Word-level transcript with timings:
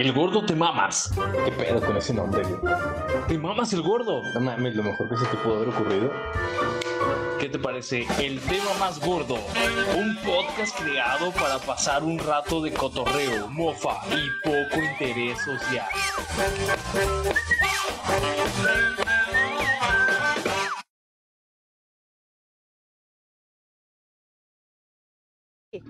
El 0.00 0.14
gordo 0.14 0.42
te 0.46 0.54
mamas. 0.54 1.12
¿Qué 1.44 1.52
pedo 1.52 1.78
con 1.84 1.94
ese 1.94 2.14
nombre, 2.14 2.42
güey? 2.42 2.74
Te 3.28 3.36
mamas 3.36 3.74
el 3.74 3.82
gordo. 3.82 4.22
No 4.32 4.40
mames, 4.40 4.74
lo 4.74 4.82
mejor 4.82 5.10
que 5.10 5.16
se 5.18 5.26
te 5.26 5.36
pudo 5.36 5.56
haber 5.56 5.68
ocurrido. 5.68 6.10
¿Qué 7.38 7.50
te 7.50 7.58
parece 7.58 8.06
El 8.18 8.40
tema 8.40 8.72
más 8.78 8.98
gordo? 8.98 9.34
Un 9.34 10.16
podcast 10.24 10.80
creado 10.80 11.30
para 11.32 11.58
pasar 11.58 12.02
un 12.02 12.18
rato 12.18 12.62
de 12.62 12.72
cotorreo, 12.72 13.46
mofa 13.48 14.00
y 14.08 14.48
poco 14.48 14.82
interés 14.82 15.38
social. 15.42 15.86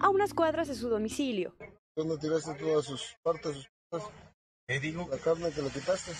a 0.00 0.08
unas 0.08 0.34
cuadras 0.34 0.66
de 0.66 0.74
su 0.74 0.88
domicilio. 0.88 1.54
¿Dónde 1.94 2.18
tiraste 2.18 2.54
todas 2.54 2.84
sus 2.84 3.16
partes, 3.22 3.54
sus 3.54 3.70
Le 4.68 4.78
digo, 4.80 5.08
La 5.10 5.18
carne 5.18 5.50
que 5.52 5.62
le 5.62 5.70
quitaste. 5.70 6.12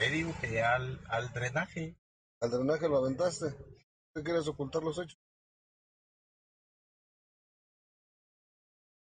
le 0.00 0.10
digo 0.10 0.34
que 0.40 0.60
al, 0.62 1.00
al 1.08 1.32
drenaje. 1.32 1.96
Al 2.40 2.50
drenaje 2.50 2.88
lo 2.88 2.98
aventaste. 2.98 3.46
¿Qué 4.14 4.22
quieres 4.24 4.48
ocultar 4.48 4.82
los 4.82 4.98
hechos? 4.98 5.18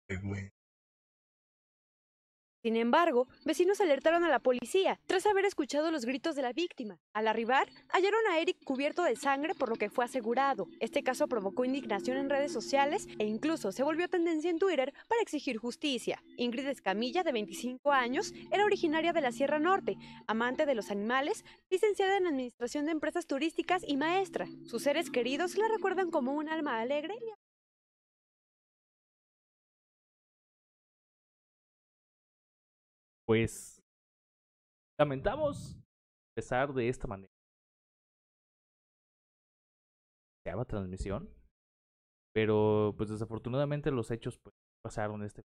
eh, 0.10 0.18
güey. 0.24 0.52
Sin 2.68 2.76
embargo, 2.76 3.30
vecinos 3.46 3.80
alertaron 3.80 4.26
a 4.26 4.30
la 4.30 4.40
policía 4.40 5.00
tras 5.06 5.26
haber 5.26 5.46
escuchado 5.46 5.90
los 5.90 6.04
gritos 6.04 6.36
de 6.36 6.42
la 6.42 6.52
víctima. 6.52 7.00
Al 7.14 7.30
arribar, 7.30 7.70
hallaron 7.88 8.20
a 8.30 8.40
Eric 8.42 8.58
cubierto 8.66 9.04
de 9.04 9.16
sangre 9.16 9.56
por 9.56 9.70
lo 9.70 9.78
que 9.78 9.90
fue 9.90 10.04
asegurado. 10.04 10.68
Este 10.82 11.02
caso 11.02 11.30
provocó 11.30 11.64
indignación 11.64 12.18
en 12.18 12.30
redes 12.30 12.52
sociales 12.52 13.08
e 13.20 13.24
incluso 13.26 13.72
se 13.72 13.84
volvió 13.84 14.10
tendencia 14.10 14.50
en 14.50 14.60
Twitter 14.60 14.94
para 15.08 15.22
exigir 15.22 15.56
justicia. 15.56 16.22
Ingrid 16.36 16.68
Escamilla, 16.68 17.24
de 17.24 17.32
25 17.32 17.90
años, 17.94 18.34
era 18.52 18.66
originaria 18.66 19.14
de 19.14 19.22
la 19.22 19.32
Sierra 19.32 19.60
Norte, 19.60 19.96
amante 20.28 20.66
de 20.66 20.76
los 20.76 20.92
animales, 20.92 21.46
licenciada 21.70 22.18
en 22.18 22.28
Administración 22.28 22.86
de 22.86 22.92
Empresas 22.92 23.28
Turísticas 23.28 23.82
y 23.88 23.96
maestra. 23.96 24.46
Sus 24.66 24.84
seres 24.84 25.10
queridos 25.10 25.56
la 25.56 25.70
recuerdan 25.70 26.12
como 26.12 26.34
un 26.34 26.50
alma 26.50 26.82
alegre 26.82 27.16
y 27.16 27.47
Pues 33.28 33.84
lamentamos 34.98 35.78
empezar 36.32 36.74
de 36.74 36.88
esta 36.88 37.08
manera. 37.08 37.34
Se 40.44 40.52
llama 40.52 40.66
transmisión. 40.66 41.30
Pero 42.34 42.94
pues 42.96 43.10
desafortunadamente 43.10 43.92
los 43.92 44.12
hechos 44.12 44.38
pues 44.38 44.56
pasaron 44.84 45.24
este. 45.24 45.44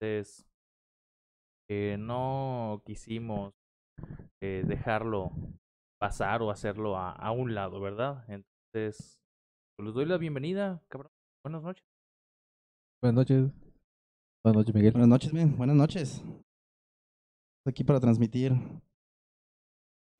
Entonces 0.00 0.46
eh, 1.70 1.96
no 1.98 2.82
quisimos 2.84 3.54
eh, 4.42 4.64
dejarlo 4.66 5.30
pasar 5.98 6.42
o 6.42 6.50
hacerlo 6.50 6.96
a, 6.98 7.30
un 7.30 7.54
lado, 7.54 7.80
¿verdad? 7.80 8.24
Entonces, 8.28 9.20
pues, 9.76 9.86
les 9.86 9.94
doy 9.94 10.04
la 10.04 10.18
bienvenida, 10.18 10.82
cabrón. 10.88 11.12
Buenas 11.44 11.62
noches. 11.62 11.84
Buenas 13.00 13.14
noches. 13.14 13.61
Buenas 14.44 14.56
noches, 14.60 14.74
Miguel. 14.74 14.92
Buenas 14.92 15.08
noches, 15.08 15.32
men. 15.32 15.56
Buenas 15.56 15.76
noches. 15.76 16.14
Estamos 16.16 16.34
aquí 17.66 17.84
para 17.84 18.00
transmitir 18.00 18.52
otro 18.52 18.64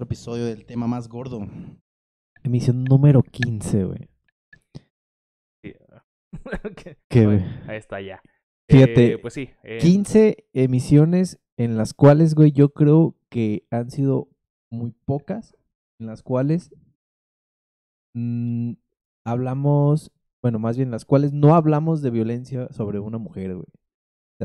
episodio 0.05 0.45
del 0.47 0.65
tema 0.65 0.87
más 0.87 1.09
gordo. 1.09 1.41
Emisión 2.45 2.85
número 2.85 3.23
15, 3.23 3.85
güey. 3.85 4.09
Sí. 5.65 5.75
Ok. 6.65 6.97
¿Qué, 7.11 7.27
Bueno, 7.27 7.41
güey? 7.45 7.71
ahí 7.71 7.77
está 7.77 8.01
ya. 8.01 8.23
Fíjate, 8.71 9.13
Eh, 9.15 9.19
pues 9.19 9.35
sí. 9.35 9.51
eh, 9.65 9.79
15 9.81 10.47
emisiones 10.55 11.39
en 11.59 11.77
las 11.77 11.93
cuales, 11.93 12.35
güey, 12.35 12.53
yo 12.53 12.71
creo 12.73 13.15
que 13.29 13.67
han 13.71 13.91
sido 13.91 14.29
muy 14.71 14.93
pocas, 15.05 15.55
en 16.01 16.07
las 16.07 16.23
cuales 16.23 16.75
mm, 18.15 18.73
hablamos, 19.27 20.11
bueno, 20.43 20.59
más 20.59 20.77
bien 20.79 20.91
las 20.91 21.05
cuales 21.05 21.33
no 21.35 21.55
hablamos 21.55 22.01
de 22.03 22.11
violencia 22.11 22.69
sobre 22.73 22.99
una 22.99 23.19
mujer, 23.19 23.55
güey. 23.55 23.67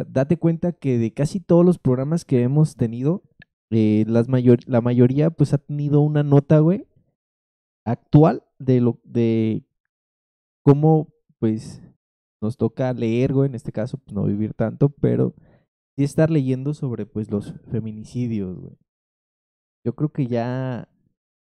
Date 0.05 0.37
cuenta 0.37 0.71
que 0.71 0.97
de 0.97 1.11
casi 1.11 1.39
todos 1.39 1.65
los 1.65 1.79
programas 1.79 2.25
que 2.25 2.41
hemos 2.43 2.75
tenido, 2.75 3.23
eh, 3.71 4.05
mayor, 4.27 4.59
la 4.65 4.81
mayoría 4.81 5.29
pues 5.29 5.53
ha 5.53 5.57
tenido 5.57 6.01
una 6.01 6.23
nota, 6.23 6.59
güey, 6.59 6.87
actual 7.85 8.43
de 8.59 8.81
lo 8.81 8.99
de 9.03 9.63
cómo 10.63 11.13
pues 11.39 11.81
nos 12.41 12.57
toca 12.57 12.93
leer, 12.93 13.33
güey, 13.33 13.49
en 13.49 13.55
este 13.55 13.71
caso, 13.71 13.97
pues 13.97 14.13
no 14.13 14.25
vivir 14.25 14.53
tanto, 14.53 14.89
pero 14.89 15.33
sí 15.95 16.03
estar 16.03 16.29
leyendo 16.29 16.73
sobre 16.73 17.05
pues 17.05 17.31
los 17.31 17.53
feminicidios, 17.71 18.59
güey. 18.59 18.77
Yo 19.85 19.95
creo 19.95 20.09
que 20.09 20.27
ya 20.27 20.89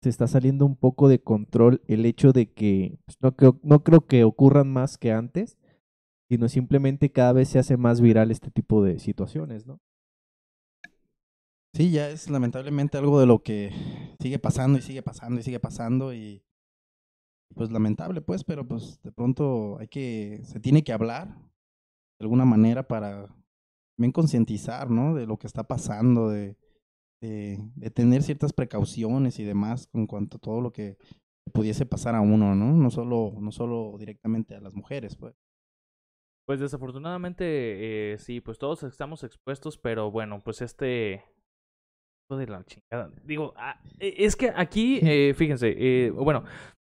se 0.03 0.09
está 0.09 0.27
saliendo 0.27 0.67
un 0.67 0.77
poco 0.77 1.09
de 1.09 1.21
control 1.21 1.81
el 1.87 2.05
hecho 2.05 2.33
de 2.33 2.53
que 2.53 2.99
pues, 3.07 3.17
no 3.21 3.37
creo, 3.37 3.61
no 3.63 3.85
creo 3.85 4.07
que 4.07 4.25
ocurran 4.25 4.69
más 4.71 4.99
que 4.99 5.13
antes, 5.13 5.57
sino 6.33 6.49
simplemente 6.49 7.13
cada 7.13 7.35
vez 7.35 7.51
se 7.51 7.59
hace 7.59 7.77
más 7.77 8.01
viral 8.01 8.31
este 8.31 8.51
tipo 8.51 8.83
de 8.83 8.99
situaciones, 8.99 9.67
¿no? 9.67 9.83
Sí, 11.75 11.91
ya 11.91 12.09
es 12.09 12.31
lamentablemente 12.31 12.97
algo 12.97 13.21
de 13.21 13.27
lo 13.27 13.43
que 13.43 13.71
sigue 14.19 14.39
pasando 14.39 14.79
y 14.79 14.81
sigue 14.81 15.03
pasando 15.03 15.39
y 15.39 15.43
sigue 15.43 15.61
pasando 15.61 16.15
y 16.15 16.43
pues 17.55 17.71
lamentable 17.71 18.23
pues, 18.23 18.45
pero 18.45 18.67
pues 18.67 18.99
de 19.03 19.13
pronto 19.13 19.77
hay 19.79 19.89
que, 19.89 20.41
se 20.45 20.59
tiene 20.59 20.83
que 20.83 20.95
hablar 20.95 21.29
de 22.19 22.25
alguna 22.25 22.47
manera 22.47 22.89
para 22.89 23.27
también 23.99 24.13
concientizar, 24.13 24.89
¿no? 24.89 25.15
De 25.15 25.27
lo 25.27 25.39
que 25.39 25.47
está 25.47 25.65
pasando, 25.65 26.31
de, 26.31 26.57
de, 27.21 27.91
tener 27.91 28.23
ciertas 28.23 28.55
precauciones 28.55 29.39
y 29.39 29.45
demás 29.45 29.87
en 29.93 30.07
cuanto 30.07 30.39
a 30.39 30.41
todo 30.41 30.63
lo 30.63 30.73
que 30.73 30.97
pudiese 31.53 31.85
pasar 31.85 32.15
a 32.15 32.23
uno, 32.23 32.55
¿no? 32.55 32.73
No 32.73 32.91
solo, 32.91 33.35
no 33.39 33.53
solo 33.53 33.97
directamente 33.99 34.55
a 34.55 34.63
las 34.63 34.75
mujeres, 34.75 35.15
pues. 35.15 35.35
Pues 36.47 36.61
desafortunadamente, 36.61 37.45
eh, 38.13 38.19
sí, 38.19 38.41
pues 38.41 38.59
todos 38.59 38.83
estamos 38.83 39.23
expuestos, 39.25 39.79
pero 39.79 40.11
bueno, 40.11 40.43
pues 40.45 40.61
este... 40.61 41.23
hijo 42.29 42.37
de 42.39 42.47
la 42.47 42.65
chingada. 42.65 43.11
Digo, 43.25 43.55
ah, 43.57 43.81
eh, 44.01 44.15
es 44.19 44.35
que 44.37 44.51
aquí, 44.55 44.99
eh, 45.03 45.35
fíjense, 45.37 45.75
eh, 45.77 46.11
bueno, 46.11 46.45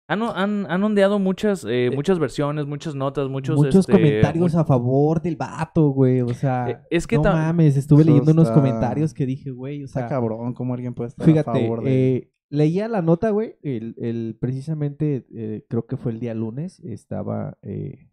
han, 0.08 0.22
han, 0.22 0.66
han 0.70 0.84
ondeado 0.84 1.18
muchas, 1.18 1.64
eh, 1.68 1.90
muchas 1.94 2.18
versiones, 2.18 2.66
muchas 2.66 2.94
notas, 2.94 3.28
muchos... 3.28 3.56
Muchos 3.56 3.76
este, 3.88 3.92
comentarios 3.92 4.54
a 4.56 4.64
favor 4.64 5.22
del 5.22 5.36
vato, 5.36 5.88
güey, 5.90 6.20
o 6.20 6.34
sea, 6.34 6.70
Eh, 6.70 6.78
es 6.90 7.06
que 7.06 7.16
no 7.16 7.22
mames, 7.24 7.76
estuve 7.76 8.02
Eso 8.02 8.10
leyendo 8.10 8.32
unos 8.32 8.50
comentarios 8.50 9.14
que 9.14 9.26
dije, 9.26 9.50
güey, 9.50 9.82
o 9.82 9.86
Está 9.86 10.00
sea, 10.00 10.08
cabrón 10.08 10.54
cómo 10.54 10.74
alguien 10.74 10.94
puede 10.94 11.08
estar 11.08 11.24
a 11.24 11.26
Fíjate, 11.26 11.60
favor 11.60 11.82
de... 11.84 12.16
eh, 12.16 12.32
leía 12.50 12.88
la 12.88 13.02
nota, 13.02 13.30
güey, 13.30 13.56
el, 13.62 13.94
el, 13.98 14.36
precisamente, 14.40 15.26
eh, 15.34 15.64
creo 15.68 15.86
que 15.86 15.96
fue 15.96 16.12
el 16.12 16.20
día 16.20 16.34
lunes, 16.34 16.78
estaba, 16.80 17.58
eh, 17.62 18.08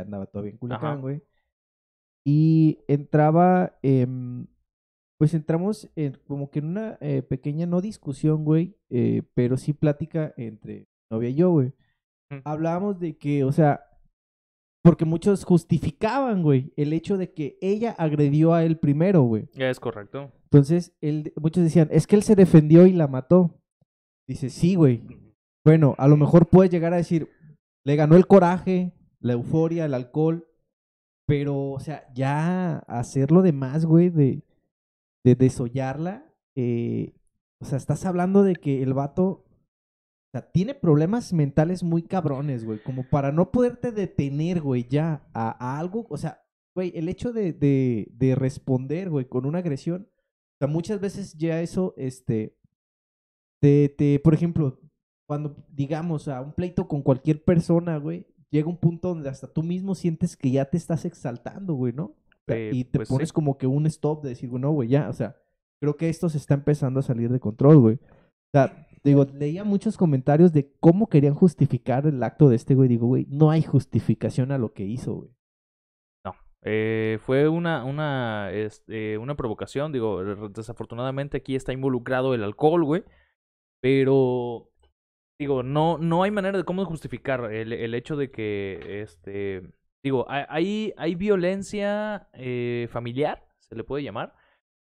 andaba 0.00 0.26
todavía 0.26 0.50
en 0.50 0.56
Ajá. 0.56 0.60
Culiacán, 0.60 1.00
güey, 1.00 1.22
y 2.30 2.84
entraba, 2.88 3.78
em, 3.82 4.46
pues 5.18 5.32
entramos 5.32 5.88
en, 5.96 6.18
como 6.26 6.50
que 6.50 6.58
en 6.58 6.66
una 6.66 6.98
eh, 7.00 7.22
pequeña, 7.22 7.64
no 7.64 7.80
discusión, 7.80 8.44
güey, 8.44 8.76
eh, 8.90 9.22
pero 9.32 9.56
sí 9.56 9.72
plática 9.72 10.34
entre 10.36 10.88
novia 11.10 11.30
y 11.30 11.34
yo, 11.34 11.50
güey. 11.50 11.72
Hablábamos 12.44 13.00
de 13.00 13.16
que, 13.16 13.44
o 13.44 13.52
sea, 13.52 13.88
porque 14.84 15.06
muchos 15.06 15.44
justificaban, 15.44 16.42
güey, 16.42 16.72
el 16.76 16.92
hecho 16.92 17.16
de 17.16 17.32
que 17.32 17.56
ella 17.62 17.92
agredió 17.92 18.52
a 18.52 18.62
él 18.62 18.76
primero, 18.76 19.22
güey. 19.22 19.48
Es 19.54 19.80
correcto. 19.80 20.30
Entonces, 20.44 20.92
él, 21.00 21.32
muchos 21.36 21.64
decían, 21.64 21.88
es 21.90 22.06
que 22.06 22.16
él 22.16 22.22
se 22.22 22.36
defendió 22.36 22.86
y 22.86 22.92
la 22.92 23.08
mató. 23.08 23.58
Dice, 24.28 24.50
sí, 24.50 24.74
güey. 24.74 25.02
Bueno, 25.64 25.94
a 25.96 26.08
lo 26.08 26.18
mejor 26.18 26.48
puedes 26.50 26.70
llegar 26.70 26.92
a 26.92 26.98
decir, 26.98 27.30
le 27.86 27.96
ganó 27.96 28.16
el 28.16 28.26
coraje, 28.26 28.92
la 29.20 29.32
euforia, 29.34 29.84
el 29.84 29.94
alcohol, 29.94 30.48
pero, 31.26 31.72
o 31.72 31.80
sea, 31.80 32.12
ya 32.14 32.78
hacerlo 32.88 33.42
de 33.42 33.52
más, 33.52 33.84
güey, 33.84 34.08
de, 34.08 34.42
de 35.24 35.34
desollarla, 35.34 36.32
eh, 36.56 37.14
o 37.60 37.64
sea, 37.64 37.76
estás 37.78 38.06
hablando 38.06 38.42
de 38.42 38.54
que 38.54 38.82
el 38.82 38.94
vato, 38.94 39.24
o 39.24 40.30
sea, 40.32 40.50
tiene 40.50 40.74
problemas 40.74 41.32
mentales 41.32 41.82
muy 41.82 42.02
cabrones, 42.02 42.64
güey, 42.64 42.82
como 42.82 43.08
para 43.08 43.32
no 43.32 43.50
poderte 43.50 43.92
detener, 43.92 44.60
güey, 44.60 44.86
ya 44.88 45.28
a, 45.34 45.78
algo, 45.78 46.06
o 46.08 46.16
sea, 46.16 46.42
güey, 46.74 46.92
el 46.94 47.08
hecho 47.08 47.32
de, 47.32 47.52
de, 47.52 48.08
de 48.12 48.34
responder, 48.34 49.10
güey, 49.10 49.26
con 49.26 49.44
una 49.44 49.58
agresión, 49.58 50.08
o 50.10 50.58
sea, 50.60 50.68
muchas 50.68 51.00
veces 51.00 51.34
ya 51.34 51.60
eso, 51.60 51.94
este, 51.96 52.56
te, 53.60 53.88
te, 53.90 54.18
por 54.20 54.34
ejemplo, 54.34 54.80
cuando 55.28 55.56
digamos 55.68 56.26
a 56.28 56.40
un 56.40 56.54
pleito 56.54 56.88
con 56.88 57.02
cualquier 57.02 57.44
persona, 57.44 57.98
güey, 57.98 58.26
llega 58.50 58.68
un 58.68 58.76
punto 58.76 59.08
donde 59.08 59.28
hasta 59.28 59.46
tú 59.46 59.62
mismo 59.62 59.94
sientes 59.94 60.36
que 60.36 60.50
ya 60.50 60.64
te 60.66 60.76
estás 60.76 61.04
exaltando, 61.04 61.74
güey, 61.74 61.92
¿no? 61.92 62.14
Eh, 62.46 62.70
y 62.72 62.84
te 62.84 62.98
pues 62.98 63.08
pones 63.08 63.28
sí. 63.28 63.34
como 63.34 63.58
que 63.58 63.66
un 63.66 63.86
stop 63.86 64.22
de 64.22 64.30
decir, 64.30 64.48
bueno, 64.48 64.70
güey, 64.70 64.88
ya, 64.88 65.08
o 65.08 65.12
sea, 65.12 65.36
creo 65.80 65.96
que 65.96 66.08
esto 66.08 66.28
se 66.28 66.38
está 66.38 66.54
empezando 66.54 67.00
a 67.00 67.02
salir 67.02 67.30
de 67.30 67.40
control, 67.40 67.78
güey. 67.78 67.94
O 67.96 68.50
sea, 68.52 68.88
digo, 69.04 69.26
leía 69.34 69.64
muchos 69.64 69.96
comentarios 69.96 70.52
de 70.52 70.72
cómo 70.80 71.08
querían 71.08 71.34
justificar 71.34 72.06
el 72.06 72.22
acto 72.22 72.48
de 72.48 72.56
este 72.56 72.74
güey. 72.74 72.88
Digo, 72.88 73.06
güey, 73.06 73.26
no 73.28 73.50
hay 73.50 73.62
justificación 73.62 74.52
a 74.52 74.58
lo 74.58 74.72
que 74.72 74.84
hizo, 74.84 75.14
güey. 75.14 75.30
No. 76.24 76.34
Eh, 76.62 77.18
fue 77.20 77.48
una, 77.48 77.84
una, 77.84 78.50
este, 78.52 79.18
una 79.18 79.36
provocación, 79.36 79.92
digo, 79.92 80.24
desafortunadamente 80.48 81.36
aquí 81.36 81.54
está 81.54 81.72
involucrado 81.72 82.34
el 82.34 82.42
alcohol, 82.42 82.84
güey. 82.84 83.04
Pero, 83.80 84.70
digo, 85.38 85.62
no, 85.62 85.98
no 85.98 86.22
hay 86.22 86.30
manera 86.30 86.58
de 86.58 86.64
cómo 86.64 86.84
justificar 86.84 87.52
el, 87.52 87.72
el 87.72 87.94
hecho 87.94 88.16
de 88.16 88.30
que, 88.30 89.02
este, 89.02 89.62
digo, 90.02 90.26
hay, 90.28 90.92
hay, 90.96 91.14
violencia 91.14 92.28
eh, 92.32 92.88
familiar, 92.90 93.46
se 93.60 93.76
le 93.76 93.84
puede 93.84 94.02
llamar, 94.02 94.34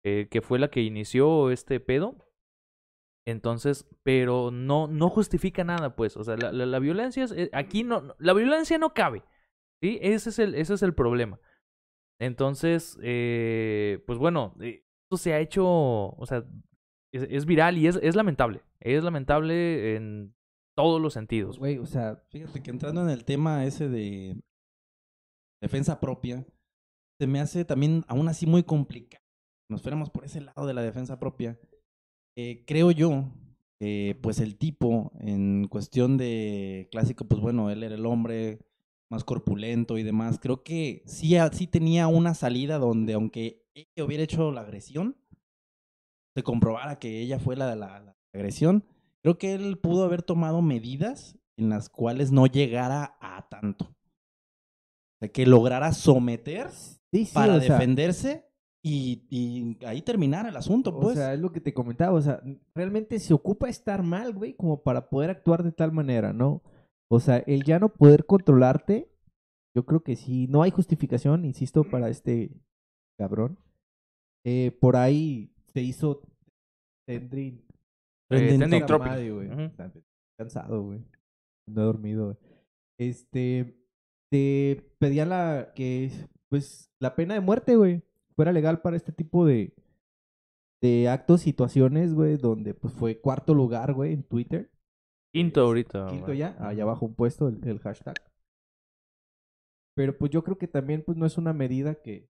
eh, 0.04 0.28
que 0.30 0.42
fue 0.42 0.58
la 0.58 0.68
que 0.68 0.82
inició 0.82 1.50
este 1.50 1.80
pedo. 1.80 2.16
Entonces, 3.26 3.86
pero 4.02 4.50
no, 4.50 4.86
no 4.86 5.08
justifica 5.08 5.64
nada, 5.64 5.96
pues. 5.96 6.16
O 6.16 6.24
sea, 6.24 6.36
la, 6.36 6.52
la, 6.52 6.78
violencia 6.78 7.24
es, 7.24 7.32
eh, 7.32 7.48
aquí 7.54 7.82
no, 7.82 8.02
no- 8.02 8.14
la 8.18 8.34
violencia 8.34 8.76
no 8.76 8.92
cabe. 8.92 9.24
¿Sí? 9.82 9.98
Ese 10.02 10.28
es 10.30 10.38
el, 10.38 10.54
ese 10.54 10.74
es 10.74 10.82
el 10.82 10.94
problema. 10.94 11.40
Entonces, 12.20 12.98
eh, 13.02 14.02
pues 14.06 14.18
bueno, 14.18 14.54
eh, 14.60 14.84
esto 15.04 15.16
se 15.16 15.32
ha 15.32 15.40
hecho, 15.40 15.64
o 15.66 16.26
sea, 16.26 16.44
es, 17.12 17.26
es 17.30 17.46
viral 17.46 17.78
y 17.78 17.86
es, 17.86 17.98
es 18.02 18.14
lamentable. 18.14 18.62
Es 18.80 19.02
lamentable 19.02 19.96
en 19.96 20.33
todos 20.76 21.00
los 21.00 21.12
sentidos. 21.14 21.58
Güey, 21.58 21.78
o 21.78 21.86
sea, 21.86 22.22
Fíjate 22.30 22.62
que 22.62 22.70
entrando 22.70 23.02
en 23.02 23.10
el 23.10 23.24
tema 23.24 23.64
ese 23.64 23.88
de 23.88 24.36
defensa 25.62 26.00
propia, 26.00 26.46
se 27.18 27.26
me 27.26 27.40
hace 27.40 27.64
también 27.64 28.04
aún 28.08 28.28
así 28.28 28.46
muy 28.46 28.62
complicado. 28.64 29.22
Nos 29.70 29.82
fuéramos 29.82 30.10
por 30.10 30.24
ese 30.24 30.40
lado 30.40 30.66
de 30.66 30.74
la 30.74 30.82
defensa 30.82 31.18
propia. 31.18 31.58
Eh, 32.36 32.64
creo 32.66 32.90
yo 32.90 33.24
que 33.80 34.18
pues 34.22 34.40
el 34.40 34.56
tipo 34.56 35.12
en 35.20 35.66
cuestión 35.68 36.16
de 36.16 36.88
clásico, 36.90 37.26
pues 37.26 37.40
bueno, 37.40 37.70
él 37.70 37.82
era 37.82 37.94
el 37.94 38.06
hombre 38.06 38.58
más 39.10 39.24
corpulento 39.24 39.96
y 39.96 40.02
demás. 40.02 40.38
Creo 40.40 40.62
que 40.62 41.02
sí, 41.06 41.36
a- 41.36 41.52
sí 41.52 41.66
tenía 41.66 42.08
una 42.08 42.34
salida 42.34 42.78
donde 42.78 43.14
aunque 43.14 43.62
ella 43.74 44.04
hubiera 44.04 44.24
hecho 44.24 44.50
la 44.52 44.62
agresión, 44.62 45.16
se 46.36 46.42
comprobara 46.42 46.98
que 46.98 47.20
ella 47.20 47.38
fue 47.38 47.56
la 47.56 47.68
de 47.68 47.76
la 47.76 48.16
agresión, 48.34 48.84
creo 49.24 49.38
que 49.38 49.54
él 49.54 49.78
pudo 49.78 50.04
haber 50.04 50.22
tomado 50.22 50.60
medidas 50.60 51.38
en 51.58 51.70
las 51.70 51.88
cuales 51.88 52.30
no 52.30 52.46
llegara 52.46 53.16
a 53.20 53.48
tanto. 53.48 53.86
O 53.86 55.18
sea, 55.20 55.30
que 55.30 55.46
lograra 55.46 55.92
someter 55.92 56.70
sí, 56.70 57.24
sí, 57.24 57.32
para 57.32 57.58
sea, 57.58 57.72
defenderse 57.72 58.46
y, 58.84 59.26
y 59.30 59.82
ahí 59.86 60.02
terminar 60.02 60.46
el 60.46 60.56
asunto, 60.56 61.00
pues. 61.00 61.16
O 61.16 61.20
sea, 61.20 61.32
es 61.32 61.40
lo 61.40 61.52
que 61.52 61.62
te 61.62 61.72
comentaba, 61.72 62.12
o 62.12 62.20
sea, 62.20 62.42
realmente 62.74 63.18
se 63.18 63.32
ocupa 63.32 63.70
estar 63.70 64.02
mal, 64.02 64.34
güey, 64.34 64.54
como 64.54 64.82
para 64.82 65.08
poder 65.08 65.30
actuar 65.30 65.62
de 65.62 65.72
tal 65.72 65.90
manera, 65.90 66.34
¿no? 66.34 66.62
O 67.10 67.18
sea, 67.18 67.38
el 67.38 67.64
ya 67.64 67.78
no 67.78 67.88
poder 67.88 68.26
controlarte, 68.26 69.10
yo 69.74 69.86
creo 69.86 70.02
que 70.02 70.16
sí, 70.16 70.48
no 70.48 70.62
hay 70.62 70.70
justificación, 70.70 71.46
insisto, 71.46 71.84
para 71.84 72.10
este 72.10 72.50
cabrón. 73.18 73.58
Eh, 74.44 74.76
por 74.78 74.96
ahí 74.96 75.50
se 75.72 75.80
hizo 75.80 76.20
Tendrin. 77.06 77.64
Trending 78.30 78.58
Trending 78.58 78.80
Puta 78.80 78.86
Topic. 78.86 79.06
madre, 79.08 79.30
güey. 79.30 79.48
Ujú. 79.48 79.62
O 79.62 79.70
sea, 79.70 79.92
Cansado, 80.38 80.82
güey. 80.82 81.04
No 81.68 81.82
he 81.82 81.84
dormido, 81.84 82.24
güey. 82.26 82.36
Este, 82.98 83.76
te 84.30 84.94
pedían 84.98 85.28
la, 85.30 85.72
que, 85.74 86.10
pues, 86.50 86.90
la 87.00 87.14
pena 87.14 87.34
de 87.34 87.40
muerte, 87.40 87.76
güey, 87.76 88.02
fuera 88.36 88.52
legal 88.52 88.80
para 88.80 88.96
este 88.96 89.12
tipo 89.12 89.46
de, 89.46 89.74
de 90.82 91.08
actos, 91.08 91.40
situaciones, 91.42 92.14
güey, 92.14 92.36
donde, 92.36 92.74
pues, 92.74 92.92
fue 92.94 93.20
cuarto 93.20 93.54
lugar, 93.54 93.94
güey, 93.94 94.12
en 94.12 94.22
Twitter. 94.22 94.70
Quinto 95.32 95.62
ahorita. 95.62 96.06
Quinto 96.08 96.26
güey. 96.26 96.38
ya, 96.38 96.56
allá 96.60 96.82
abajo 96.84 97.06
un 97.06 97.14
puesto, 97.14 97.48
el, 97.48 97.66
el 97.66 97.78
hashtag. 97.80 98.16
Pero, 99.96 100.16
pues, 100.18 100.30
yo 100.30 100.42
creo 100.42 100.58
que 100.58 100.68
también, 100.68 101.02
pues, 101.04 101.16
no 101.16 101.26
es 101.26 101.38
una 101.38 101.52
medida 101.52 101.94
que, 101.96 102.28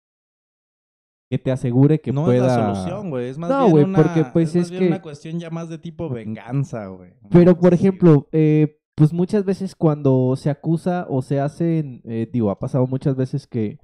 que 1.30 1.38
te 1.38 1.52
asegure 1.52 2.00
que 2.00 2.12
no 2.14 2.26
pueda... 2.26 2.38
es 2.48 2.58
la 2.58 2.74
solución, 2.76 3.10
güey. 3.10 3.28
Es 3.28 3.38
más 3.38 3.50
No, 3.50 3.60
bien 3.62 3.72
güey, 3.72 3.84
una, 3.86 4.02
porque, 4.04 4.24
pues, 4.32 4.56
más 4.56 4.64
es 4.66 4.70
bien 4.72 4.82
que- 4.84 4.88
una 4.88 5.02
cuestión 5.02 5.40
ya 5.40 5.50
más 5.50 5.70
de 5.70 5.78
tipo 5.78 6.10
venganza, 6.10 6.88
güey. 6.88 7.12
Pero, 7.30 7.58
por 7.60 7.74
así, 7.74 7.84
ejemplo, 7.84 8.28
eh, 8.32 8.80
pues 8.96 9.14
muchas 9.14 9.44
veces 9.46 9.76
cuando 9.76 10.36
se 10.38 10.50
acusa 10.50 11.06
o 11.10 11.22
se 11.22 11.40
hacen, 11.40 12.02
eh, 12.06 12.30
digo, 12.32 12.50
ha 12.50 12.60
pasado 12.60 12.88
muchas 12.88 13.16
veces 13.16 13.46
que, 13.48 13.78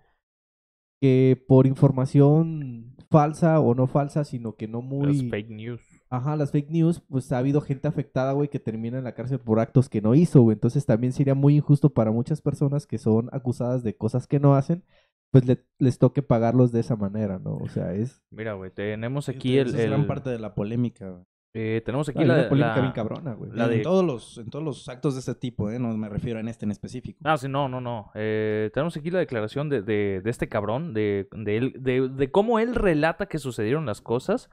que 1.02 1.44
por 1.48 1.68
información 1.68 2.96
falsa 3.12 3.60
o 3.60 3.76
no 3.76 3.88
falsa, 3.88 4.24
sino 4.24 4.56
que 4.56 4.68
no 4.68 4.80
Las 4.82 4.88
muy... 4.90 5.30
fake 5.30 5.50
news. 5.50 5.82
Ajá, 6.10 6.36
las 6.36 6.52
fake 6.52 6.70
news, 6.70 7.02
pues 7.10 7.32
ha 7.32 7.40
habido 7.40 7.60
gente 7.62 7.88
afectada, 7.88 8.34
güey, 8.34 8.48
que 8.48 8.60
termina 8.60 9.00
en 9.00 9.04
la 9.04 9.16
cárcel 9.16 9.40
por 9.40 9.60
actos 9.60 9.90
que 9.90 10.00
no 10.02 10.14
hizo, 10.16 10.42
güey. 10.44 10.54
Entonces 10.56 10.86
también 10.86 11.12
sería 11.12 11.34
muy 11.34 11.56
injusto 11.58 11.90
para 11.92 12.12
muchas 12.12 12.42
personas 12.42 12.86
que 12.88 13.00
son 13.00 13.30
acusadas 13.32 13.84
de 13.84 13.96
cosas 13.96 14.28
que 14.28 14.40
no 14.40 14.54
hacen, 14.56 14.84
pues 15.34 15.46
le- 15.46 15.66
les 15.80 15.98
toque 15.98 16.22
pagarlos 16.22 16.72
de 16.72 16.80
esa 16.80 16.96
manera, 16.96 17.40
¿no? 17.40 17.58
O 17.58 17.68
sea, 17.68 17.94
es... 17.94 18.24
Mira, 18.32 18.54
güey, 18.54 18.72
tenemos 18.72 19.28
aquí 19.28 19.58
esa 19.58 19.70
el, 19.72 19.76
es 19.80 19.86
gran 19.88 20.02
el- 20.02 20.08
parte 20.08 20.30
de 20.30 20.38
la 20.40 20.54
polémica, 20.56 21.10
güey. 21.10 21.24
eh, 21.56 21.82
tenemos 21.84 22.08
aquí 22.08 22.20
Hay 22.20 22.26
la, 22.26 22.36
una 22.36 22.50
polémica 22.50 22.76
la- 22.76 22.82
bien 22.82 22.92
cabrona, 22.94 23.34
güey. 23.34 23.52
la 23.52 23.66
en, 23.66 23.70
de- 23.72 23.80
todos 23.82 24.06
los, 24.06 24.38
en 24.38 24.50
todos 24.52 24.64
los 24.64 24.88
actos 24.90 25.16
de 25.16 25.20
este 25.22 25.36
tipo, 25.36 25.70
¿eh? 25.72 25.80
No 25.80 25.90
me 25.98 26.08
refiero 26.08 26.40
en 26.40 26.48
este 26.48 26.66
en 26.66 26.72
específico. 26.72 27.20
Ah, 27.24 27.36
sí, 27.38 27.48
no, 27.50 27.68
no, 27.68 27.82
no. 27.82 28.12
Eh, 28.16 28.70
tenemos 28.74 28.96
aquí 28.96 29.10
la 29.12 29.20
declaración 29.20 29.70
de, 29.70 29.82
de, 29.82 30.22
de 30.24 30.30
este 30.30 30.48
cabrón, 30.48 30.94
de, 30.94 31.28
de, 31.32 31.58
él, 31.58 31.74
de, 31.80 32.08
de 32.10 32.32
cómo 32.32 32.60
él 32.60 32.76
relata 32.76 33.26
que 33.26 33.40
sucedieron 33.40 33.86
las 33.88 34.02
cosas. 34.02 34.50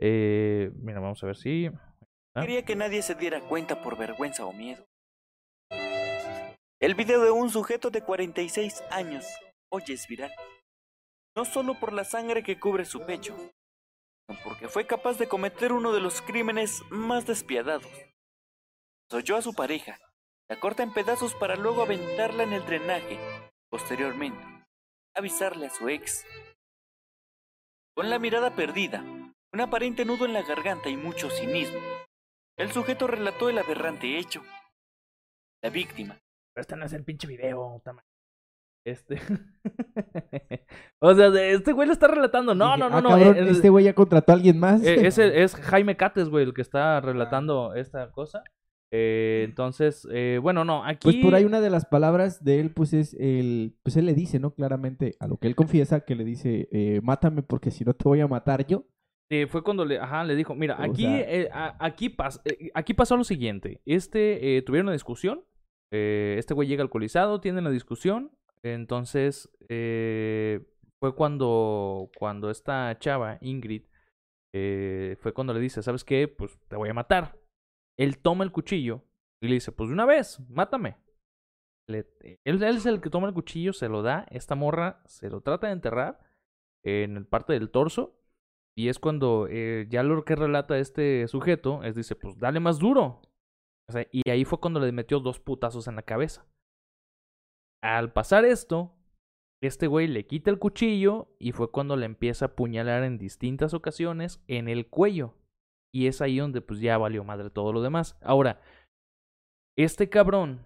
Eh, 0.00 0.70
mira, 0.80 1.00
vamos 1.00 1.22
a 1.22 1.26
ver 1.26 1.36
si... 1.36 1.66
¿Ah? 2.34 2.40
Quería 2.40 2.64
que 2.64 2.76
nadie 2.76 3.02
se 3.02 3.14
diera 3.14 3.40
cuenta 3.40 3.82
por 3.82 3.98
vergüenza 3.98 4.46
o 4.46 4.52
miedo. 4.52 4.84
El 6.80 6.94
video 6.94 7.22
de 7.22 7.30
un 7.30 7.50
sujeto 7.50 7.90
de 7.90 8.02
46 8.02 8.82
años 8.90 9.24
hoy 9.72 9.82
es 9.88 10.06
viral. 10.06 10.32
No 11.34 11.44
solo 11.44 11.78
por 11.80 11.92
la 11.92 12.04
sangre 12.04 12.42
que 12.42 12.60
cubre 12.60 12.84
su 12.84 13.04
pecho, 13.06 13.34
sino 14.28 14.38
porque 14.44 14.68
fue 14.68 14.86
capaz 14.86 15.18
de 15.18 15.28
cometer 15.28 15.72
uno 15.72 15.92
de 15.92 16.00
los 16.00 16.20
crímenes 16.20 16.82
más 16.90 17.26
despiadados. 17.26 17.90
Soyó 19.10 19.36
a 19.36 19.42
su 19.42 19.54
pareja, 19.54 19.98
la 20.48 20.60
corta 20.60 20.82
en 20.82 20.92
pedazos 20.92 21.34
para 21.34 21.56
luego 21.56 21.82
aventarla 21.82 22.42
en 22.42 22.52
el 22.52 22.64
drenaje, 22.66 23.18
posteriormente, 23.70 24.44
avisarle 25.14 25.66
a 25.66 25.70
su 25.70 25.88
ex. 25.88 26.24
Con 27.96 28.10
la 28.10 28.18
mirada 28.18 28.54
perdida, 28.54 29.00
un 29.00 29.60
aparente 29.60 30.04
nudo 30.04 30.26
en 30.26 30.34
la 30.34 30.42
garganta 30.42 30.90
y 30.90 30.96
mucho 30.96 31.30
cinismo, 31.30 31.80
el 32.58 32.70
sujeto 32.72 33.06
relató 33.06 33.48
el 33.48 33.58
aberrante 33.58 34.18
hecho. 34.18 34.42
La 35.62 35.70
víctima, 35.70 36.18
Pero 36.54 36.62
este 36.62 36.76
no 36.76 36.84
es 36.84 36.92
el 36.92 37.04
pinche 37.04 37.26
video, 37.26 37.80
madre. 37.86 38.11
Este. 38.84 39.16
o 41.00 41.14
sea, 41.14 41.28
este 41.50 41.72
güey 41.72 41.86
lo 41.86 41.92
está 41.92 42.08
relatando. 42.08 42.54
No, 42.54 42.66
Dije, 42.66 42.78
no, 42.78 42.90
no, 42.90 42.96
"Ah, 42.96 43.00
no. 43.00 43.08
cabrón, 43.10 43.48
este 43.48 43.68
güey 43.68 43.84
ya 43.84 43.94
contrató 43.94 44.32
a 44.32 44.34
alguien 44.34 44.58
más. 44.58 44.82
eh, 44.84 45.06
es, 45.06 45.18
es 45.18 45.54
Jaime 45.54 45.96
Cates, 45.96 46.28
güey, 46.28 46.44
el 46.44 46.54
que 46.54 46.62
está 46.62 47.00
relatando 47.00 47.74
esta 47.74 48.10
cosa. 48.10 48.42
Eh, 48.94 49.42
entonces, 49.48 50.06
eh, 50.12 50.38
bueno, 50.42 50.64
no, 50.64 50.84
aquí. 50.84 50.98
Pues 51.04 51.16
por 51.16 51.34
ahí 51.34 51.44
una 51.44 51.60
de 51.60 51.70
las 51.70 51.86
palabras 51.86 52.44
de 52.44 52.60
él, 52.60 52.72
pues 52.72 52.92
es 52.92 53.14
el, 53.14 53.78
pues 53.82 53.96
él 53.96 54.04
le 54.06 54.12
dice, 54.14 54.38
¿no? 54.38 54.54
Claramente 54.54 55.14
a 55.18 55.26
lo 55.28 55.38
que 55.38 55.46
él 55.48 55.54
confiesa, 55.54 56.00
que 56.00 56.14
le 56.14 56.24
dice, 56.24 56.68
eh, 56.72 57.00
mátame 57.02 57.42
porque 57.42 57.70
si 57.70 57.84
no 57.84 57.94
te 57.94 58.04
voy 58.04 58.20
a 58.20 58.28
matar 58.28 58.66
yo. 58.66 58.84
Eh, 59.30 59.46
fue 59.46 59.62
cuando 59.64 59.86
le, 59.86 59.98
ajá, 59.98 60.24
le 60.24 60.34
dijo, 60.36 60.54
mira, 60.54 60.76
O 60.78 60.82
aquí, 60.82 61.04
sea- 61.04 61.20
eh, 61.20 61.48
a- 61.50 61.74
aquí, 61.80 62.10
pas- 62.10 62.42
eh, 62.44 62.70
aquí 62.74 62.92
pasó 62.92 63.16
lo 63.16 63.24
siguiente. 63.24 63.80
Este, 63.86 64.62
tuvieron 64.66 64.88
una 64.88 64.92
discusión. 64.92 65.42
este 65.90 66.52
güey 66.54 66.68
llega 66.68 66.82
alcoholizado, 66.82 67.40
tienen 67.40 67.64
la 67.64 67.70
discusión. 67.70 68.30
Entonces, 68.62 69.50
eh, 69.68 70.60
fue 71.00 71.14
cuando, 71.14 72.10
cuando 72.16 72.50
esta 72.50 72.96
chava, 72.98 73.38
Ingrid, 73.40 73.84
eh, 74.54 75.16
fue 75.20 75.32
cuando 75.32 75.52
le 75.52 75.60
dice, 75.60 75.82
¿sabes 75.82 76.04
qué? 76.04 76.28
Pues 76.28 76.58
te 76.68 76.76
voy 76.76 76.88
a 76.88 76.94
matar. 76.94 77.38
Él 77.98 78.18
toma 78.18 78.44
el 78.44 78.52
cuchillo 78.52 79.02
y 79.40 79.48
le 79.48 79.54
dice, 79.54 79.72
pues 79.72 79.88
de 79.88 79.94
una 79.94 80.06
vez, 80.06 80.40
mátame. 80.48 80.96
Él, 81.88 82.06
es 82.62 82.86
el 82.86 83.00
que 83.00 83.10
toma 83.10 83.28
el 83.28 83.34
cuchillo, 83.34 83.72
se 83.72 83.88
lo 83.88 84.02
da, 84.02 84.26
esta 84.30 84.54
morra 84.54 85.02
se 85.06 85.28
lo 85.28 85.40
trata 85.40 85.66
de 85.66 85.72
enterrar 85.74 86.20
en 86.84 87.16
el 87.16 87.26
parte 87.26 87.52
del 87.52 87.70
torso. 87.70 88.18
Y 88.74 88.88
es 88.88 88.98
cuando 88.98 89.48
eh, 89.50 89.86
ya 89.90 90.02
lo 90.02 90.24
que 90.24 90.34
relata 90.34 90.78
este 90.78 91.26
sujeto 91.28 91.82
es, 91.82 91.94
dice, 91.94 92.16
pues 92.16 92.38
dale 92.38 92.60
más 92.60 92.78
duro. 92.78 93.20
Y 94.10 94.30
ahí 94.30 94.44
fue 94.44 94.60
cuando 94.60 94.80
le 94.80 94.92
metió 94.92 95.20
dos 95.20 95.40
putazos 95.40 95.88
en 95.88 95.96
la 95.96 96.02
cabeza. 96.02 96.46
Al 97.82 98.12
pasar 98.12 98.44
esto, 98.44 98.94
este 99.62 99.86
güey 99.86 100.06
le 100.06 100.26
quita 100.26 100.50
el 100.50 100.58
cuchillo 100.58 101.28
y 101.38 101.52
fue 101.52 101.70
cuando 101.70 101.96
le 101.96 102.06
empieza 102.06 102.46
a 102.46 102.48
apuñalar 102.48 103.02
en 103.04 103.18
distintas 103.18 103.74
ocasiones 103.74 104.42
en 104.46 104.68
el 104.68 104.88
cuello. 104.88 105.34
Y 105.94 106.06
es 106.06 106.22
ahí 106.22 106.38
donde 106.38 106.60
pues 106.60 106.80
ya 106.80 106.96
valió 106.96 107.22
madre 107.24 107.50
todo 107.50 107.72
lo 107.72 107.82
demás. 107.82 108.18
Ahora, 108.22 108.60
este 109.76 110.08
cabrón, 110.08 110.64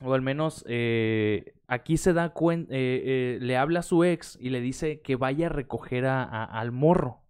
o 0.00 0.14
al 0.14 0.20
menos 0.22 0.64
eh, 0.68 1.54
aquí 1.68 1.96
se 1.96 2.12
da 2.12 2.34
cuenta, 2.34 2.72
le 2.74 3.56
habla 3.56 3.80
a 3.80 3.84
su 3.84 4.04
ex 4.04 4.36
y 4.40 4.50
le 4.50 4.60
dice 4.60 5.00
que 5.00 5.16
vaya 5.16 5.46
a 5.46 5.50
recoger 5.50 6.06
a, 6.06 6.44
al 6.44 6.72
morro. 6.72 7.20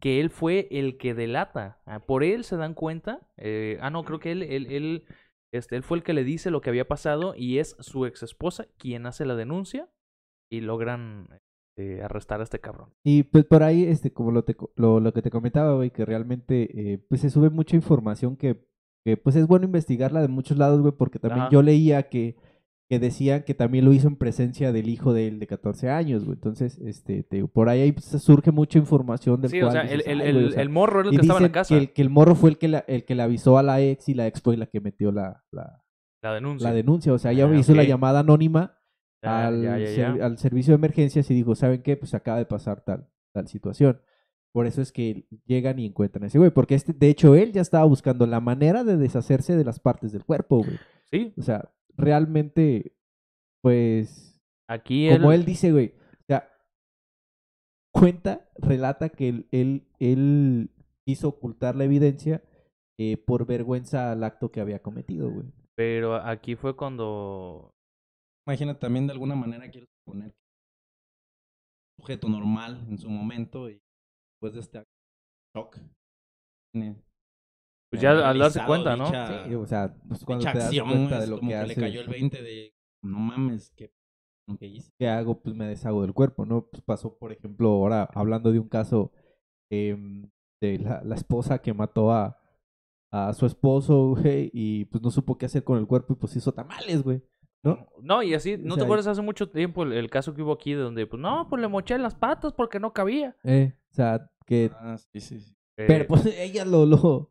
Que 0.00 0.20
él 0.20 0.30
fue 0.30 0.68
el 0.70 0.96
que 0.96 1.12
delata. 1.14 1.80
Ah, 1.86 1.98
Por 1.98 2.22
él 2.22 2.44
se 2.44 2.56
dan 2.56 2.74
cuenta. 2.74 3.26
eh, 3.36 3.78
ah, 3.80 3.90
no, 3.90 4.04
creo 4.04 4.20
que 4.20 4.30
él, 4.30 4.42
él, 4.44 4.66
él, 4.66 5.04
este, 5.52 5.76
él 5.76 5.82
fue 5.82 5.98
el 5.98 6.02
que 6.02 6.12
le 6.14 6.24
dice 6.24 6.50
lo 6.50 6.60
que 6.60 6.70
había 6.70 6.88
pasado 6.88 7.34
y 7.36 7.58
es 7.58 7.76
su 7.80 8.06
ex 8.06 8.22
esposa 8.22 8.66
quien 8.78 9.06
hace 9.06 9.24
la 9.24 9.34
denuncia. 9.36 9.88
y 10.50 10.60
logran 10.60 11.28
este, 11.76 12.02
arrestar 12.04 12.40
a 12.40 12.44
este 12.44 12.60
cabrón. 12.60 12.90
Y 13.04 13.24
pues 13.24 13.44
por 13.44 13.62
ahí, 13.64 13.84
este, 13.84 14.12
como 14.12 14.30
lo, 14.30 14.44
te 14.44 14.56
lo, 14.76 15.00
lo 15.00 15.12
que 15.12 15.22
te 15.22 15.30
comentaba, 15.30 15.74
güey, 15.74 15.90
que 15.90 16.04
realmente 16.04 16.92
eh, 16.92 16.98
pues 17.08 17.20
se 17.20 17.30
sube 17.30 17.50
mucha 17.50 17.74
información 17.76 18.36
que, 18.36 18.64
que 19.04 19.16
pues 19.16 19.34
es 19.36 19.46
bueno 19.48 19.66
investigarla 19.66 20.20
de 20.22 20.28
muchos 20.28 20.56
lados, 20.56 20.80
güey, 20.80 20.92
porque 20.92 21.18
también 21.18 21.42
Ajá. 21.42 21.50
yo 21.50 21.62
leía 21.62 22.08
que, 22.08 22.36
que 22.88 22.98
decían 23.00 23.42
que 23.42 23.54
también 23.54 23.84
lo 23.84 23.92
hizo 23.92 24.06
en 24.06 24.16
presencia 24.16 24.70
del 24.72 24.88
hijo 24.88 25.12
de 25.12 25.26
él 25.26 25.38
de 25.40 25.46
14 25.48 25.90
años, 25.90 26.24
güey. 26.24 26.34
Entonces, 26.36 26.78
este, 26.78 27.22
te 27.24 27.44
por 27.48 27.68
ahí, 27.68 27.80
ahí, 27.80 27.92
pues, 27.92 28.04
surge 28.06 28.52
mucha 28.52 28.78
información 28.78 29.40
del 29.40 29.50
Sí, 29.50 29.58
cual 29.58 29.68
o 29.70 29.72
sea, 29.72 29.82
dices, 29.82 30.02
el, 30.06 30.46
o 30.46 30.50
sea, 30.52 30.62
el 30.62 30.68
morro 30.68 31.00
era 31.00 31.08
el 31.10 31.16
que 31.16 31.22
estaba 31.22 31.38
en 31.40 31.42
la 31.44 31.52
casa. 31.52 31.74
Que 31.74 31.80
el, 31.80 31.92
que 31.92 32.02
el 32.02 32.10
morro 32.10 32.34
fue 32.36 32.50
el 32.50 32.58
que, 32.58 32.68
la, 32.68 32.78
el 32.86 33.04
que 33.04 33.14
le 33.16 33.22
avisó 33.22 33.58
a 33.58 33.62
la 33.64 33.80
ex 33.80 34.08
y 34.08 34.14
la 34.14 34.26
ex 34.28 34.40
fue 34.40 34.56
la 34.56 34.66
que 34.66 34.80
metió 34.80 35.10
la, 35.10 35.42
la, 35.50 35.82
La 36.22 36.34
denuncia. 36.34 36.68
la 36.68 36.74
denuncia. 36.74 37.12
O 37.12 37.18
sea, 37.18 37.32
ella 37.32 37.48
Ah, 37.50 37.56
hizo 37.56 37.74
la 37.74 37.82
llamada 37.84 38.20
anónima 38.20 38.78
Ya, 39.22 39.46
al, 39.48 39.62
ya, 39.62 39.78
ya, 39.78 39.86
ser- 39.86 40.18
ya. 40.18 40.24
al 40.26 40.38
servicio 40.38 40.70
de 40.72 40.76
emergencias 40.76 41.28
y 41.30 41.34
dijo, 41.34 41.54
¿saben 41.56 41.82
qué? 41.82 41.96
Pues 41.96 42.14
acaba 42.14 42.38
de 42.38 42.46
pasar 42.46 42.82
tal, 42.84 43.08
tal 43.32 43.48
situación. 43.48 44.00
Por 44.52 44.66
eso 44.66 44.80
es 44.80 44.92
que 44.92 45.26
llegan 45.44 45.78
y 45.80 45.86
encuentran 45.86 46.22
a 46.22 46.26
ese 46.28 46.38
güey. 46.38 46.50
Porque 46.50 46.76
este, 46.76 46.92
de 46.92 47.08
hecho, 47.08 47.34
él 47.34 47.50
ya 47.52 47.60
estaba 47.62 47.84
buscando 47.84 48.26
la 48.26 48.40
manera 48.40 48.84
de 48.84 48.96
deshacerse 48.96 49.56
de 49.56 49.64
las 49.64 49.80
partes 49.80 50.12
del 50.12 50.24
cuerpo, 50.24 50.58
güey. 50.58 50.78
Sí, 51.10 51.34
O 51.36 51.42
sea, 51.42 51.68
realmente, 51.96 52.96
pues, 53.62 54.40
aquí 54.68 55.08
como 55.10 55.32
él, 55.32 55.40
él 55.40 55.46
dice, 55.46 55.72
güey, 55.72 55.94
o 56.20 56.24
sea, 56.26 56.52
cuenta, 57.92 58.48
relata 58.56 59.08
que 59.08 59.28
él, 59.28 59.48
él, 59.50 59.86
él 59.98 60.70
quiso 61.06 61.28
ocultar 61.28 61.76
la 61.76 61.84
evidencia 61.84 62.42
eh, 62.98 63.16
por 63.16 63.46
vergüenza 63.46 64.12
al 64.12 64.24
acto 64.24 64.50
que 64.50 64.60
había 64.60 64.82
cometido, 64.82 65.30
güey. 65.30 65.52
Pero 65.76 66.14
aquí 66.14 66.56
fue 66.56 66.74
cuando... 66.76 67.74
Imagina 68.46 68.78
también 68.78 69.06
de 69.06 69.12
alguna 69.12 69.34
manera 69.34 69.70
quiero 69.70 69.86
suponer 69.98 70.32
que 70.32 70.46
sujeto 72.00 72.28
normal 72.28 72.86
en 72.88 72.98
su 72.98 73.10
momento 73.10 73.68
y 73.68 73.80
después 74.32 74.54
de 74.54 74.60
este 74.60 74.84
shock 75.54 75.78
tiene 76.72 77.02
Pues 77.96 78.02
ya 78.02 78.28
al 78.28 78.38
darse 78.38 78.60
cuenta, 78.66 78.96
¿no? 78.96 79.06
dicha- 79.06 79.44
Sí, 79.46 79.54
o 79.54 79.66
sea, 79.66 79.94
pues 80.08 80.24
cuando 80.24 80.44
te 80.44 80.58
das 80.58 80.66
acción, 80.66 80.88
cuenta 80.88 81.20
de 81.20 81.26
lo 81.26 81.38
como 81.38 81.48
que 81.50 81.54
que, 81.54 81.60
hace, 81.60 81.68
le 81.68 81.74
cayó 81.74 82.00
el 82.00 82.08
20 82.08 82.42
de 82.42 82.74
no 83.02 83.18
mames, 83.18 83.72
hice. 84.60 84.92
¿qué 84.98 85.08
hago? 85.08 85.40
Pues 85.40 85.54
me 85.54 85.66
deshago 85.66 86.02
del 86.02 86.12
cuerpo, 86.12 86.44
¿no? 86.46 86.66
Pues 86.66 86.82
pasó, 86.82 87.16
por 87.18 87.32
ejemplo, 87.32 87.68
ahora 87.68 88.08
hablando 88.14 88.52
de 88.52 88.58
un 88.58 88.68
caso 88.68 89.12
em, 89.70 90.30
de 90.60 90.78
la, 90.78 91.02
la 91.04 91.14
esposa 91.14 91.58
que 91.58 91.74
mató 91.74 92.12
a, 92.12 92.38
a 93.12 93.32
su 93.34 93.46
esposo, 93.46 94.14
güey, 94.16 94.50
y 94.52 94.84
pues 94.86 95.02
no 95.02 95.10
supo 95.10 95.36
qué 95.38 95.46
hacer 95.46 95.64
con 95.64 95.78
el 95.78 95.86
cuerpo 95.86 96.12
y 96.12 96.16
pues 96.16 96.36
hizo 96.36 96.52
tamales, 96.52 97.02
güey, 97.02 97.22
¿no? 97.64 97.86
No, 98.00 98.22
y 98.22 98.34
así, 98.34 98.56
¿no 98.56 98.74
sea, 98.74 98.82
te 98.82 98.84
acuerdas 98.84 99.06
hace 99.08 99.22
mucho 99.22 99.48
tiempo 99.50 99.82
el, 99.82 99.92
el 99.92 100.10
caso 100.10 100.34
que 100.34 100.42
hubo 100.42 100.52
aquí 100.52 100.74
de 100.74 100.82
donde, 100.82 101.06
pues, 101.06 101.20
no, 101.20 101.48
pues 101.48 101.60
le 101.60 101.68
moché 101.68 101.98
las 101.98 102.14
patas 102.14 102.52
porque 102.52 102.78
no 102.80 102.92
cabía? 102.92 103.36
Eh, 103.44 103.74
o 103.90 103.94
sea, 103.94 104.30
que... 104.46 104.70
Ah, 104.74 104.96
sí, 104.98 105.20
sí, 105.20 105.40
sí. 105.40 105.52
Eh, 105.78 105.84
Pero 105.86 106.06
pues 106.06 106.24
ella 106.38 106.64
lo... 106.64 106.86
lo 106.86 107.30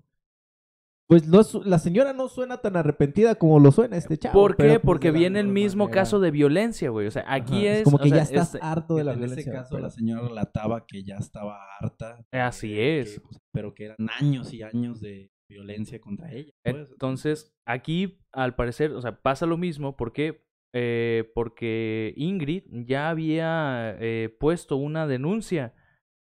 pues 1.08 1.28
no, 1.28 1.42
la 1.64 1.78
señora 1.80 2.14
no 2.14 2.28
suena 2.28 2.58
tan 2.58 2.76
arrepentida 2.78 3.36
como 3.36 3.60
lo 3.60 3.72
suena 3.72 3.96
este 3.98 4.18
chavo. 4.18 4.34
¿Por 4.34 4.52
qué? 4.56 4.64
pero, 4.64 4.74
pues, 4.76 4.86
Porque 4.86 5.12
viene 5.12 5.40
el 5.40 5.48
mismo 5.48 5.86
manera. 5.86 6.02
caso 6.02 6.20
de 6.20 6.32
violencia, 6.32 6.90
güey. 6.90 7.06
O 7.08 7.12
sea, 7.12 7.24
aquí 7.28 7.68
Ajá, 7.68 7.78
es... 7.78 7.84
como 7.84 7.98
que 8.00 8.06
o 8.06 8.08
sea, 8.10 8.18
ya 8.18 8.24
estás 8.24 8.56
es- 8.56 8.62
harto 8.64 8.96
de 8.96 9.04
la 9.04 9.14
en 9.14 9.20
violencia. 9.20 9.42
ese 9.42 9.52
caso 9.52 9.70
pero- 9.76 9.84
la 9.84 9.90
señora 9.92 10.28
relataba 10.28 10.86
que 10.88 11.04
ya 11.04 11.18
estaba 11.18 11.60
harta. 11.80 12.26
Así 12.32 12.80
es. 12.80 13.16
que, 13.16 13.20
pues, 13.22 13.40
pero 13.54 13.74
que 13.76 13.86
eran 13.86 13.98
años 14.20 14.52
y 14.54 14.64
años 14.64 15.00
de 15.02 15.32
violencia 15.50 16.00
contra 16.02 16.32
ella. 16.32 16.52
pues. 16.64 16.90
Entonces, 16.92 17.56
aquí, 17.68 18.20
al 18.34 18.56
parecer, 18.56 18.92
o 18.94 19.02
sea, 19.02 19.22
pasa 19.22 19.46
lo 19.46 19.58
mismo. 19.58 19.96
¿Por 19.96 20.12
qué? 20.12 20.44
Eh, 20.74 21.32
porque 21.36 22.14
Ingrid 22.18 22.64
ya 22.86 23.10
había 23.10 23.96
eh, 24.00 24.36
puesto 24.40 24.76
una 24.76 25.06
denuncia. 25.08 25.74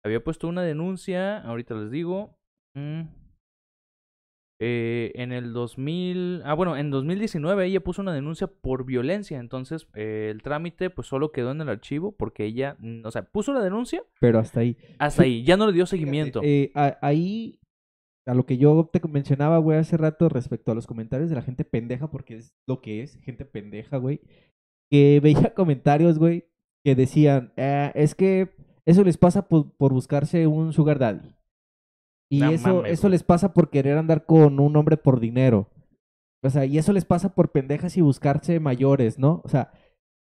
Había 0.04 0.22
puesto 0.22 0.46
una 0.46 0.60
denuncia, 0.62 1.38
ahorita 1.38 1.74
les 1.74 1.90
digo. 1.90 2.38
mm, 2.76 3.00
eh, 4.60 5.10
en 5.16 5.32
el 5.32 5.52
2000, 5.52 6.42
ah 6.44 6.54
bueno, 6.54 6.76
en 6.76 6.90
2019 6.90 7.66
ella 7.66 7.80
puso 7.80 8.02
una 8.02 8.12
denuncia 8.14 8.46
por 8.46 8.84
violencia, 8.84 9.38
entonces 9.40 9.88
eh, 9.94 10.28
el 10.30 10.42
trámite 10.42 10.90
pues 10.90 11.08
solo 11.08 11.32
quedó 11.32 11.50
en 11.50 11.60
el 11.60 11.68
archivo 11.68 12.12
porque 12.12 12.44
ella, 12.44 12.76
mm, 12.78 13.04
o 13.04 13.10
sea, 13.10 13.22
puso 13.24 13.52
la 13.52 13.62
denuncia 13.62 14.02
Pero 14.20 14.38
hasta 14.38 14.60
ahí. 14.60 14.76
hasta 14.98 15.24
ahí, 15.24 15.42
ya 15.44 15.56
no 15.56 15.66
le 15.66 15.72
dio 15.72 15.84
Fíjate, 15.86 15.96
seguimiento. 15.98 16.40
eh, 16.44 16.70
a- 16.74 16.98
ahí, 17.02 17.58
a 18.26 18.34
lo 18.34 18.46
que 18.46 18.56
yo 18.56 18.88
te 18.92 19.00
mencionaba, 19.08 19.58
güey, 19.58 19.78
hace 19.78 19.96
rato 19.96 20.28
respecto 20.28 20.72
a 20.72 20.74
los 20.74 20.86
comentarios 20.86 21.28
de 21.30 21.36
la 21.36 21.42
gente 21.42 21.64
pendeja, 21.64 22.08
porque 22.10 22.36
es 22.36 22.54
lo 22.66 22.80
que 22.80 23.02
es, 23.02 23.16
gente 23.22 23.44
pendeja, 23.44 23.96
güey, 23.98 24.20
que 24.90 25.20
veía 25.50 25.52
comentarios, 25.54 26.18
güey, 26.18 26.44
que 26.84 26.94
decían, 26.94 27.52
"Ah, 27.58 27.90
es 27.94 28.14
que 28.14 28.50
eso 28.86 29.02
les 29.02 29.16
pasa 29.18 29.48
por, 29.48 29.72
por 29.76 29.92
buscarse 29.92 30.46
un 30.46 30.72
sugar 30.72 30.98
daddy. 30.98 31.34
Y 32.36 32.40
No 32.40 32.50
eso, 32.50 32.76
mames, 32.76 32.92
eso 32.92 33.08
les 33.08 33.22
pasa 33.22 33.52
por 33.52 33.70
querer 33.70 33.98
andar 33.98 34.26
con 34.26 34.60
un 34.60 34.76
hombre 34.76 34.96
por 34.96 35.20
dinero. 35.20 35.70
O 36.42 36.50
sea, 36.50 36.64
y 36.66 36.78
eso 36.78 36.92
les 36.92 37.04
pasa 37.04 37.34
por 37.34 37.52
pendejas 37.52 37.96
y 37.96 38.02
buscarse 38.02 38.60
mayores, 38.60 39.18
¿no? 39.18 39.40
O 39.44 39.48
sea, 39.48 39.72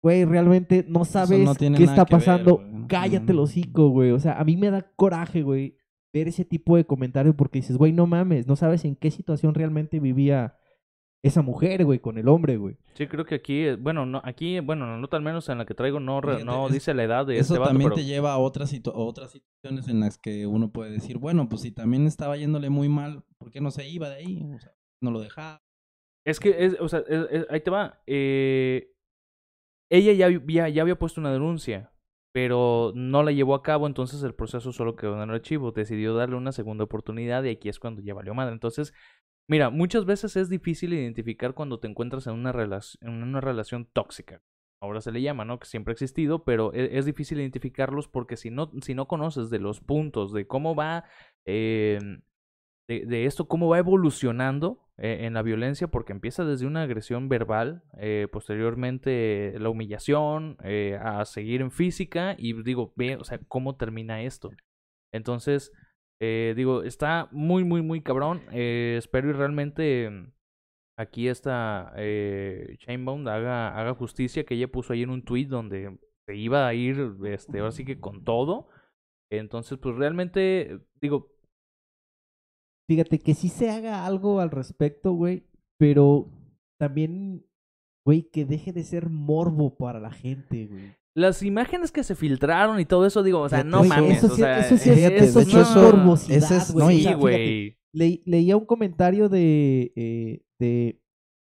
güey, 0.03 0.25
realmente 0.25 0.85
no 0.89 1.05
sabes 1.05 1.41
no 1.41 1.55
qué 1.55 1.85
está 1.85 2.05
ver, 2.05 2.11
pasando. 2.11 2.63
Cállate 2.89 3.33
el 3.33 3.41
hocico, 3.41 3.89
güey. 3.89 4.11
O 4.11 4.21
sea, 4.21 4.39
a 4.39 4.45
mí 4.45 4.57
me 4.57 4.71
da 4.71 4.93
coraje, 4.97 5.43
güey, 5.43 5.77
ver 6.13 6.29
ese 6.29 6.45
tipo 6.45 6.77
de 6.77 6.85
comentarios 6.85 7.35
porque 7.35 7.59
dices, 7.59 7.77
güey, 7.77 7.93
no 7.93 8.07
mames, 8.07 8.47
no 8.47 8.55
sabes 8.55 8.85
en 8.85 8.95
qué 8.95 9.11
situación 9.11 9.55
realmente 9.55 9.99
vivía 9.99 10.57
esa 11.25 11.43
mujer, 11.43 11.85
güey, 11.85 11.99
con 11.99 12.19
el 12.19 12.29
hombre, 12.29 12.57
güey. 12.57 12.77
Sí, 12.95 13.07
creo 13.07 13.25
que 13.25 13.35
aquí, 13.37 13.63
eh, 13.67 13.77
bueno, 13.77 14.05
no, 14.07 14.21
aquí, 14.25 14.61
bueno, 14.61 14.87
la 14.87 14.99
nota 14.99 15.17
al 15.17 15.23
menos 15.23 15.49
en 15.49 15.59
la 15.59 15.65
que 15.67 15.75
traigo 15.75 15.99
no, 15.99 16.21
re- 16.21 16.45
no 16.45 16.69
dice 16.69 16.93
la 16.95 17.05
edad 17.05 17.27
de 17.27 17.35
Eso 17.39 17.55
este 17.55 17.59
vato, 17.59 17.71
también 17.71 17.89
pero 17.91 17.97
te 17.97 18.05
lleva 18.05 18.33
a 18.33 18.39
otras, 18.39 18.71
situ- 18.73 18.91
a 18.93 18.99
otras 18.99 19.33
situaciones 19.33 19.89
en 19.89 20.01
las 20.01 20.19
que 20.19 20.47
uno 20.47 20.71
puede 20.71 20.91
decir, 20.93 21.19
bueno, 21.19 21.49
pues 21.49 21.63
si 21.63 21.73
también 21.73 22.07
estaba 22.07 22.37
yéndole 22.37 22.71
muy 22.71 22.89
mal, 22.89 23.25
¿por 23.39 23.51
qué 23.51 23.61
no 23.61 23.71
se 23.71 23.89
iba 23.89 24.09
de 24.09 24.17
ahí? 24.17 24.43
O 24.55 24.59
sea, 24.61 24.73
no 25.03 25.11
lo 25.11 25.21
dejaba. 25.21 25.63
es 26.27 26.41
que, 26.41 26.65
es, 26.65 26.77
o 26.81 26.89
sea, 26.89 27.01
es- 27.09 27.27
es- 27.31 27.47
ahí 27.51 27.61
te 27.61 27.71
va. 27.71 28.03
eh, 28.07 28.91
ella 29.91 30.13
ya, 30.13 30.27
había- 30.27 30.69
ya 30.69 30.83
había 30.83 30.99
puesto 30.99 31.21
una 31.21 31.33
denuncia, 31.33 31.93
pero 32.33 32.93
no 32.95 33.23
la 33.23 33.31
llevó 33.33 33.55
a 33.55 33.63
cabo, 33.63 33.87
entonces 33.87 34.23
el 34.23 34.35
proceso 34.35 34.73
solo 34.73 34.97
quedó 34.97 35.15
en 35.23 35.29
el 35.29 35.35
archivo. 35.37 35.71
Decidió 35.73 36.15
darle 36.15 36.37
una 36.37 36.53
segunda 36.53 36.85
oportunidad 36.85 37.45
y 37.45 37.51
aquí 37.51 37.69
es 37.69 37.79
cuando 37.79 38.03
ya 38.03 38.13
valió 38.15 38.35
madre. 38.35 38.53
Entonces, 38.53 38.93
mira, 39.49 39.71
muchas 39.71 40.05
veces 40.05 40.37
es 40.37 40.49
difícil 40.49 40.93
identificar 40.93 41.55
cuando 41.55 41.81
te 41.81 41.89
encuentras 41.89 42.27
en 42.27 42.35
una, 42.35 42.53
en 43.01 43.23
una 43.23 43.41
relación 43.41 43.87
tóxica. 43.93 44.43
Ahora 44.81 45.01
se 45.01 45.13
le 45.13 45.23
llama, 45.23 45.45
¿no? 45.45 45.59
Que 45.59 45.67
siempre 45.67 45.93
ha 45.93 45.95
existido, 45.95 46.45
pero 46.45 46.73
e- 46.75 46.99
es, 46.99 47.07
difícil 47.07 47.41
identificarlos 47.41 48.09
porque 48.09 48.37
si 48.37 48.51
no, 48.51 48.71
si 48.83 48.95
no 48.95 49.09
conoces 49.09 49.49
de 49.51 49.59
los 49.59 49.81
puntos, 49.81 50.33
de 50.33 50.47
cómo 50.47 50.75
va, 50.75 51.05
de, 51.47 52.21
de 52.89 53.27
esto, 53.27 53.49
cómo 53.49 53.69
va 53.69 53.79
evolucionando 53.79 54.85
eh, 54.97 55.21
en 55.23 55.35
la 55.35 55.43
violencia, 55.43 55.89
porque 55.89 56.13
empieza 56.13 56.45
desde 56.45 56.67
una 56.67 56.83
agresión 56.83 57.29
verbal, 57.29 57.83
eh, 57.99 58.29
posteriormente 58.31 59.55
la 59.59 59.69
humillación, 59.69 60.57
eh, 60.63 60.99
a 61.03 61.25
seguir 61.25 61.63
en 61.63 61.71
física, 61.73 62.37
y 62.39 62.63
digo, 62.63 62.93
ve, 62.95 63.17
o 63.17 63.25
sea, 63.25 63.41
cómo 63.49 63.77
termina 63.77 64.23
esto. 64.23 64.51
Entonces, 65.13 65.73
eh, 66.21 66.55
digo, 66.57 66.83
está 66.83 67.29
muy, 67.33 67.65
muy, 67.65 67.83
muy 67.83 68.03
cabrón. 68.03 68.43
eh, 68.53 68.97
espero 68.99 69.31
y 69.31 69.33
realmente 69.33 70.11
mm, 70.11 70.33
aquí 70.99 71.29
esta 71.29 71.93
eh, 71.97 72.77
Chainbound 72.79 73.29
haga, 73.29 73.79
haga 73.79 73.95
justicia, 73.95 74.45
que 74.45 74.55
ella 74.55 74.69
puso 74.69 74.93
ahí 74.93 75.03
en 75.03 75.11
un 75.11 75.25
tweet 75.25 75.47
donde 75.47 75.99
se 76.27 76.37
iba 76.37 76.67
a 76.67 76.75
ir, 76.75 77.17
este, 77.25 77.59
ahora 77.59 77.73
sí 77.73 77.85
que 77.85 78.01
con 78.01 78.25
todo. 78.25 78.69
Entonces, 79.31 79.79
pues 79.79 79.97
realmente, 79.97 80.81
digo, 81.01 81.35
Fíjate 82.87 83.19
que 83.19 83.35
sí 83.35 83.49
se 83.49 83.71
haga 83.71 84.05
algo 84.05 84.41
al 84.41 84.51
respecto, 84.51 85.13
güey, 85.13 85.47
pero 85.79 86.29
también, 86.79 87.47
güey, 88.05 88.25
que 88.31 88.45
deje 88.45 88.73
de 88.73 88.85
ser 88.85 89.09
morbo 89.09 89.77
para 89.77 90.01
la 90.01 90.11
gente, 90.11 90.67
güey. 90.67 90.95
Las 91.17 91.43
imágenes 91.43 91.93
que 91.93 92.03
se 92.05 92.15
filtraron 92.15 92.81
y 92.81 92.85
todo 92.87 93.07
eso, 93.07 93.23
digo, 93.23 93.41
o 93.41 93.49
sea, 93.49 93.63
no 93.65 93.79
Güey, 93.79 93.89
mames, 93.89 94.19
eso 94.19 94.27
o 94.27 94.31
sí- 94.31 94.37
sea, 94.37 94.59
eso 94.61 94.77
sí 94.77 94.91
es- 94.91 94.97
fíjate, 94.97 95.17
eso 95.19 95.39
de 95.39 95.45
hecho, 95.45 95.61
es 95.61 95.77
morbosidad, 95.77 96.51
no, 96.75 96.85
O 96.87 96.91
sí, 96.91 97.13
güey. 97.15 97.79
Le- 97.93 98.23
leía 98.27 98.57
un 98.57 98.67
comentario 98.67 99.29
de, 99.29 99.93
eh, 99.95 100.45
de, 100.59 101.01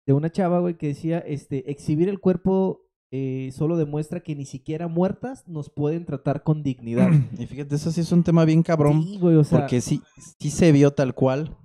de 0.07 0.13
una 0.13 0.31
chava, 0.31 0.59
güey, 0.59 0.77
que 0.77 0.87
decía, 0.87 1.19
este, 1.19 1.69
exhibir 1.69 2.09
el 2.09 2.19
cuerpo 2.19 2.87
eh, 3.13 3.51
solo 3.51 3.75
demuestra 3.77 4.21
que 4.21 4.35
ni 4.35 4.45
siquiera 4.45 4.87
muertas 4.87 5.45
nos 5.47 5.69
pueden 5.69 6.05
tratar 6.05 6.43
con 6.43 6.63
dignidad. 6.63 7.09
Y 7.37 7.45
fíjate, 7.45 7.75
eso 7.75 7.91
sí 7.91 8.01
es 8.01 8.11
un 8.11 8.23
tema 8.23 8.45
bien 8.45 8.63
cabrón, 8.63 9.03
sí, 9.03 9.19
güey, 9.19 9.35
o 9.35 9.43
sea, 9.43 9.59
porque 9.59 9.81
sí, 9.81 10.01
sí 10.39 10.49
se 10.49 10.71
vio 10.71 10.91
tal 10.91 11.13
cual. 11.13 11.55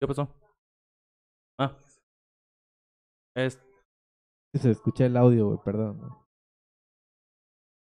¿Qué 0.00 0.06
pasó? 0.06 0.28
Ah. 1.58 1.76
Es... 3.34 3.58
se 4.58 4.70
escucha 4.70 5.06
el 5.06 5.16
audio, 5.16 5.46
güey, 5.46 5.58
perdón. 5.64 6.00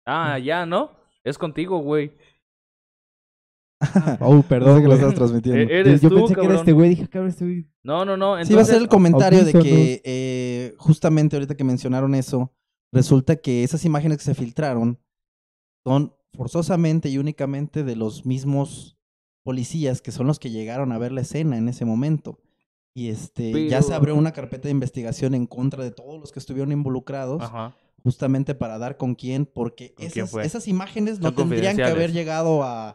Ah, 0.07 0.39
ya, 0.39 0.67
¿no? 0.67 0.91
Es 1.25 1.39
contigo, 1.39 1.79
güey. 1.79 2.17
Oh, 4.21 4.43
perdón, 4.43 4.69
No 4.69 4.77
sé 4.77 4.83
que 4.83 4.89
lo 4.89 4.95
estás 4.95 5.15
transmitiendo. 5.15 5.61
Eh, 5.61 5.67
Yo, 5.67 5.75
Eres 5.75 6.01
yo 6.01 6.09
tú, 6.09 6.15
pensé 6.17 6.35
que 6.35 6.45
era 6.45 6.55
este 6.55 6.73
güey, 6.73 6.91
dije, 6.91 7.09
cabrón, 7.09 7.31
este 7.31 7.45
güey. 7.45 7.67
No, 7.83 8.05
no, 8.05 8.17
no. 8.17 8.39
Entonces, 8.39 8.49
Sí, 8.49 8.55
va 8.55 8.63
a 8.63 8.65
ser 8.65 8.81
el 8.81 8.89
comentario 8.89 9.45
de 9.45 9.53
que 9.53 10.03
eh, 10.05 10.75
justamente 10.79 11.37
ahorita 11.37 11.57
que 11.57 11.65
mencionaron 11.65 12.15
eso, 12.15 12.53
resulta 12.93 13.37
que 13.37 13.65
esas 13.65 13.85
imágenes 13.85 14.19
que 14.19 14.25
se 14.25 14.35
filtraron 14.35 15.01
son 15.85 16.15
forzosamente 16.33 17.09
y 17.09 17.19
únicamente 17.19 17.83
de 17.83 17.97
los 17.97 18.25
mismos 18.25 18.99
policías 19.45 20.01
que 20.01 20.13
son 20.13 20.29
los 20.29 20.39
que 20.39 20.51
llegaron 20.51 20.93
a 20.93 20.99
ver 20.99 21.11
la 21.11 21.23
escena 21.23 21.57
en 21.57 21.69
ese 21.69 21.85
momento. 21.85 22.39
Y 22.95 23.09
este 23.09 23.69
ya 23.69 23.81
se 23.83 23.95
abrió 23.95 24.15
una 24.17 24.33
carpeta 24.33 24.65
de 24.69 24.73
investigación 24.73 25.35
en 25.35 25.47
contra 25.47 25.83
de 25.83 25.91
todos 25.91 26.21
los 26.21 26.31
que 26.33 26.39
estuvieron 26.39 26.73
involucrados, 26.73 27.43
Ajá. 27.43 27.75
justamente 28.03 28.55
para 28.55 28.77
dar 28.79 28.97
con 28.99 29.15
quién, 29.15 29.47
porque 29.47 29.95
¿Con 29.95 30.09
quién 30.09 30.25
esas, 30.27 30.45
esas 30.45 30.69
imágenes 30.69 31.19
no 31.21 31.33
tendrían 31.33 31.77
que 31.77 31.85
haber 31.85 32.13
llegado 32.13 32.63
a, 32.63 32.91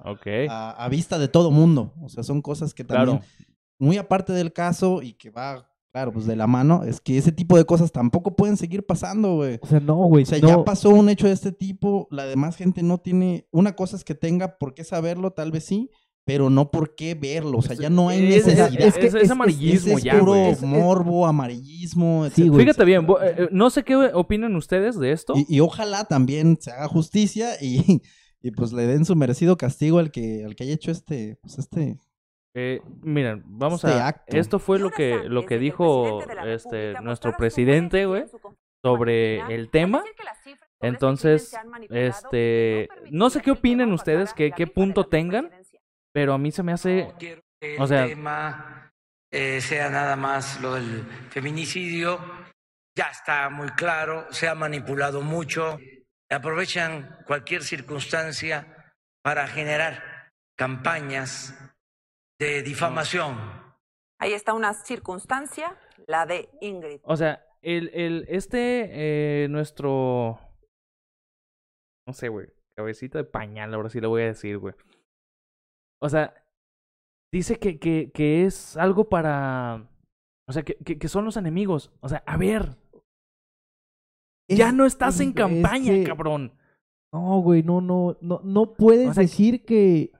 a, 0.49 0.71
a 0.85 0.89
vista 0.89 1.17
de 1.17 1.27
todo 1.27 1.49
mundo. 1.49 1.93
O 2.01 2.09
sea, 2.09 2.23
son 2.23 2.41
cosas 2.41 2.73
que 2.73 2.83
también, 2.83 3.17
Claro. 3.19 3.31
muy 3.79 3.97
aparte 3.97 4.33
del 4.33 4.53
caso 4.53 5.01
y 5.01 5.13
que 5.13 5.31
va, 5.31 5.67
claro, 5.91 6.11
pues 6.13 6.27
de 6.27 6.35
la 6.35 6.45
mano, 6.45 6.83
es 6.83 7.01
que 7.01 7.17
ese 7.17 7.31
tipo 7.31 7.57
de 7.57 7.65
cosas 7.65 7.91
tampoco 7.91 8.35
pueden 8.35 8.55
seguir 8.57 8.85
pasando, 8.85 9.35
güey. 9.37 9.57
O 9.63 9.67
sea, 9.67 9.79
no, 9.79 9.95
güey. 9.95 10.23
O 10.23 10.27
sea, 10.27 10.37
no. 10.39 10.47
ya 10.47 10.63
pasó 10.63 10.89
un 10.91 11.09
hecho 11.09 11.25
de 11.25 11.33
este 11.33 11.51
tipo, 11.51 12.07
la 12.11 12.25
demás 12.25 12.55
gente 12.55 12.83
no 12.83 12.99
tiene, 12.99 13.47
una 13.51 13.75
cosa 13.75 13.95
es 13.95 14.03
que 14.03 14.13
tenga 14.13 14.57
por 14.59 14.75
qué 14.75 14.83
saberlo, 14.83 15.31
tal 15.31 15.51
vez 15.51 15.63
sí, 15.63 15.89
pero 16.27 16.49
no 16.49 16.69
por 16.71 16.93
qué 16.93 17.15
verlo, 17.15 17.59
o 17.59 17.61
sea, 17.61 17.73
ya 17.77 17.89
no 17.89 18.09
hay 18.09 18.19
Es- 18.33 18.45
es- 18.45 18.57
necesidad. 18.57 18.81
es, 18.87 18.97
es- 18.97 19.13
es 19.15 19.31
amarillismo 19.31 19.97
ya, 19.97 20.19
puro 20.19 20.33
güey. 20.33 20.55
morbo, 20.61 21.25
amarillismo, 21.27 22.27
Sí, 22.31 22.49
güey. 22.49 22.65
Fíjate 22.65 22.83
bien, 22.83 23.05
eh, 23.05 23.35
eh, 23.37 23.47
no 23.51 23.69
sé 23.69 23.83
qué 23.83 23.95
opinan 23.95 24.53
ustedes 24.57 24.99
de 24.99 25.13
esto. 25.13 25.33
Y, 25.37 25.45
y 25.55 25.59
ojalá 25.61 26.03
también 26.03 26.57
se 26.59 26.71
haga 26.71 26.89
justicia 26.89 27.51
y, 27.61 28.01
y 28.41 28.51
pues 28.51 28.73
le 28.73 28.85
den 28.87 29.05
su 29.05 29.15
merecido 29.15 29.55
castigo 29.57 29.99
al 29.99 30.11
que, 30.11 30.43
al 30.43 30.55
que 30.55 30.65
haya 30.65 30.73
hecho 30.73 30.91
este, 30.91 31.37
pues 31.41 31.57
este, 31.59 31.97
Eh, 32.53 32.81
miren, 33.03 33.43
vamos 33.45 33.83
Este 33.85 33.97
a. 33.97 34.07
acto. 34.07 34.35
Esto 34.35 34.59
fue 34.59 34.79
lo 34.79 34.89
que 34.91 35.21
lo 35.29 35.45
que 35.45 35.57
dijo 35.59 36.21
este 36.45 36.93
nuestro 37.01 37.37
presidente, 37.37 38.05
güey, 38.05 38.25
sobre 38.83 39.39
el 39.55 39.69
tema. 39.69 40.03
este 40.05 40.57
Entonces, 40.87 41.55
este, 41.89 42.87
no 43.11 43.29
sé 43.29 43.41
qué 43.41 43.51
opinen 43.51 43.91
ustedes, 43.93 44.33
qué, 44.33 44.51
qué 44.51 44.67
punto 44.67 45.05
tengan. 45.05 45.49
Pero 46.17 46.33
a 46.33 46.39
mí 46.39 46.51
se 46.51 46.63
me 46.63 46.71
hace, 46.73 47.03
No 47.03 47.17
quiero 47.19 47.41
que 47.61 47.75
el 47.75 47.81
o 47.81 47.85
sea- 47.85 48.07
tema 48.07 48.91
eh, 49.31 49.61
sea 49.61 49.87
nada 49.91 50.15
más 50.15 50.59
lo 50.61 50.73
del 50.73 51.05
feminicidio. 51.29 52.19
Ya 52.97 53.09
está 53.11 53.47
muy 53.51 53.69
claro, 53.69 54.25
se 54.31 54.47
ha 54.47 54.55
manipulado 54.55 55.21
mucho. 55.21 55.77
Aprovechan 56.31 57.19
cualquier 57.27 57.61
circunstancia 57.61 58.91
para 59.23 59.45
generar 59.47 60.31
campañas 60.57 61.53
de 62.39 62.63
difamación. 62.63 63.37
Ahí 64.19 64.33
está 64.33 64.53
una 64.53 64.73
circunstancia, 64.73 65.77
la 66.07 66.25
de 66.25 66.49
Ingrid. 66.61 66.99
o 67.03 67.15
sea, 67.15 67.45
el, 67.61 67.91
el, 67.93 68.25
este, 68.27 69.43
eh, 69.43 69.47
nuestro, 69.49 70.39
no 72.07 72.13
sé, 72.13 72.29
güey, 72.29 72.47
cabecita 72.75 73.19
de 73.19 73.23
pañal, 73.25 73.71
ahora 73.75 73.89
sí 73.91 74.01
le 74.01 74.07
voy 74.07 74.23
a 74.23 74.27
decir, 74.33 74.57
güey. 74.57 74.73
O 76.01 76.09
sea, 76.09 76.33
dice 77.31 77.57
que, 77.59 77.79
que, 77.79 78.11
que 78.13 78.45
es 78.45 78.77
algo 78.77 79.09
para, 79.09 79.89
o 80.47 80.53
sea, 80.53 80.63
que, 80.63 80.75
que, 80.75 81.07
son 81.07 81.25
los 81.25 81.37
enemigos. 81.37 81.91
O 81.99 82.09
sea, 82.09 82.23
a 82.25 82.37
ver, 82.37 82.77
ya 84.49 84.71
no 84.71 84.85
estás 84.85 85.19
en 85.19 85.33
campaña, 85.33 86.03
cabrón. 86.05 86.53
No, 87.11 87.41
güey, 87.41 87.63
no, 87.63 87.81
no, 87.81 88.17
no, 88.21 88.41
no 88.43 88.73
puedes 88.73 89.09
O 89.09 89.13
sea, 89.13 89.21
decir 89.21 89.65
que, 89.65 90.11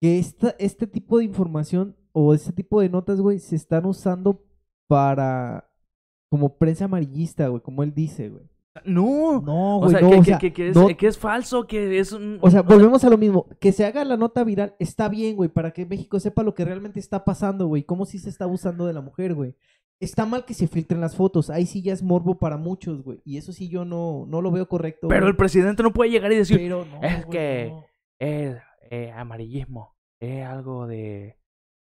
que 0.00 0.18
esta, 0.18 0.50
este 0.58 0.86
tipo 0.86 1.18
de 1.18 1.24
información 1.24 1.96
o 2.12 2.34
este 2.34 2.52
tipo 2.52 2.80
de 2.80 2.88
notas, 2.88 3.20
güey, 3.20 3.38
se 3.38 3.56
están 3.56 3.86
usando 3.86 4.44
para 4.88 5.70
como 6.30 6.56
prensa 6.56 6.86
amarillista, 6.86 7.48
güey, 7.48 7.62
como 7.62 7.82
él 7.82 7.94
dice, 7.94 8.28
güey. 8.28 8.48
No, 8.84 9.40
No, 9.40 9.76
o 9.76 9.80
güey, 9.82 9.90
sea, 9.92 10.00
no, 10.00 10.10
que, 10.10 10.16
o 10.18 10.24
sea, 10.24 10.38
que- 10.38 10.52
que 10.52 10.68
es, 10.70 10.76
no- 10.76 10.88
que 10.88 11.06
es 11.06 11.16
falso, 11.16 11.66
que 11.66 11.98
es 12.00 12.12
un... 12.12 12.38
O 12.40 12.50
sea, 12.50 12.62
volvemos 12.62 13.04
a 13.04 13.10
lo 13.10 13.16
mismo. 13.16 13.46
Que 13.60 13.70
se 13.72 13.84
haga 13.84 14.04
la 14.04 14.16
nota 14.16 14.42
viral 14.42 14.74
está 14.80 15.08
bien, 15.08 15.36
güey, 15.36 15.48
para 15.48 15.70
que 15.72 15.86
México 15.86 16.18
sepa 16.18 16.42
lo 16.42 16.54
que 16.54 16.64
realmente 16.64 16.98
está 16.98 17.24
pasando, 17.24 17.66
güey. 17.68 17.84
Cómo 17.84 18.04
sí 18.04 18.18
se 18.18 18.28
está 18.30 18.44
abusando 18.44 18.86
de 18.86 18.92
la 18.92 19.00
mujer, 19.00 19.34
güey. 19.34 19.54
Está 20.00 20.26
mal 20.26 20.44
que 20.44 20.54
se 20.54 20.66
filtren 20.66 21.00
las 21.00 21.14
fotos. 21.14 21.50
Ahí 21.50 21.66
sí 21.66 21.80
ya 21.82 21.92
es 21.92 22.02
morbo 22.02 22.36
para 22.38 22.56
muchos, 22.56 23.02
güey. 23.04 23.20
Y 23.24 23.38
eso 23.38 23.52
sí 23.52 23.68
yo 23.68 23.84
no, 23.84 24.26
no 24.26 24.42
lo 24.42 24.50
veo 24.50 24.68
correcto. 24.68 25.06
Pero 25.06 25.20
güey. 25.22 25.30
el 25.30 25.36
presidente 25.36 25.84
no 25.84 25.92
puede 25.92 26.10
llegar 26.10 26.32
y 26.32 26.36
decir, 26.36 26.56
Pero 26.58 26.84
no, 26.84 27.00
es 27.00 27.24
güey, 27.24 27.30
que 27.38 27.68
no. 27.70 27.84
es 28.18 28.56
eh, 28.90 29.12
amarillismo, 29.12 29.94
es 30.20 30.44
algo 30.44 30.88
de 30.88 31.38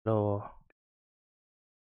lo, 0.06 0.44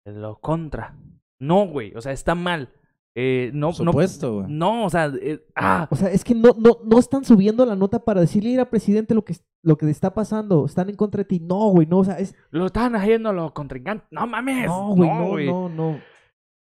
de 0.06 0.12
lo 0.12 0.38
contra. 0.40 0.96
No, 1.40 1.66
güey, 1.66 1.92
o 1.96 2.00
sea, 2.00 2.12
está 2.12 2.36
mal. 2.36 2.72
Eh, 3.14 3.50
no, 3.52 3.72
por 3.72 3.84
no, 3.84 3.92
supuesto, 3.92 4.34
güey. 4.36 4.46
no, 4.48 4.86
o 4.86 4.90
sea, 4.90 5.12
eh, 5.20 5.44
ah, 5.54 5.86
O 5.90 5.96
sea, 5.96 6.10
es 6.10 6.24
que 6.24 6.34
no, 6.34 6.54
no, 6.58 6.78
no 6.84 6.98
están 6.98 7.24
subiendo 7.24 7.66
la 7.66 7.76
nota 7.76 8.02
para 8.04 8.22
decirle 8.22 8.58
al 8.58 8.68
presidente 8.70 9.14
lo 9.14 9.22
que, 9.24 9.34
lo 9.62 9.76
que 9.76 9.90
está 9.90 10.14
pasando. 10.14 10.64
Están 10.64 10.88
en 10.88 10.96
contra 10.96 11.18
de 11.18 11.26
ti. 11.26 11.38
No, 11.40 11.68
güey, 11.68 11.86
no, 11.86 11.98
o 11.98 12.04
sea, 12.04 12.18
es. 12.18 12.34
lo 12.50 12.66
están 12.66 12.94
haciendo 12.96 13.32
los 13.32 13.52
contrincantes. 13.52 14.08
No 14.10 14.26
mames. 14.26 14.66
No, 14.66 14.94
güey, 14.94 15.10
no, 15.10 15.28
güey. 15.28 15.46
no, 15.46 15.68
no. 15.68 16.00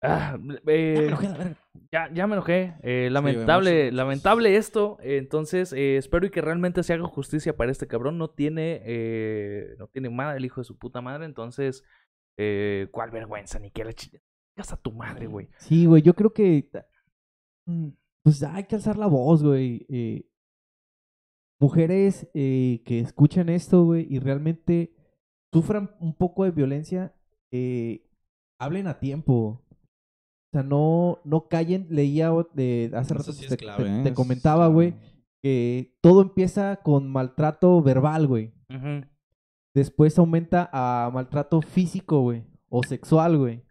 Ah, 0.01 0.38
Ya 0.38 0.72
eh, 0.72 0.94
me 0.96 1.07
enojé, 1.09 1.29
la 1.29 1.37
verga. 1.38 1.57
Ya, 1.90 2.09
ya 2.14 2.27
me 2.29 2.35
enojé. 2.35 2.74
Eh, 2.83 3.09
lamentable, 3.11 3.90
lamentable 3.90 4.55
esto. 4.57 4.98
Eh, 5.03 5.16
entonces, 5.16 5.72
eh, 5.72 5.96
espero 5.96 6.24
y 6.27 6.31
que 6.31 6.40
realmente 6.40 6.85
se 6.85 6.92
haga 6.92 7.05
justicia 7.09 7.57
para 7.57 7.72
este 7.72 7.88
cabrón. 7.88 8.16
No 8.16 8.31
tiene, 8.31 8.81
eh, 8.85 9.74
no 9.79 9.88
tiene 9.88 10.09
madre 10.09 10.38
el 10.38 10.44
hijo 10.44 10.61
de 10.61 10.66
su 10.66 10.79
puta 10.79 11.01
madre. 11.01 11.24
Entonces, 11.24 11.83
eh, 12.38 12.87
cuál 12.92 13.11
vergüenza, 13.11 13.59
ni 13.59 13.72
que 13.72 13.85
la 13.85 13.92
chingada. 13.92 14.22
A 14.73 14.77
tu 14.77 14.92
madre, 14.92 15.27
güey. 15.27 15.49
Sí, 15.59 15.87
güey, 15.87 16.03
yo 16.03 16.14
creo 16.14 16.33
que. 16.33 16.71
mm, 17.66 17.88
Pues 18.23 18.42
hay 18.42 18.64
que 18.64 18.77
alzar 18.77 18.99
la 18.99 19.07
voz, 19.07 19.42
güey. 19.42 19.87
eh, 19.88 20.25
mujeres 21.61 22.29
eh, 22.35 22.83
que 22.85 23.01
escuchan 23.01 23.49
esto, 23.49 23.85
güey, 23.85 24.07
y 24.09 24.18
realmente 24.21 24.94
sufran 25.53 25.90
un 26.01 26.14
poco 26.14 26.44
de 26.44 26.51
violencia, 26.51 27.14
eh, 27.53 28.07
hablen 28.61 28.87
a 28.87 28.99
tiempo. 29.01 29.64
O 30.51 30.51
sea, 30.53 30.62
no, 30.62 31.21
no 31.25 31.49
callen. 31.49 31.87
Leía 31.90 32.31
de, 32.55 32.90
hace 32.94 33.14
rato 33.14 33.33
sí 33.33 33.47
te, 33.47 34.14
comentaba, 34.14 34.68
güey, 34.68 34.94
que 35.42 35.99
todo 36.01 36.23
empieza 36.23 36.77
con 36.77 37.11
maltrato 37.11 37.83
verbal, 37.83 38.27
güey. 38.27 38.53
Después 39.75 40.18
aumenta 40.18 40.71
a 40.73 41.11
maltrato 41.12 41.61
físico, 41.61 42.23
güey. 42.23 42.44
O 42.71 42.83
sexual, 42.83 43.37
güey. 43.37 43.62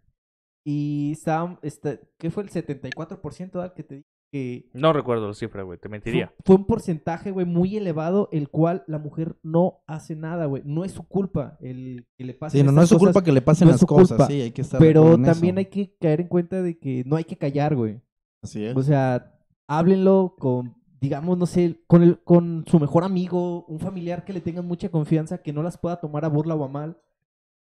Y 0.70 1.12
está, 1.12 1.58
está, 1.62 1.98
¿qué 2.18 2.30
fue 2.30 2.42
el 2.42 2.50
74% 2.50 3.52
¿verdad? 3.52 3.72
que 3.72 3.82
te 3.82 3.94
dije 3.94 4.08
que 4.30 4.68
No 4.74 4.92
recuerdo 4.92 5.26
la 5.26 5.32
cifra, 5.32 5.62
güey. 5.62 5.78
Te 5.78 5.88
mentiría. 5.88 6.30
fue 6.44 6.56
un 6.56 6.66
porcentaje, 6.66 7.30
güey, 7.30 7.46
muy 7.46 7.74
elevado, 7.78 8.28
el 8.32 8.50
cual 8.50 8.84
la 8.86 8.98
mujer 8.98 9.38
no 9.42 9.80
hace 9.86 10.14
nada, 10.14 10.44
güey. 10.44 10.62
No 10.66 10.84
es 10.84 10.92
su 10.92 11.08
culpa 11.08 11.56
el 11.62 12.06
que 12.18 12.24
le 12.24 12.34
pase 12.34 12.58
Sí, 12.58 12.64
no, 12.64 12.70
no 12.70 12.82
es 12.82 12.90
su 12.90 12.98
culpa 12.98 13.24
que 13.24 13.32
le 13.32 13.40
pasen 13.40 13.68
no 13.68 13.72
las 13.72 13.84
cosas, 13.86 14.18
culpa, 14.18 14.26
sí, 14.26 14.42
hay 14.42 14.50
que 14.50 14.60
estar 14.60 14.78
Pero 14.78 15.12
también 15.22 15.56
eso. 15.56 15.60
hay 15.60 15.64
que 15.70 15.96
caer 15.98 16.20
en 16.20 16.28
cuenta 16.28 16.60
de 16.60 16.78
que 16.78 17.02
no 17.06 17.16
hay 17.16 17.24
que 17.24 17.38
callar, 17.38 17.74
güey. 17.74 18.02
Así 18.42 18.62
es. 18.62 18.76
O 18.76 18.82
sea, 18.82 19.40
háblenlo 19.68 20.36
con, 20.38 20.76
digamos, 21.00 21.38
no 21.38 21.46
sé, 21.46 21.80
con, 21.86 22.02
el, 22.02 22.22
con 22.24 22.66
su 22.68 22.78
mejor 22.78 23.04
amigo, 23.04 23.64
un 23.64 23.80
familiar 23.80 24.26
que 24.26 24.34
le 24.34 24.42
tengan 24.42 24.66
mucha 24.66 24.90
confianza, 24.90 25.38
que 25.38 25.54
no 25.54 25.62
las 25.62 25.78
pueda 25.78 25.98
tomar 25.98 26.26
a 26.26 26.28
burla 26.28 26.54
o 26.54 26.62
a 26.62 26.68
mal. 26.68 26.98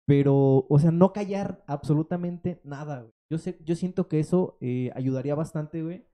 Pero, 0.08 0.64
o 0.70 0.78
sea, 0.78 0.90
no 0.90 1.12
callar 1.12 1.62
absolutamente 1.66 2.62
nada, 2.64 3.02
güey. 3.02 3.12
Yo, 3.30 3.36
sé, 3.36 3.58
yo 3.62 3.74
siento 3.76 4.08
que 4.08 4.20
eso 4.20 4.56
eh, 4.62 4.90
ayudaría 4.94 5.34
bastante, 5.34 5.82
güey, 5.82 6.06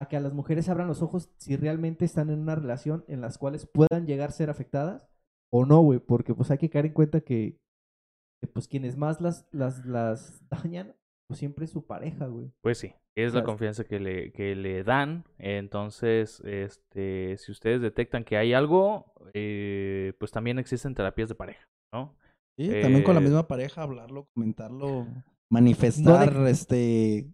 a 0.00 0.08
que 0.08 0.16
a 0.16 0.20
las 0.20 0.32
mujeres 0.32 0.70
abran 0.70 0.88
los 0.88 1.02
ojos 1.02 1.30
si 1.36 1.54
realmente 1.54 2.06
están 2.06 2.30
en 2.30 2.40
una 2.40 2.54
relación 2.54 3.04
en 3.08 3.20
las 3.20 3.36
cuales 3.36 3.66
puedan 3.66 4.06
llegar 4.06 4.30
a 4.30 4.32
ser 4.32 4.48
afectadas 4.48 5.06
o 5.52 5.66
no, 5.66 5.80
güey, 5.80 5.98
porque 5.98 6.34
pues 6.34 6.50
hay 6.50 6.56
que 6.56 6.70
caer 6.70 6.86
en 6.86 6.94
cuenta 6.94 7.20
que, 7.20 7.58
que, 8.40 8.46
pues 8.46 8.68
quienes 8.68 8.96
más 8.96 9.20
las, 9.20 9.46
las, 9.52 9.84
las 9.84 10.40
dañan, 10.48 10.96
pues 11.28 11.40
siempre 11.40 11.66
es 11.66 11.72
su 11.72 11.86
pareja, 11.86 12.26
güey. 12.26 12.54
Pues 12.62 12.78
sí, 12.78 12.94
es 13.14 13.34
la 13.34 13.44
confianza 13.44 13.84
que 13.84 14.00
le, 14.00 14.32
que 14.32 14.56
le 14.56 14.82
dan. 14.82 15.24
Entonces, 15.36 16.40
este, 16.46 17.36
si 17.36 17.52
ustedes 17.52 17.82
detectan 17.82 18.24
que 18.24 18.38
hay 18.38 18.54
algo, 18.54 19.12
eh, 19.34 20.14
pues 20.18 20.30
también 20.30 20.58
existen 20.58 20.94
terapias 20.94 21.28
de 21.28 21.34
pareja, 21.34 21.68
¿no? 21.92 22.16
Sí, 22.66 22.80
también 22.80 23.04
con 23.04 23.14
la 23.14 23.20
eh, 23.20 23.24
misma 23.24 23.46
pareja, 23.48 23.82
hablarlo, 23.82 24.26
comentarlo, 24.34 25.06
manifestar, 25.50 26.34
este, 26.46 27.26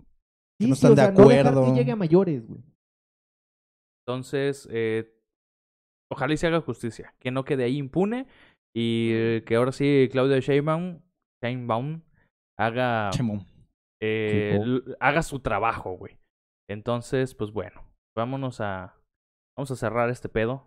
que 0.61 0.67
no 0.69 0.75
sí, 0.75 0.87
están 0.87 0.93
o 0.93 0.95
de 0.97 1.03
no 1.03 1.09
acuerdo. 1.09 1.65
que 1.67 1.79
llegue 1.81 1.93
a 1.93 1.97
mayores, 1.97 2.47
güey. 2.47 2.63
Entonces, 4.07 4.69
eh, 4.71 5.15
ojalá 6.11 6.33
y 6.35 6.37
se 6.37 6.47
haga 6.47 6.61
justicia, 6.61 7.15
que 7.19 7.31
no 7.31 7.45
quede 7.45 7.65
ahí 7.65 7.77
impune 7.77 8.27
y 8.75 9.11
eh, 9.13 9.45
que 9.47 9.57
ahora 9.57 9.73
sí 9.73 10.09
Claudia 10.11 10.39
Sheinbaum, 10.41 11.01
Sheinbaum 11.43 12.01
haga, 12.59 13.11
eh, 14.01 14.59
haga 15.01 15.23
su 15.23 15.41
trabajo, 15.41 15.93
güey. 15.93 16.19
Entonces, 16.71 17.35
pues 17.35 17.51
bueno, 17.53 17.83
vámonos 18.17 18.61
a, 18.61 18.95
vamos 19.57 19.71
a 19.71 19.77
cerrar 19.77 20.09
este 20.11 20.29
pedo 20.29 20.67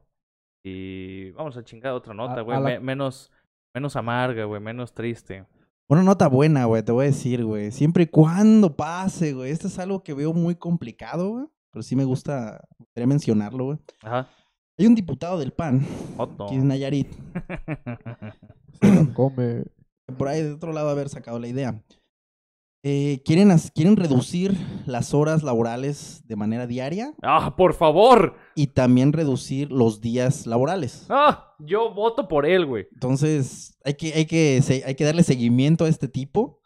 y 0.63 1.32
vamos 1.32 1.58
a 1.58 1.63
chingar 1.63 1.93
otra 1.93 2.13
nota, 2.13 2.41
güey, 2.41 2.58
a 2.58 2.60
la- 2.62 2.69
me- 2.69 2.80
menos, 2.80 3.32
menos 3.74 3.96
amarga, 3.96 4.46
güey, 4.46 4.62
menos 4.62 4.94
triste. 4.94 5.46
Una 5.88 6.04
nota 6.04 6.28
buena, 6.28 6.66
güey, 6.66 6.84
te 6.84 6.92
voy 6.92 7.04
a 7.04 7.08
decir, 7.08 7.44
güey. 7.44 7.72
Siempre 7.72 8.04
y 8.04 8.08
cuando 8.08 8.76
pase, 8.76 9.34
güey. 9.34 9.52
Esto 9.52 9.68
es 9.68 9.78
algo 9.80 10.04
que 10.04 10.14
veo 10.14 10.34
muy 10.34 10.56
complicado, 10.56 11.30
güey. 11.32 11.46
Pero 11.72 11.84
sí 11.84 11.96
me 11.96 12.04
gusta, 12.06 12.62
gustaría 12.78 13.08
mencionarlo, 13.08 13.66
güey. 13.66 13.78
Ajá. 14.04 14.30
Hay 14.78 14.88
un 14.88 14.96
diputado 14.96 15.38
del 15.38 15.52
PAN, 15.52 15.86
Otto. 16.18 16.46
aquí 16.46 16.56
en 16.56 16.68
Nayarit, 16.68 17.08
Come. 19.14 19.66
por 20.18 20.28
ahí 20.28 20.42
de 20.42 20.54
otro 20.54 20.74
lado 20.74 20.90
haber 20.90 21.10
sacado 21.10 21.40
la 21.40 21.48
idea. 21.48 21.82
Eh, 22.84 23.22
quieren, 23.26 23.56
quieren 23.76 23.96
reducir 23.96 24.58
las 24.88 25.13
horas 25.13 25.44
laborales 25.44 26.24
de 26.28 26.36
manera 26.36 26.65
diaria 26.65 27.13
¡Ah, 27.22 27.56
por 27.56 27.76
favor! 27.76 28.36
y 28.56 28.67
también 28.67 29.13
reducir 29.13 29.72
los 29.72 30.02
días 30.02 30.48
laborales. 30.48 31.06
¡Ah! 31.10 31.56
Yo 31.60 31.94
voto 31.94 32.28
por 32.28 32.46
él, 32.48 32.65
güey. 32.65 32.88
Entonces, 32.94 33.78
hay 33.86 33.94
que, 33.94 34.13
hay 34.15 34.26
que, 34.26 34.63
hay 34.84 34.96
que 34.96 35.04
darle 35.04 35.22
seguimiento 35.22 35.86
a 35.86 35.89
este 35.89 36.08
tipo. 36.08 36.60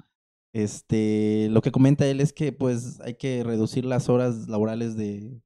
Este, 0.54 1.50
lo 1.52 1.62
que 1.62 1.72
comenta 1.74 2.08
él 2.08 2.22
es 2.22 2.32
que, 2.32 2.54
pues, 2.54 3.02
hay 3.02 3.16
que 3.16 3.44
reducir 3.44 3.84
las 3.84 4.08
horas 4.08 4.48
laborales 4.48 4.96
de, 4.96 5.42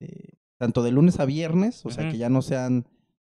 de- 0.00 0.38
tanto 0.60 0.84
de 0.84 0.92
lunes 0.92 1.18
a 1.18 1.24
viernes, 1.24 1.84
o 1.84 1.90
sea, 1.90 2.08
que 2.08 2.18
ya 2.18 2.28
no 2.28 2.40
sean, 2.40 2.86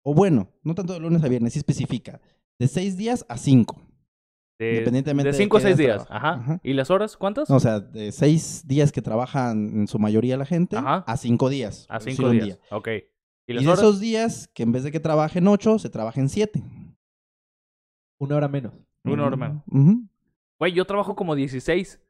o 0.02 0.14
bueno, 0.14 0.48
no 0.64 0.76
tanto 0.76 0.94
de 0.94 1.02
lunes 1.02 1.22
a 1.22 1.28
viernes, 1.28 1.52
sí 1.54 1.60
especifica, 1.60 2.22
de 2.58 2.70
seis 2.70 2.96
días 2.96 3.26
a 3.28 3.38
cinco. 3.38 3.82
De, 4.60 4.72
Independientemente 4.72 5.30
de 5.30 5.32
de 5.32 5.38
5 5.38 5.56
a 5.58 5.60
qué 5.62 5.66
6 5.68 5.78
días. 5.78 6.06
Ajá. 6.10 6.34
Ajá. 6.34 6.60
¿Y 6.64 6.74
las 6.74 6.92
horas 6.92 7.16
cuántas? 7.16 7.50
No, 7.50 7.56
o 7.56 7.60
sea, 7.62 7.80
de 7.80 8.12
seis 8.12 8.68
días 8.68 8.92
que 8.92 9.02
trabajan 9.02 9.72
en 9.74 9.88
su 9.88 9.98
mayoría 10.00 10.36
la 10.36 10.46
gente 10.46 10.76
Ajá. 10.76 11.06
a 11.08 11.16
cinco 11.16 11.48
días. 11.50 11.86
a 11.90 11.98
reducir 12.00 12.18
5 12.18 12.30
un 12.30 12.40
días. 12.40 12.60
Ok. 12.70 12.88
¿Y 12.90 13.02
Y, 13.48 13.54
las 13.54 13.64
de 13.64 13.70
horas? 13.70 13.80
esos 13.80 14.00
días, 14.02 14.50
que 14.54 14.64
en 14.64 14.74
vez 14.74 14.84
de 14.84 14.92
que 14.92 15.00
trabajen 15.00 15.48
ocho, 15.48 15.80
se 15.80 15.90
trabajen 15.90 16.28
siete. 16.28 16.62
Una 18.20 18.36
hora 18.36 18.50
menos. 18.50 18.74
Una 19.06 19.26
hora 19.26 19.38
menos. 19.38 19.64
Güey, 20.60 20.74
yo 20.74 20.84
trabajo 20.86 21.16
como 21.16 21.36
16. 21.36 22.02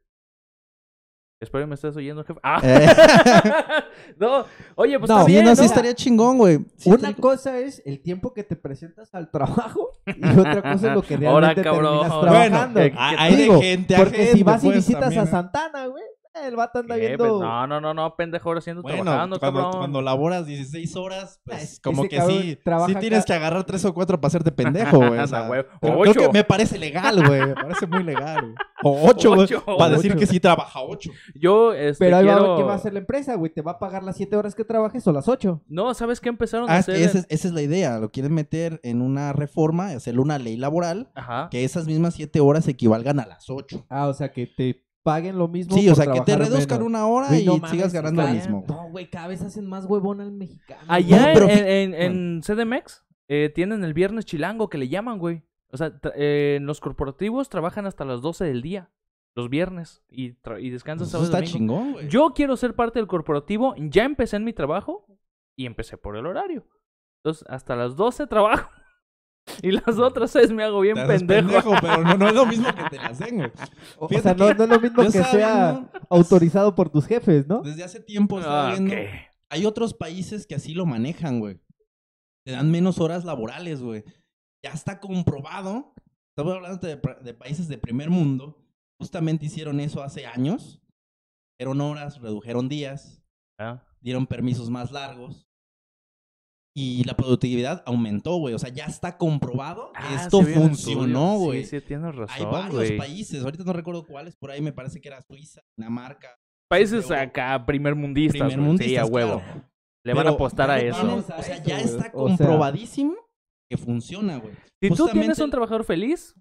Espero 1.40 1.64
que 1.64 1.68
me 1.68 1.74
estés 1.74 1.96
oyendo, 1.96 2.22
jefe. 2.22 2.38
¡Ah! 2.42 2.60
Eh. 2.62 2.86
no, 4.18 4.44
oye, 4.74 4.98
pues 4.98 5.08
No, 5.08 5.16
está 5.16 5.24
Sí, 5.26 5.32
bien, 5.32 5.44
no, 5.46 5.50
¿no? 5.52 5.56
sí 5.56 5.64
estaría 5.64 5.94
chingón, 5.94 6.36
güey. 6.36 6.58
Sí 6.76 6.90
Una 6.90 7.14
cosa 7.14 7.58
es 7.58 7.82
el 7.86 8.00
tiempo 8.02 8.34
que 8.34 8.44
te 8.44 8.56
presentas 8.56 9.14
al 9.14 9.30
trabajo 9.30 9.90
y 10.06 10.38
otra 10.38 10.60
cosa 10.60 10.88
es 10.88 10.94
lo 10.94 11.02
que 11.02 11.14
Ahora, 11.26 11.54
realmente 11.54 11.62
cabrón. 11.62 12.00
terminas 12.00 12.10
Bueno, 12.10 12.30
trabajando. 12.30 12.80
que- 12.80 12.90
que- 12.92 12.96
Hay 12.98 13.36
de 13.36 13.42
Digo, 13.42 13.60
gente 13.62 13.94
a 13.96 13.98
porque 13.98 14.16
si 14.18 14.26
gente, 14.28 14.44
vas 14.44 14.62
y 14.62 14.66
pues, 14.66 14.76
visitas 14.76 15.00
también, 15.00 15.20
a 15.20 15.24
¿eh? 15.24 15.26
Santana, 15.30 15.86
güey, 15.86 16.04
el 16.34 16.56
vato 16.56 16.78
anda 16.78 16.94
¿Qué? 16.94 17.00
viendo... 17.08 17.18
Pues, 17.18 17.40
no, 17.40 17.66
no, 17.66 17.80
no, 17.80 17.92
no, 17.94 18.14
pendejo, 18.16 18.48
ahora 18.48 18.60
siendo 18.60 18.82
Bueno, 18.82 19.02
trabajando, 19.02 19.38
cuando, 19.40 19.60
cabrón. 19.62 19.78
cuando 19.80 20.02
laboras 20.02 20.46
16 20.46 20.96
horas, 20.96 21.40
pues 21.44 21.62
Ese 21.62 21.80
como 21.82 22.02
que 22.04 22.16
cabrón 22.16 22.38
sí, 22.42 22.58
sí 22.86 22.94
tienes 23.00 23.20
acá. 23.20 23.26
que 23.26 23.32
agarrar 23.34 23.64
tres 23.64 23.84
o 23.84 23.92
cuatro 23.94 24.20
para 24.20 24.28
hacerte 24.28 24.52
pendejo, 24.52 24.96
güey. 24.98 25.18
o 25.18 25.26
sea, 25.28 25.48
O 25.48 25.50
creo 25.80 25.98
ocho. 25.98 26.12
que 26.20 26.28
me 26.32 26.44
parece 26.44 26.78
legal, 26.78 27.26
güey. 27.26 27.40
Me 27.46 27.54
parece 27.54 27.86
muy 27.86 28.02
legal. 28.04 28.40
güey. 28.42 28.54
O 28.82 29.08
ocho, 29.10 29.30
güey. 29.34 29.42
Ocho. 29.42 29.64
Para 29.64 29.96
decir 29.96 30.16
que 30.16 30.26
sí 30.26 30.40
trabaja 30.40 30.80
ocho. 30.82 31.10
Yo, 31.34 31.72
este, 31.74 32.04
Pero 32.06 32.16
ahí 32.18 32.24
quiero... 32.24 32.50
va, 32.52 32.56
¿qué 32.56 32.62
va 32.62 32.72
a 32.72 32.76
hacer 32.76 32.92
la 32.92 33.00
empresa, 33.00 33.34
güey? 33.34 33.52
¿Te 33.52 33.60
va 33.62 33.72
a 33.72 33.78
pagar 33.78 34.02
las 34.02 34.16
7 34.16 34.34
horas 34.36 34.54
que 34.54 34.64
trabajes 34.64 35.06
o 35.06 35.12
las 35.12 35.28
8? 35.28 35.62
No, 35.68 35.92
¿sabes 35.94 36.20
qué 36.20 36.28
empezaron 36.30 36.70
a 36.70 36.74
Ah, 36.74 36.78
es 36.78 36.88
hacer? 36.88 36.94
que 36.96 37.04
esa, 37.04 37.18
es, 37.18 37.26
esa 37.28 37.48
es 37.48 37.54
la 37.54 37.62
idea. 37.62 37.98
Lo 37.98 38.10
quieren 38.10 38.32
meter 38.32 38.80
en 38.82 39.02
una 39.02 39.32
reforma, 39.34 39.88
hacerle 39.88 40.20
una 40.20 40.38
ley 40.38 40.56
laboral, 40.56 41.10
Ajá. 41.14 41.48
que 41.50 41.64
esas 41.64 41.86
mismas 41.86 42.14
siete 42.14 42.40
horas 42.40 42.66
equivalgan 42.68 43.20
a 43.20 43.26
las 43.26 43.50
ocho. 43.50 43.84
Ah, 43.90 44.06
o 44.08 44.14
sea, 44.14 44.32
que 44.32 44.46
te 44.46 44.82
paguen 45.02 45.38
lo 45.38 45.48
mismo 45.48 45.76
Sí, 45.76 45.88
o 45.88 45.94
sea, 45.94 46.12
que 46.12 46.20
te 46.20 46.36
reduzcan 46.36 46.78
menos. 46.78 46.86
una 46.88 47.06
hora 47.06 47.28
Güey, 47.28 47.42
y 47.42 47.46
no 47.46 47.54
mames, 47.56 47.70
sigas 47.70 47.92
ganando 47.92 48.22
lo 48.22 48.28
mismo. 48.28 48.64
No, 48.68 48.88
güey, 48.90 49.08
cada 49.08 49.28
vez 49.28 49.42
hacen 49.42 49.66
más 49.66 49.86
huevón 49.86 50.20
al 50.20 50.32
mexicano. 50.32 50.82
Allá 50.88 51.28
No, 51.28 51.34
pero 51.34 51.48
en, 51.48 51.94
en, 51.94 51.94
en 51.94 52.40
CDMX 52.42 53.04
eh, 53.28 53.50
tienen 53.54 53.84
el 53.84 53.94
viernes 53.94 54.24
chilango 54.26 54.68
que 54.68 54.78
le 54.78 54.88
llaman, 54.88 55.18
güey. 55.18 55.42
O 55.72 55.76
sea, 55.76 55.92
eh, 56.16 56.56
en 56.58 56.66
los 56.66 56.80
corporativos 56.80 57.48
trabajan 57.48 57.86
hasta 57.86 58.04
las 58.04 58.20
12 58.22 58.44
del 58.44 58.60
día, 58.60 58.90
los 59.36 59.48
viernes, 59.48 60.02
y, 60.08 60.32
tra- 60.34 60.60
y 60.60 60.68
descansan 60.70 61.06
Eso 61.06 61.12
sábado 61.24 61.26
está 61.26 61.38
domingo. 61.38 61.74
chingón, 61.74 61.92
güey. 61.92 62.08
Yo 62.08 62.32
quiero 62.34 62.56
ser 62.56 62.74
parte 62.74 62.98
del 62.98 63.06
corporativo, 63.06 63.74
ya 63.78 64.04
empecé 64.04 64.36
en 64.36 64.44
mi 64.44 64.52
trabajo 64.52 65.06
y 65.56 65.66
empecé 65.66 65.96
por 65.96 66.16
el 66.16 66.26
horario. 66.26 66.66
Entonces, 67.22 67.44
hasta 67.48 67.76
las 67.76 67.94
12 67.96 68.26
trabajo. 68.26 68.68
Y 69.62 69.70
las 69.72 69.98
otras 69.98 70.30
seis 70.30 70.50
me 70.50 70.62
hago 70.64 70.80
bien 70.80 70.94
Te 70.94 71.02
haces 71.02 71.22
pendejo. 71.24 71.72
pero 71.80 72.02
no, 72.02 72.14
no 72.16 72.28
es 72.28 72.34
lo 72.34 72.46
mismo 72.46 72.68
que 72.74 72.84
te 72.90 72.96
las 72.96 73.18
den, 73.18 73.36
güey. 73.36 73.50
O, 73.98 74.08
sea, 74.08 74.34
no, 74.34 74.48
es 74.50 74.56
lo 74.58 74.80
mismo 74.80 75.02
que 75.02 75.10
sea 75.10 75.88
autorizado 76.08 76.74
por 76.74 76.90
tus 76.90 77.06
jefes, 77.06 77.46
¿no? 77.46 77.62
Desde 77.62 77.84
hace 77.84 78.00
tiempo 78.00 78.38
estaba 78.38 78.68
Ah, 78.68 78.72
viendo. 78.72 78.94
ok. 78.94 79.00
Hay 79.50 79.66
otros 79.66 79.94
países 79.94 80.46
que 80.46 80.54
así 80.54 80.74
lo 80.74 80.86
manejan, 80.86 81.40
güey. 81.40 81.58
Te 82.44 82.52
dan 82.52 82.70
menos 82.70 82.98
horas 83.00 83.24
laborales, 83.24 83.82
güey. 83.82 84.04
Ya 84.64 84.70
está 84.70 85.00
comprobado. 85.00 85.94
Estamos 86.36 86.54
hablando 86.54 86.86
de 86.86 87.34
países 87.34 87.66
de 87.68 87.76
primer 87.78 88.10
mundo. 88.10 88.64
Justamente 88.98 89.46
hicieron 89.46 89.80
eso 89.80 90.02
hace 90.02 90.26
años. 90.26 90.80
Redujeron 91.58 91.80
horas, 91.80 92.20
redujeron 92.20 92.68
días, 92.68 93.22
Ah, 93.58 93.82
dieron 94.00 94.26
permisos 94.26 94.70
más 94.70 94.90
largos. 94.92 95.46
Y 96.74 97.02
la 97.04 97.14
productividad 97.16 97.82
aumentó, 97.84 98.36
güey. 98.36 98.54
O 98.54 98.58
sea, 98.58 98.68
ya 98.70 98.84
está 98.86 99.18
comprobado 99.18 99.92
que 99.92 99.98
Ah, 100.02 100.22
esto 100.22 100.42
funcionó, 100.42 101.38
güey. 101.38 101.64
Sí, 101.64 101.80
sí, 101.80 101.86
tienes 101.86 102.06
Hay 102.12 102.18
razón, 102.18 102.50
varios 102.50 102.74
güey. 102.74 102.96
países. 102.96 103.42
Ahorita 103.42 103.64
no 103.64 103.72
recuerdo 103.72 104.06
cuáles. 104.06 104.36
Por 104.36 104.50
ahí 104.52 104.60
me 104.60 104.72
parece 104.72 105.00
que 105.00 105.08
era 105.08 105.20
Suiza, 105.22 105.60
Dinamarca. 105.76 106.28
Países 106.68 107.10
acá 107.10 107.64
primer 107.66 107.96
mundistas, 107.96 108.38
güey. 108.38 108.50
Sí, 108.50 108.54
Primermundistas, 108.56 109.02
a 109.08 109.12
huevo. 109.12 109.40
claro. 109.40 109.64
Le 110.04 110.14
van 110.14 110.26
a 110.28 110.30
apostar 110.30 110.70
a 110.70 110.80
eso. 110.80 110.96
Vamos 110.98 111.24
o 111.28 111.42
sea, 111.42 111.62
ya 111.62 111.80
está 111.80 111.96
O 111.96 112.00
sea- 112.00 112.12
comprobadísimo 112.12 113.14
que 113.68 113.76
funciona, 113.76 114.38
güey. 114.38 114.54
Si 114.80 114.88
tú 114.90 115.08
tienes 115.08 115.38
un 115.40 115.50
trabajador 115.50 115.84
feliz, 115.84 116.34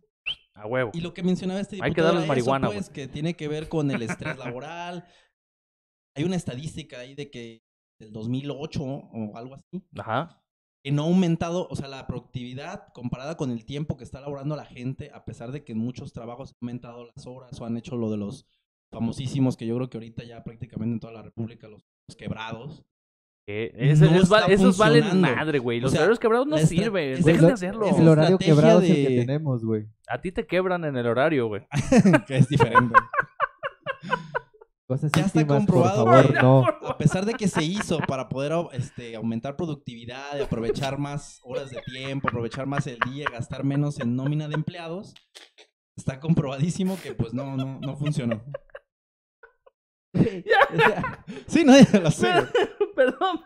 a 0.54 0.68
huevo. 0.68 0.92
Y 0.94 1.02
lo 1.02 1.14
que 1.14 1.24
mencionaba 1.24 1.60
este 1.60 1.76
Hay 1.78 1.82
que 1.82 1.88
diputado 1.88 2.08
darles 2.10 2.24
eso, 2.24 2.28
marihuana, 2.28 2.68
pues, 2.70 2.90
que 2.90 3.08
tiene 3.08 3.34
que 3.36 3.48
ver 3.48 3.68
con 3.68 3.90
el 3.92 4.02
estrés 4.04 4.38
laboral. 4.38 5.06
Hay 6.16 6.24
una 6.24 6.36
estadística 6.36 7.00
ahí 7.00 7.16
de 7.16 7.30
que 7.32 7.64
del 8.00 8.12
2008 8.14 8.82
o 8.84 9.38
algo 9.38 9.56
así, 9.56 9.84
Ajá. 9.98 10.42
que 10.84 10.92
no 10.92 11.04
ha 11.04 11.06
aumentado, 11.08 11.68
o 11.70 11.76
sea, 11.76 11.88
la 11.88 12.08
productividad 12.08 12.88
comparada 12.94 13.36
con 13.38 13.52
el 13.52 13.66
tiempo 13.66 13.98
que 13.98 14.04
está 14.04 14.22
laborando 14.22 14.56
la 14.56 14.66
gente, 14.66 15.12
a 15.14 15.26
pesar 15.26 15.52
de 15.52 15.64
que 15.64 15.74
en 15.74 15.80
muchos 15.80 16.14
trabajos 16.14 16.52
han 16.52 16.68
aumentado 16.68 17.06
las 17.06 17.28
horas 17.28 17.60
o 17.60 17.66
han 17.66 17.78
hecho 17.78 17.98
lo 17.98 18.10
de 18.10 18.18
los 18.18 18.48
famosísimos 18.92 19.58
que 19.58 19.68
yo 19.68 19.76
creo 19.76 19.90
que 19.90 19.98
ahorita 19.98 20.24
ya 20.24 20.44
prácticamente 20.44 20.94
en 20.94 21.00
toda 21.00 21.14
la 21.14 21.22
República 21.22 21.68
los, 21.68 21.86
los 22.08 22.16
quebrados. 22.16 22.84
No 23.48 24.44
esos, 24.48 24.78
valen 24.78 25.22
madre, 25.22 25.58
güey. 25.58 25.80
O 25.80 25.82
Los 25.82 25.92
sea, 25.92 26.02
horarios 26.02 26.20
quebrados 26.20 26.46
no 26.46 26.60
sirven. 26.60 27.24
Dejen 27.24 27.48
de 27.48 27.52
hacerlo. 27.52 27.88
es 27.88 27.98
El 27.98 28.08
horario 28.08 28.38
quebrado 28.38 28.80
es 28.82 28.90
el 28.92 29.08
que 29.08 29.16
tenemos, 29.22 29.66
güey. 29.66 29.88
A 30.08 30.22
ti 30.22 30.32
te 30.32 30.46
quebran 30.46 30.86
en 30.86 30.96
el 30.96 31.08
horario, 31.08 31.48
güey. 31.48 31.64
que 32.28 32.38
es 32.38 32.48
diferente. 32.48 32.94
Cosas 34.90 35.12
Ya 35.12 35.22
está 35.22 35.46
comprobado, 35.46 36.04
por 36.04 36.14
favor, 36.14 36.32
güey. 36.32 36.42
no. 36.42 36.66
A 36.90 36.98
pesar 36.98 37.24
de 37.24 37.36
que 37.36 37.48
se 37.48 37.64
hizo 37.64 38.00
para 38.00 38.28
poder 38.28 38.54
este, 38.72 39.16
aumentar 39.16 39.56
productividad 39.56 40.42
aprovechar 40.42 40.98
más 40.98 41.40
horas 41.44 41.70
de 41.70 41.80
tiempo, 41.84 42.28
aprovechar 42.28 42.66
más 42.66 42.88
el 42.88 42.98
día, 43.12 43.28
gastar 43.32 43.64
menos 43.64 44.00
en 44.00 44.16
nómina 44.16 44.48
de 44.48 44.56
empleados, 44.56 45.14
está 45.96 46.20
comprobadísimo 46.20 46.98
que 47.04 47.14
pues 47.14 47.36
no, 47.36 47.56
no, 47.56 47.80
no 47.80 47.98
funcionó. 47.98 48.44
O 50.14 50.78
sea, 50.78 51.26
Sí, 51.48 51.64
no, 51.64 51.74
ya 51.80 52.00
lo 52.00 52.12
sé. 52.12 52.28
Perdón. 52.96 53.40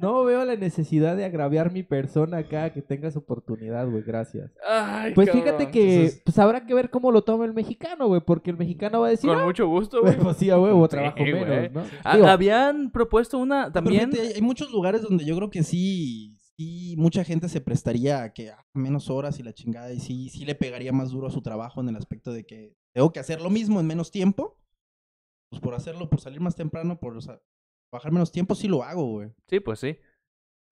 no 0.00 0.24
veo 0.24 0.44
la 0.44 0.54
necesidad 0.54 1.16
de 1.16 1.24
agraviar 1.24 1.72
mi 1.72 1.82
persona 1.82 2.38
acá, 2.38 2.72
que 2.72 2.82
tengas 2.82 3.16
oportunidad, 3.16 3.88
güey, 3.90 4.02
gracias. 4.02 4.52
Ay, 4.68 5.14
Pues 5.14 5.26
cabrón. 5.28 5.44
fíjate 5.44 5.70
que 5.70 5.94
Entonces, 5.96 6.22
pues 6.24 6.38
habrá 6.38 6.64
que 6.66 6.74
ver 6.74 6.90
cómo 6.90 7.10
lo 7.10 7.22
toma 7.24 7.44
el 7.44 7.54
mexicano, 7.54 8.06
güey, 8.06 8.20
porque 8.20 8.50
el 8.50 8.56
mexicano 8.58 9.00
va 9.00 9.08
a 9.08 9.10
decir, 9.10 9.28
con 9.30 9.38
"Ah, 9.40 9.44
mucho 9.46 9.66
gusto, 9.66 10.02
güey, 10.02 10.16
pues 10.16 10.36
sí, 10.36 10.50
a 10.50 10.58
huevo, 10.60 10.84
Sí, 10.86 10.90
trabajo 10.90 11.16
güey. 11.18 11.32
menos, 11.34 11.72
¿no? 11.72 11.84
Ah, 12.04 12.16
Digo, 12.16 12.28
Habían 12.28 12.90
propuesto 12.90 13.38
una 13.38 13.72
también. 13.72 14.12
fíjate, 14.12 14.34
hay, 14.36 14.42
muchos 14.42 14.70
lugares 14.70 15.02
donde 15.02 15.24
yo 15.24 15.34
creo 15.36 15.50
que 15.50 15.62
sí, 15.64 16.36
sí, 16.56 16.94
mucha 16.98 17.24
gente 17.24 17.48
se 17.48 17.60
prestaría 17.60 18.22
a 18.22 18.32
que 18.32 18.50
ah, 18.50 18.64
menos 18.74 19.10
horas 19.10 19.40
y 19.40 19.42
la 19.42 19.52
chingada, 19.54 19.92
y 19.92 19.98
sí, 20.00 20.28
sí 20.28 20.44
le 20.44 20.54
pegaría 20.54 20.92
más 20.92 21.10
duro 21.10 21.26
a 21.26 21.30
su 21.30 21.40
trabajo 21.42 21.80
en 21.80 21.88
el 21.88 21.96
aspecto 21.96 22.32
de 22.32 22.44
que 22.44 22.76
tengo 22.92 23.10
que 23.12 23.20
hacer 23.20 23.40
lo 23.40 23.50
mismo 23.50 23.80
en 23.80 23.86
menos 23.86 24.10
tiempo. 24.12 24.56
Pues 25.50 25.60
por 25.62 25.74
hacerlo, 25.74 26.08
por 26.10 26.20
salir 26.20 26.40
más 26.40 26.54
temprano, 26.56 26.98
por 26.98 27.16
o 27.16 27.20
sea, 27.20 27.40
trabajar 27.90 28.12
menos 28.12 28.30
tiempo, 28.32 28.54
sí 28.54 28.68
lo 28.68 28.82
hago, 28.82 29.04
güey. 29.06 29.30
Sí, 29.48 29.60
pues 29.60 29.80
sí. 29.80 29.98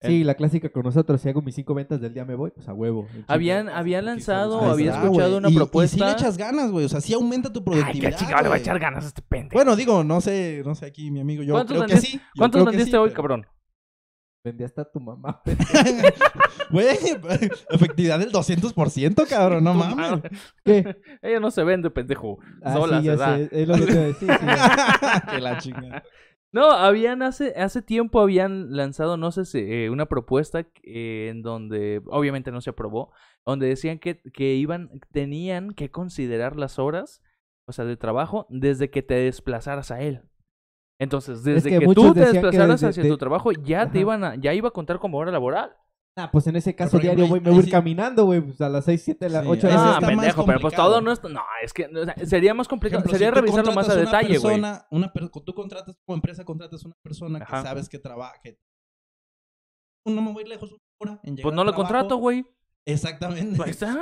Sí, 0.03 0.25
la 0.25 0.35
clásica 0.35 0.69
con 0.69 0.83
nosotros, 0.83 1.19
si 1.23 1.31
hago 1.31 1.41
mis 1.41 1.55
cinco 1.55 1.73
ventas 1.75 2.03
del 2.03 2.13
día 2.13 2.27
me 2.27 2.35
voy, 2.35 2.51
pues 2.51 2.69
a 2.69 2.75
huevo. 2.75 3.09
Habían, 3.27 3.71
habían 3.71 4.05
lanzado, 4.05 4.61
Ahí 4.61 4.69
había 4.71 4.91
escuchado 4.93 5.29
güey. 5.31 5.39
una 5.39 5.49
Y- 5.49 5.55
propuesta. 5.57 5.97
Y 5.97 5.99
sí 6.01 6.05
le 6.05 6.13
echas 6.13 6.37
ganas, 6.37 6.71
güey. 6.71 6.85
O 6.85 6.89
sea, 6.91 7.01
sí 7.01 7.15
aumenta 7.15 7.51
tu 7.51 7.61
Ay, 7.61 7.65
productividad. 7.65 8.11
qué 8.11 8.17
chingado 8.17 8.43
le 8.43 8.49
va 8.51 8.55
a 8.57 8.59
echar 8.59 8.79
ganas 8.79 9.05
a 9.05 9.09
este 9.09 9.23
pendejo. 9.23 9.55
Bueno, 9.55 9.75
digo, 9.75 10.05
no 10.05 10.21
sé, 10.21 10.63
no 10.67 10.75
sé 10.75 10.85
aquí, 10.85 11.11
mi 11.11 11.21
amigo. 11.21 11.43
Yo 11.43 11.55
¿Cuántos 11.55 11.77
creo 11.79 11.89
que 11.89 11.97
sí. 11.97 12.21
¿Cuántos 12.37 12.65
vendiste 12.67 12.91
sí, 12.91 12.97
hoy, 12.99 13.09
pero- 13.09 13.17
cabrón? 13.23 13.47
Vendí 14.47 14.63
hasta 14.63 14.83
a 14.83 14.85
tu 14.85 15.01
mamá. 15.01 15.43
Güey, 16.71 16.87
efectividad 17.71 18.21
del 18.21 18.31
200%, 18.31 19.29
cabrón, 19.29 19.65
no 19.65 19.75
mames. 19.75 20.23
¿Qué? 20.65 20.97
Ella 21.21 21.41
no 21.41 21.51
se 21.51 21.65
vende, 21.65 21.91
pendejo. 21.91 22.39
Ah, 22.63 22.75
Sola 22.75 22.99
sí, 23.01 23.07
se 23.07 23.11
ya 23.11 23.17
da. 23.17 23.37
sé, 23.37 23.49
es 23.51 23.69
lo 23.69 23.75
que 23.75 23.87
te 23.87 23.93
iba 23.93 24.01
a 24.01 24.05
decir, 24.05 24.31
sí. 24.31 24.47
que 25.31 25.41
la 25.41 25.59
chingada. 25.59 26.05
No, 26.53 26.71
habían 26.71 27.23
hace, 27.23 27.55
hace 27.57 27.83
tiempo 27.83 28.21
habían 28.21 28.77
lanzado, 28.77 29.17
no 29.17 29.33
sé 29.33 29.45
si, 29.47 29.59
eh, 29.59 29.91
una 29.91 30.07
propuesta 30.07 30.61
eh, 30.85 31.29
en 31.31 31.43
donde, 31.43 32.03
obviamente 32.07 32.53
no 32.53 32.61
se 32.61 32.71
aprobó, 32.71 33.13
donde 33.45 33.67
decían 33.67 33.99
que, 33.99 34.23
que 34.33 34.55
iban, 34.55 34.91
tenían 35.11 35.73
que 35.73 35.91
considerar 35.91 36.57
las 36.57 36.79
horas, 36.79 37.21
o 37.67 37.73
sea, 37.73 37.85
de 37.85 37.97
trabajo, 37.97 38.47
desde 38.49 38.91
que 38.91 39.03
te 39.03 39.15
desplazaras 39.15 39.91
a 39.91 40.01
él. 40.03 40.23
Entonces, 40.99 41.45
desde 41.45 41.79
que 41.79 41.87
tú 41.95 42.15
te 42.15 42.21
que 42.21 42.27
desplazaras 42.33 42.81
desde- 42.81 42.89
hacia 42.89 43.03
de- 43.03 43.09
tu 43.11 43.19
trabajo, 43.19 43.53
ya 43.53 43.83
Ajá. 43.83 43.93
te 43.93 44.01
iban 44.01 44.25
a, 44.25 44.35
ya 44.37 44.55
iba 44.55 44.69
a 44.69 44.73
contar 44.73 44.99
como 44.99 45.19
hora 45.19 45.31
laboral. 45.31 45.77
Ah, 46.19 46.31
pues 46.33 46.47
en 46.47 46.57
ese 46.57 46.75
caso 46.75 46.99
diario, 46.99 47.29
me 47.29 47.39
voy 47.41 47.55
a 47.55 47.59
ir 47.59 47.65
sí- 47.67 47.71
caminando, 47.71 48.25
güey, 48.25 48.41
pues 48.41 48.59
a 48.63 48.71
las 48.71 48.87
6, 48.87 49.03
7, 49.05 49.29
las 49.29 49.43
Sí, 49.43 49.49
8 49.51 49.67
de 49.67 49.75
la 49.75 49.97
Ah, 49.97 50.01
pendejo, 50.01 50.47
pero 50.47 50.61
pues 50.61 50.75
todo 50.75 51.03
no 51.03 51.13
es, 51.13 51.23
no, 51.23 51.43
es 51.63 51.75
que 51.75 51.85
o 51.85 52.05
sea, 52.07 52.15
sería 52.25 52.55
más 52.55 52.67
complicado, 52.69 53.01
ejemplo, 53.01 53.19
sería 53.19 53.29
si 53.29 53.35
revisarlo 53.41 53.73
más 53.75 53.87
a 53.91 53.97
detalle, 53.97 54.39
güey. 54.39 54.55
persona, 54.61 54.87
una 54.91 55.13
per- 55.13 55.29
tú 55.29 55.53
contratas 55.53 55.95
como 56.07 56.17
empresa, 56.17 56.43
contratas 56.47 56.83
una 56.87 56.95
persona 57.03 57.39
Ajá. 57.43 57.59
que 57.61 57.69
sabes 57.69 57.89
que 57.91 57.99
trabaje. 57.99 58.59
No 60.07 60.23
me 60.23 60.33
voy 60.33 60.45
lejos 60.45 60.71
una 60.73 60.81
hora 61.01 61.21
en 61.25 61.37
llegar 61.37 61.43
Pues 61.43 61.55
no 61.55 61.65
lo 61.65 61.73
trabajo. 61.73 61.83
contrato, 61.83 62.17
güey. 62.17 62.47
Exactamente. 62.87 63.59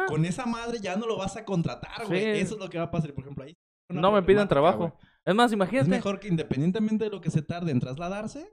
Con 0.07 0.25
esa 0.25 0.47
madre 0.47 0.79
ya 0.81 0.95
no 0.97 1.07
lo 1.07 1.17
vas 1.17 1.37
a 1.37 1.45
contratar, 1.45 2.07
güey. 2.07 2.21
Sí. 2.21 2.41
Eso 2.43 2.55
es 2.55 2.61
lo 2.61 2.69
que 2.69 2.79
va 2.79 2.85
a 2.85 2.91
pasar. 2.91 3.13
Por 3.15 3.25
ejemplo, 3.25 3.43
ahí. 3.45 3.57
No 3.89 4.13
me 4.13 4.23
piden 4.23 4.47
trabajo. 4.47 4.97
Es 5.27 5.35
más, 5.35 5.51
Es 5.51 5.55
imagínate. 5.55 5.89
mejor 5.91 6.21
que 6.21 6.29
independientemente 6.29 7.05
de 7.05 7.11
lo 7.11 7.21
que 7.21 7.31
se 7.31 7.43
tarde 7.43 7.71
en 7.73 7.81
trasladarse, 7.81 8.53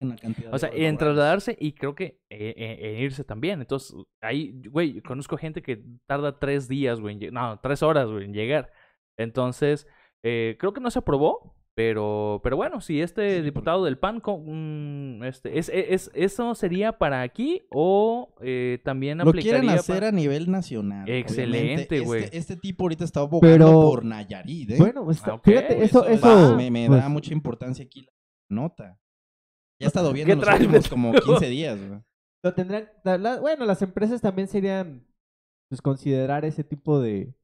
en 0.00 0.10
la 0.10 0.16
cantidad 0.16 0.48
O 0.50 0.52
de 0.52 0.58
sea, 0.58 0.68
horas 0.70 0.80
en 0.80 0.96
trasladarse 0.98 1.56
y 1.60 1.72
creo 1.72 1.94
que 1.94 2.20
eh, 2.30 2.54
eh, 2.56 2.94
en 2.96 3.02
irse 3.02 3.24
también. 3.24 3.60
Entonces, 3.60 3.94
ahí, 4.20 4.60
güey, 4.68 5.00
conozco 5.02 5.36
gente 5.36 5.62
que 5.62 5.82
tarda 6.06 6.38
tres 6.38 6.68
días, 6.68 7.00
güey. 7.00 7.30
No, 7.30 7.58
tres 7.60 7.82
horas, 7.82 8.08
güey, 8.08 8.24
en 8.24 8.32
llegar. 8.34 8.72
Entonces, 9.16 9.86
eh, 10.22 10.56
creo 10.58 10.72
que 10.72 10.80
no 10.80 10.90
se 10.90 11.00
aprobó. 11.00 11.57
Pero, 11.78 12.40
pero 12.42 12.56
bueno, 12.56 12.80
si 12.80 13.00
este 13.00 13.36
Sí, 13.36 13.42
diputado 13.42 13.84
del 13.84 13.98
PAN, 13.98 14.18
co- 14.18 14.42
mm, 14.44 15.22
este, 15.22 15.60
es, 15.60 15.68
es, 15.72 16.10
¿eso 16.12 16.56
sería 16.56 16.98
para 16.98 17.22
aquí 17.22 17.62
o 17.70 18.34
eh, 18.40 18.80
también 18.82 19.18
Lo 19.18 19.30
quieren 19.30 19.60
aplicaría 19.60 19.74
hacer 19.78 19.94
para... 19.98 20.08
a 20.08 20.10
nivel 20.10 20.50
nacional. 20.50 21.08
Excelente, 21.08 21.60
obviamente. 21.60 22.00
güey. 22.00 22.24
Este, 22.24 22.36
este 22.36 22.56
tipo 22.56 22.82
ahorita 22.82 23.04
está 23.04 23.20
abogando 23.20 23.64
Pero- 23.66 23.80
por 23.82 24.04
Nayarit, 24.04 24.72
¿eh? 24.72 24.76
Bueno, 24.76 25.04
pues, 25.04 25.22
Ah, 25.24 25.38
fíjate, 25.40 25.84
eso, 25.84 26.04
es- 26.08 26.18
eso, 26.18 26.56
me, 26.56 26.68
me 26.68 26.88
pues, 26.88 27.00
da 27.00 27.08
mucha 27.08 27.32
importancia 27.32 27.84
aquí 27.84 28.00
la 28.02 28.10
nota. 28.50 28.98
Ya 29.80 29.86
ha 29.86 29.88
estado 29.88 30.12
viendo 30.12 30.26
¿Qué 30.26 30.32
en 30.32 30.38
los 30.40 30.46
traes, 30.48 30.60
últimos 30.62 30.88
como 30.88 31.12
Beto? 31.12 31.26
15 31.26 31.46
días, 31.48 31.78
güey. 31.78 32.00
lo 32.44 32.54
tendrán, 32.54 32.88
la- 33.04 33.18
la- 33.18 33.38
bueno, 33.40 33.64
las 33.66 33.80
empresas 33.82 34.20
también 34.20 34.48
serían, 34.48 35.06
pues, 35.70 35.80
considerar 35.80 36.44
ese 36.44 36.64
tipo 36.64 36.98
de, 36.98 37.36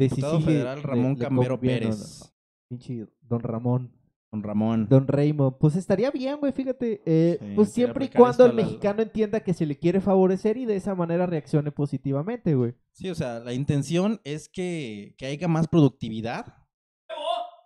de 0.00 0.08
Diputado 0.08 0.40
federal 0.40 0.82
Ramón 0.82 1.12
le 1.16 1.18
Cambero. 1.24 1.60
Pérez. 1.60 2.32
Pinche 2.68 3.06
Don 3.28 3.40
Ramón. 3.40 3.92
Don 4.32 4.42
Ramón. 4.42 4.88
Don 4.88 5.06
Raymond, 5.06 5.56
pues 5.58 5.76
estaría 5.76 6.10
bien, 6.10 6.38
güey, 6.38 6.52
fíjate. 6.52 7.00
eh, 7.06 7.38
Sí, 7.40 7.52
pues 7.54 7.72
siempre 7.72 8.06
y 8.06 8.08
cuando 8.08 8.44
el 8.46 8.56
la- 8.56 8.62
mexicano 8.64 9.02
entienda 9.02 9.40
que 9.40 9.54
se 9.54 9.64
le 9.66 9.78
quiere 9.78 10.00
favorecer 10.00 10.56
y 10.56 10.64
de 10.66 10.76
esa 10.76 10.94
manera 10.94 11.26
reaccione 11.26 11.70
positivamente, 11.72 12.54
güey. 12.54 12.74
Sí, 12.92 13.08
o 13.08 13.14
sea, 13.14 13.38
la 13.40 13.52
intención 13.54 14.20
es 14.24 14.48
que, 14.48 15.14
que 15.16 15.26
haya 15.26 15.48
más 15.48 15.68
productividad. 15.68 16.54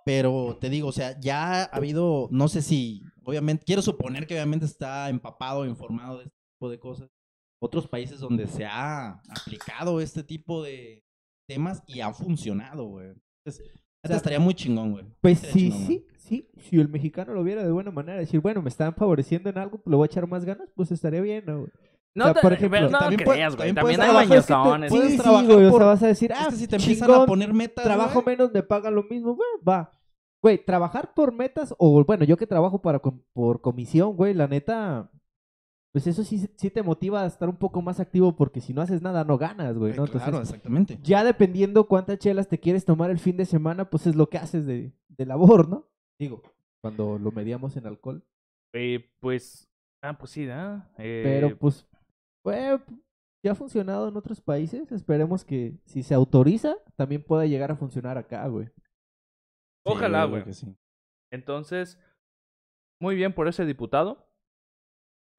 Pero 0.04 0.56
te 0.60 0.70
digo, 0.70 0.88
o 0.88 0.92
sea, 0.92 1.18
ya 1.20 1.62
ha 1.62 1.64
habido, 1.64 2.28
no 2.30 2.48
sé 2.48 2.62
si, 2.62 3.02
obviamente, 3.24 3.64
quiero 3.64 3.82
suponer 3.82 4.26
que 4.26 4.34
obviamente 4.34 4.64
está 4.66 5.08
empapado, 5.10 5.66
informado 5.66 6.18
de 6.18 6.24
este 6.24 6.36
tipo 6.54 6.70
de 6.70 6.78
cosas. 6.80 7.08
Otros 7.62 7.86
países 7.86 8.20
donde 8.20 8.46
se 8.46 8.64
ha 8.64 9.20
aplicado 9.28 10.00
este 10.00 10.22
tipo 10.24 10.62
de 10.62 11.04
temas 11.46 11.82
y 11.86 12.00
han 12.00 12.14
funcionado, 12.14 12.84
güey. 12.86 13.12
Entonces, 13.44 13.70
neta, 14.08 14.16
estaría 14.16 14.40
muy 14.40 14.54
chingón, 14.54 14.92
güey. 14.92 15.04
Pues 15.20 15.42
Estaría 15.42 15.52
sí, 15.52 15.70
chingón, 15.70 15.86
sí, 15.86 16.06
sí. 16.16 16.48
Si 16.68 16.80
el 16.80 16.88
mexicano 16.88 17.32
lo 17.34 17.42
viera 17.44 17.62
de 17.64 17.70
buena 17.72 17.90
manera, 17.90 18.18
decir, 18.18 18.40
bueno, 18.40 18.62
me 18.62 18.68
están 18.68 18.94
favoreciendo 18.94 19.50
en 19.50 19.58
algo, 19.58 19.78
pues 19.78 19.90
le 19.90 19.96
voy 19.96 20.04
a 20.04 20.06
echar 20.06 20.26
más 20.28 20.44
ganas, 20.44 20.68
pues 20.74 20.90
estaría 20.92 21.20
bien, 21.20 21.44
¿no? 21.46 21.58
güey? 21.60 21.70
No, 22.14 22.24
O 22.24 22.26
sea, 22.28 22.34
te- 22.34 22.40
por 22.40 22.52
ejemplo, 22.52 22.78
pero 22.78 22.90
no 22.90 22.98
también 22.98 23.20
creas, 23.20 23.56
güey. 23.56 23.72
también 23.72 23.74
También 23.74 23.82
puedes 23.84 23.98
hay 24.00 24.26
trabajar, 24.26 24.38
es 24.38 24.46
que 24.46 24.52
mañosones. 24.52 24.92
Sí, 24.92 25.18
sí, 25.18 25.46
güey, 25.46 25.66
o 25.66 25.70
por- 25.70 25.80
sea, 25.80 25.86
vas 25.86 26.02
a 26.02 26.06
decir, 26.08 26.32
Es 26.32 26.38
ah, 26.40 26.46
que 26.50 26.56
si 26.56 26.66
te 26.68 26.76
empiezan 26.76 27.08
chingón, 27.08 27.22
a 27.22 27.26
poner 27.26 27.54
metas, 27.54 27.84
trabajo 27.84 28.22
güey, 28.22 28.36
menos, 28.36 28.52
me 28.52 28.62
pagan 28.62 28.94
lo 28.94 29.02
mismo, 29.04 29.34
güey, 29.36 29.48
va. 29.68 29.92
Güey, 30.42 30.64
trabajar 30.64 31.12
por 31.14 31.32
metas, 31.32 31.74
o 31.78 32.02
bueno, 32.04 32.24
yo 32.24 32.36
que 32.36 32.46
trabajo 32.46 32.80
para 32.82 32.98
com- 32.98 33.20
por 33.32 33.60
comisión, 33.60 34.16
güey, 34.16 34.34
la 34.34 34.48
neta, 34.48 35.10
pues 35.92 36.06
eso 36.06 36.22
sí, 36.24 36.38
sí 36.56 36.70
te 36.70 36.82
motiva 36.82 37.22
a 37.22 37.26
estar 37.26 37.48
un 37.48 37.56
poco 37.56 37.82
más 37.82 37.98
activo 38.00 38.36
porque 38.36 38.60
si 38.60 38.72
no 38.72 38.80
haces 38.82 39.02
nada 39.02 39.24
no 39.24 39.38
ganas, 39.38 39.76
güey, 39.76 39.92
eh, 39.92 39.96
¿no? 39.96 40.06
claro, 40.06 40.26
Entonces, 40.26 40.50
exactamente. 40.54 40.98
ya 41.02 41.24
dependiendo 41.24 41.88
cuántas 41.88 42.18
chelas 42.18 42.48
te 42.48 42.58
quieres 42.60 42.84
tomar 42.84 43.10
el 43.10 43.18
fin 43.18 43.36
de 43.36 43.44
semana, 43.44 43.90
pues 43.90 44.06
es 44.06 44.14
lo 44.14 44.28
que 44.28 44.38
haces 44.38 44.66
de, 44.66 44.92
de 45.08 45.26
labor, 45.26 45.68
¿no? 45.68 45.88
Digo, 46.18 46.42
cuando 46.80 47.18
lo 47.18 47.32
mediamos 47.32 47.76
en 47.76 47.86
alcohol. 47.86 48.24
Eh, 48.72 49.10
pues, 49.20 49.68
ah, 50.02 50.16
pues 50.16 50.30
sí, 50.30 50.48
¿ah? 50.48 50.88
Eh, 50.98 51.22
Pero 51.24 51.58
pues, 51.58 51.88
güey, 52.44 52.58
ya 53.42 53.52
ha 53.52 53.54
funcionado 53.56 54.08
en 54.08 54.16
otros 54.16 54.40
países. 54.40 54.92
Esperemos 54.92 55.44
que 55.44 55.78
si 55.86 56.02
se 56.04 56.14
autoriza, 56.14 56.76
también 56.94 57.24
pueda 57.24 57.46
llegar 57.46 57.72
a 57.72 57.76
funcionar 57.76 58.16
acá, 58.16 58.46
güey. 58.46 58.68
Ojalá, 59.84 60.24
Sí, 60.24 60.30
güey. 60.30 60.44
que 60.44 60.52
sí. 60.52 60.76
Entonces, 61.32 61.98
muy 63.00 63.14
bien 63.16 63.34
por 63.34 63.48
ese 63.48 63.64
diputado. 63.64 64.29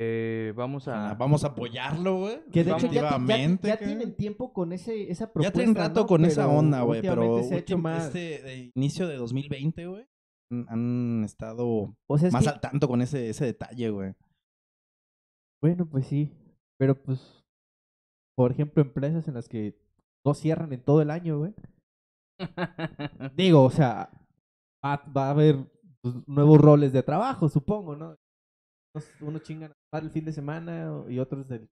Eh, 0.03 0.51
vamos 0.55 0.87
Ah, 0.87 1.11
a... 1.11 1.13
Vamos 1.13 1.43
a 1.43 1.49
apoyarlo, 1.49 2.21
güey. 2.21 2.43
Que 2.51 2.63
de 2.63 2.71
hecho 2.71 2.87
ya, 2.87 3.19
ya- 3.19 3.57
ya 3.61 3.77
que- 3.77 3.85
tienen 3.85 4.15
tiempo 4.15 4.51
con 4.51 4.73
ese, 4.73 5.11
esa 5.11 5.25
Ya 5.25 5.31
propuesta. 5.33 5.53
tienen 5.53 5.75
rato 5.75 6.01
¿no? 6.01 6.07
con 6.07 6.25
esa 6.25 6.47
onda, 6.47 6.81
güey, 6.81 7.01
pero 7.03 7.43
se 7.43 7.53
ha 7.53 7.57
hecho 7.59 7.77
más. 7.77 8.07
este 8.07 8.41
de 8.41 8.71
inicio 8.75 9.07
de 9.07 9.17
2020, 9.17 9.85
güey, 9.85 10.07
han- 10.51 10.65
han 10.69 11.23
estado 11.23 11.95
O 12.09 12.17
sea, 12.17 12.29
es 12.29 12.33
más 12.33 12.43
que- 12.43 12.49
al 12.49 12.59
tanto 12.59 12.87
con 12.87 13.03
ese, 13.03 13.29
ese 13.29 13.45
detalle, 13.45 13.89
güey. 13.91 14.13
Bueno, 15.61 15.85
pues 15.87 16.07
sí. 16.07 16.31
Pero 16.79 16.99
pues, 16.99 17.43
por 18.35 18.51
ejemplo, 18.51 18.81
empresas 18.81 19.27
en 19.27 19.35
las 19.35 19.47
que 19.47 19.77
no 20.25 20.33
cierran 20.33 20.73
en 20.73 20.81
todo 20.83 21.03
el 21.03 21.11
año, 21.11 21.37
güey. 21.37 21.53
Digo, 23.35 23.61
o 23.63 23.69
sea, 23.69 24.09
va, 24.83 24.97
va 25.15 25.27
a 25.27 25.29
haber 25.29 25.57
pues, 26.01 26.15
nuevos 26.27 26.59
roles 26.59 26.91
de 26.91 27.03
trabajo, 27.03 27.47
supongo, 27.49 27.95
¿no? 27.95 28.15
Unos, 29.21 29.43
chingan 29.43 29.71
el 29.93 30.09
fin 30.11 30.25
de 30.25 30.33
semana 30.33 30.91
y 31.07 31.19
otros 31.19 31.47
del... 31.47 31.69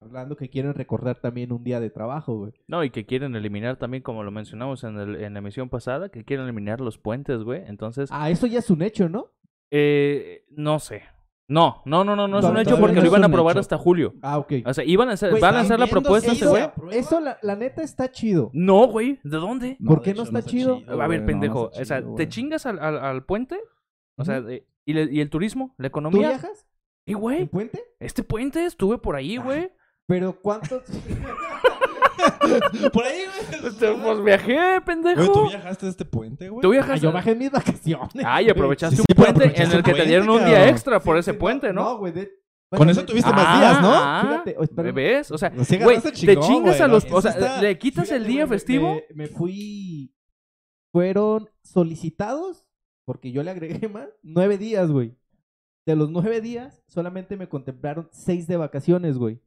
Hablando 0.00 0.36
que 0.36 0.48
quieren 0.48 0.74
recordar 0.74 1.20
también 1.20 1.50
un 1.52 1.64
día 1.64 1.80
de 1.80 1.90
trabajo, 1.90 2.36
güey. 2.36 2.52
No, 2.68 2.84
y 2.84 2.90
que 2.90 3.04
quieren 3.04 3.34
eliminar 3.34 3.78
también, 3.78 4.04
como 4.04 4.22
lo 4.22 4.30
mencionamos 4.30 4.84
en, 4.84 4.96
el- 4.96 5.16
en 5.16 5.32
la 5.32 5.40
emisión 5.40 5.68
pasada, 5.68 6.08
que 6.08 6.24
quieren 6.24 6.44
eliminar 6.44 6.80
los 6.80 6.98
puentes, 6.98 7.42
güey. 7.42 7.64
Entonces, 7.66 8.08
Ah, 8.12 8.30
eso 8.30 8.46
ya 8.46 8.60
es 8.60 8.70
un 8.70 8.82
hecho, 8.82 9.08
¿no? 9.08 9.32
eh, 9.72 10.44
no 10.50 10.78
sé. 10.78 11.02
No, 11.50 11.82
no, 11.86 12.04
no, 12.04 12.14
no, 12.14 12.28
no 12.28 12.38
es 12.38 12.44
un 12.44 12.58
hecho 12.58 12.78
porque 12.78 12.96
no 12.96 13.00
lo 13.02 13.06
iban 13.08 13.22
a 13.24 13.26
aprobar 13.26 13.54
hecho. 13.54 13.60
hasta 13.60 13.76
julio. 13.78 14.14
Ah, 14.22 14.38
ok. 14.38 14.52
O 14.66 14.72
sea, 14.74 14.84
iban 14.84 15.08
a 15.08 15.12
hacer, 15.12 15.30
Güey, 15.30 15.40
van 15.42 15.56
a 15.56 15.60
hacer 15.60 15.80
la 15.80 15.86
propuesta 15.86 16.32
ese 16.32 16.46
güey. 16.46 16.62
Eso, 16.92 17.20
la, 17.20 17.38
la 17.42 17.56
neta, 17.56 17.82
está 17.82 18.10
chido. 18.10 18.50
No, 18.52 18.86
güey, 18.86 19.18
¿de 19.24 19.36
dónde? 19.38 19.78
¿Por 19.84 20.00
qué 20.02 20.10
no 20.14 20.22
hecho, 20.22 20.30
está 20.36 20.42
chido? 20.42 20.80
A 20.86 21.06
ver, 21.08 21.20
no, 21.20 21.24
no 21.24 21.26
pendejo. 21.26 21.70
o 21.74 21.84
sea, 21.84 22.02
¿te 22.16 22.28
chingas 22.28 22.66
al, 22.66 22.78
al, 22.78 22.98
al 22.98 23.24
puente? 23.24 23.58
O 24.16 24.24
sea, 24.24 24.40
de- 24.42 24.66
¿y, 24.90 24.94
le- 24.94 25.12
y 25.12 25.20
el 25.20 25.30
turismo? 25.30 25.74
¿La 25.78 25.84
¿Tú 25.84 25.88
economía? 25.88 26.28
viajas? 26.30 26.66
Y, 27.06 27.12
¿En 27.12 27.18
güey, 27.18 27.46
puente? 27.46 27.82
este 28.00 28.22
puente 28.22 28.64
estuve 28.64 28.98
por 28.98 29.16
ahí, 29.16 29.36
güey. 29.36 29.70
Pero 30.06 30.40
¿cuántos? 30.40 30.82
Por 32.92 33.04
ahí, 33.04 33.22
güey. 33.26 33.72
Pues 34.02 34.24
viajé, 34.24 34.80
pendejo. 34.84 35.16
Güey, 35.20 35.32
¿tú 35.32 35.48
viajaste 35.48 35.86
a 35.86 35.88
este 35.90 36.04
puente, 36.04 36.48
güey? 36.48 36.62
Tú 36.62 36.72
Ah, 36.72 36.96
yo 36.96 37.12
bajé 37.12 37.32
en 37.32 37.38
mis 37.38 37.50
vacaciones. 37.50 38.24
Ay, 38.24 38.50
aprovechaste 38.50 38.96
Sí, 38.96 39.02
un 39.02 39.06
sí, 39.08 39.14
puente 39.14 39.62
en 39.62 39.70
el 39.72 39.82
que 39.82 39.94
te 39.94 40.04
dieron 40.04 40.28
un 40.28 40.38
día 40.38 40.54
cabrón. 40.54 40.68
extra 40.68 41.00
por 41.00 41.16
Sí, 41.16 41.20
ese 41.20 41.32
sí, 41.32 41.38
puente, 41.38 41.72
¿no? 41.72 41.82
No, 41.84 41.98
güey. 41.98 42.12
de- 42.12 42.30
Con 42.76 42.90
eso 42.90 43.04
tuviste 43.04 43.30
Ah, 43.32 43.36
más 43.36 43.58
días, 43.60 43.82
¿no? 43.82 43.90
ah, 43.94 44.20
Fíjate, 44.22 44.56
o- 44.58 44.62
espérame. 44.64 44.94
¿Ves? 44.94 45.30
O 45.30 45.38
sea, 45.38 45.50
güey, 45.50 46.00
te 46.00 46.12
chingas 46.12 46.46
güey, 46.76 46.82
a 46.82 46.88
los... 46.88 47.08
¿no? 47.08 47.16
O 47.16 47.22
sea, 47.22 47.30
está- 47.32 47.62
le 47.62 47.78
quitas 47.78 48.10
el 48.10 48.26
día 48.26 48.46
festivo. 48.46 48.94
Me, 48.94 49.04
me 49.14 49.26
fui. 49.28 50.12
Fueron 50.92 51.48
solicitados, 51.62 52.66
porque 53.08 53.32
yo 53.32 53.42
le 53.42 53.50
agregué 53.50 53.88
más, 53.88 54.10
nueve 54.22 54.58
días, 54.58 54.90
güey. 54.90 55.16
De 55.86 55.96
los 55.96 56.10
nueve 56.10 56.42
días, 56.42 56.82
solamente 56.86 57.38
me 57.38 57.48
contemplaron 57.48 58.06
seis 58.12 58.46
de 58.46 58.58
vacaciones, 58.58 59.16
güey. 59.16 59.40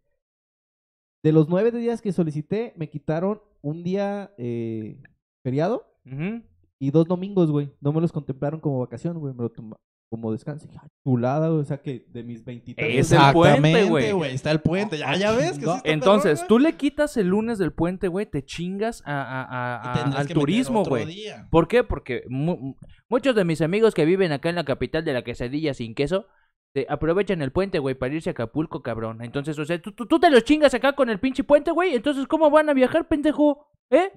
De 1.22 1.32
los 1.32 1.48
nueve 1.48 1.70
días 1.70 2.02
que 2.02 2.12
solicité, 2.12 2.74
me 2.76 2.90
quitaron 2.90 3.40
un 3.62 3.84
día 3.84 4.34
eh, 4.40 5.00
feriado 5.44 5.86
y 6.80 6.90
dos 6.90 7.08
domingos, 7.08 7.52
güey. 7.52 7.72
No 7.80 7.94
me 7.94 8.02
los 8.02 8.12
contemplaron 8.12 8.60
como 8.60 8.80
vacación, 8.80 9.20
güey. 9.20 9.36
Me 9.36 9.44
lo 9.44 9.52
como 10.12 10.34
ah, 10.34 10.56
chulada. 11.06 11.52
O 11.52 11.64
sea 11.64 11.78
que 11.82 12.06
de 12.10 12.24
mis 12.24 12.44
23 12.44 13.00
Es 13.00 13.12
el 13.14 13.20
puente, 13.34 13.86
güey. 13.86 14.34
Está 14.36 14.52
el 14.52 14.60
puente. 14.60 14.98
Ya, 14.98 15.16
ya 15.16 15.32
ves 15.32 15.58
que 15.58 15.66
sí 15.66 15.72
está 15.72 15.82
Entonces, 15.86 16.40
perrón, 16.42 16.48
tú 16.50 16.60
le 16.60 16.74
quitas 16.74 17.16
el 17.16 17.28
lunes 17.28 17.58
del 17.58 17.72
puente, 17.72 18.10
güey, 18.10 18.26
te 18.26 18.44
chingas 18.44 19.02
a, 19.06 19.22
a- 19.22 19.78
a- 19.78 20.18
al 20.20 20.28
turismo, 20.28 20.84
güey. 20.84 21.26
¿Por 21.50 21.68
qué? 21.70 21.84
Porque 21.86 22.24
mu- 22.28 22.76
muchos 23.10 23.34
de 23.36 23.46
mis 23.46 23.62
amigos 23.62 23.94
que 23.94 24.04
viven 24.06 24.34
acá 24.34 24.50
en 24.50 24.56
la 24.56 24.66
capital 24.66 25.06
de 25.06 25.14
la 25.14 25.24
quesadilla 25.24 25.74
sin 25.74 25.96
queso 25.96 26.26
te 26.74 26.86
aprovechan 26.90 27.42
el 27.42 27.52
puente, 27.52 27.80
güey, 27.80 27.96
para 27.96 28.14
irse 28.14 28.30
a 28.30 28.32
Acapulco, 28.32 28.82
cabrón. 28.82 29.22
Entonces, 29.24 29.58
o 29.60 29.66
sea, 29.66 29.82
tú, 29.82 29.92
tú, 29.94 30.06
tú 30.06 30.20
te 30.20 30.30
los 30.30 30.44
chingas 30.44 30.74
acá 30.74 30.94
con 30.94 31.10
el 31.10 31.20
pinche 31.20 31.44
puente, 31.44 31.72
güey. 31.72 31.96
Entonces, 31.96 32.28
¿cómo 32.28 32.50
van 32.50 32.70
a 32.70 32.74
viajar, 32.74 33.08
pendejo? 33.08 33.68
¿Eh? 33.90 34.10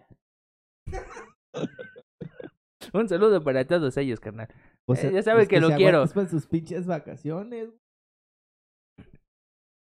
Un 2.92 3.08
saludo 3.08 3.42
para 3.42 3.64
todos 3.66 3.96
ellos, 3.96 4.20
carnal. 4.20 4.48
O 4.86 4.94
sea, 4.94 5.10
Eh, 5.10 5.14
ya 5.14 5.22
sabe 5.22 5.40
los 5.40 5.48
que 5.48 5.60
lo 5.60 5.70
quiero. 5.76 6.04
para 6.06 6.28
sus 6.28 6.46
pinches 6.46 6.86
vacaciones. 6.86 7.70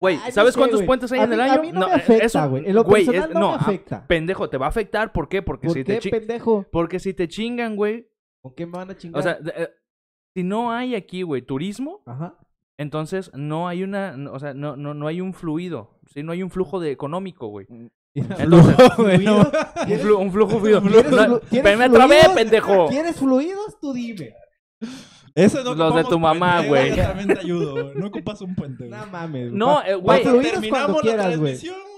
Güey, 0.01 0.17
no 0.17 0.32
¿sabes 0.32 0.54
sé, 0.56 0.60
cuántos 0.60 0.80
güey. 0.80 0.88
puentes 0.88 1.12
hay 1.12 1.19
A 1.19 1.23
en 1.25 1.34
el 1.34 1.38
mí- 1.38 1.43
a 1.43 1.54
año? 1.54 1.62
mí 1.62 1.71
no 1.71 1.88
me 1.88 1.93
afecta, 1.93 2.45
güey. 2.47 2.65
En 2.67 2.73
lo 2.75 2.84
güey, 2.84 3.06
personal 3.06 3.34
no 3.39 3.49
me 3.51 3.56
afecta. 3.58 4.08
pendejo, 4.08 4.49
te 4.49 4.58
va 4.58 4.65
a 4.65 4.69
afectar. 4.69 5.12
¿Por 5.12 5.30
qué? 5.30 5.43
Porque 5.43 5.67
¿Por 5.67 5.77
si 5.77 5.84
qué, 5.84 5.99
te 5.99 6.10
pendejo? 6.10 6.65
Porque 6.71 6.99
si 6.99 7.13
te 7.13 7.27
chingan, 7.27 7.75
güey. 7.75 8.10
¿Con 8.41 8.56
qué 8.56 8.65
me 8.65 8.71
van 8.73 8.89
a 8.89 8.97
chingar? 8.97 9.19
O 9.19 9.21
sea, 9.23 9.36
de- 9.36 9.54
eh, 9.56 9.69
si 10.36 10.41
no 10.43 10.71
hay 10.71 10.95
aquí, 10.95 11.21
güey, 11.21 11.43
turismo, 11.43 12.01
Ajá. 12.08 12.36
entonces 12.80 13.30
no 13.36 13.67
hay 13.67 13.84
una, 13.84 14.17
no, 14.17 14.34
o 14.34 14.39
sea, 14.39 14.56
no, 14.56 14.75
no, 14.75 14.95
no 14.95 15.06
hay 15.06 15.21
un 15.21 15.36
fluido, 15.36 15.99
¿sí? 16.08 16.23
No 16.23 16.32
hay 16.32 16.41
un 16.41 16.49
flujo 16.49 16.80
de 16.80 16.89
económico, 16.89 17.47
güey. 17.49 17.67
Entonces, 18.39 18.76
¿Fluido? 18.95 19.38
un, 19.38 19.45
¿Quieres- 19.86 20.04
flu- 20.06 20.17
un 20.19 20.32
flujo 20.32 20.60
fluido. 20.60 20.82
¿Quieres 20.82 21.12
No, 21.12 21.17
flu- 21.17 21.41
quieres 21.50 21.78
me 21.78 21.89
trabé, 21.89 22.15
fluidos? 22.19 22.36
pendejo. 22.36 22.88
¿Quieres 22.89 23.15
fluidos? 23.15 23.80
Tú 23.80 23.93
dime. 23.93 24.34
Eso 25.34 25.63
no 25.63 25.74
Los 25.76 25.95
de 25.95 26.04
tu 26.04 26.19
mamá, 26.19 26.56
puente, 26.58 26.67
güey. 26.69 26.89
Yo 26.89 26.95
también 27.04 27.28
te 27.30 27.39
ayudo, 27.39 27.71
güey. 27.71 27.95
No 27.95 28.08
ocupas 28.08 28.41
un 28.41 28.54
puente, 28.56 28.88
güey. 28.88 29.00
No 29.00 29.06
mames. 29.08 29.47
güey. 29.47 29.58
No, 29.58 29.82
eh, 29.84 29.95
güey. 29.95 30.24
fluidos 30.24 30.41
cuando 30.43 30.62
Terminamos 30.62 30.95
la 30.95 31.02
quieras, 31.02 31.26
güey. 31.28 31.38
transmisión, 31.54 31.76
güey. 31.80 31.91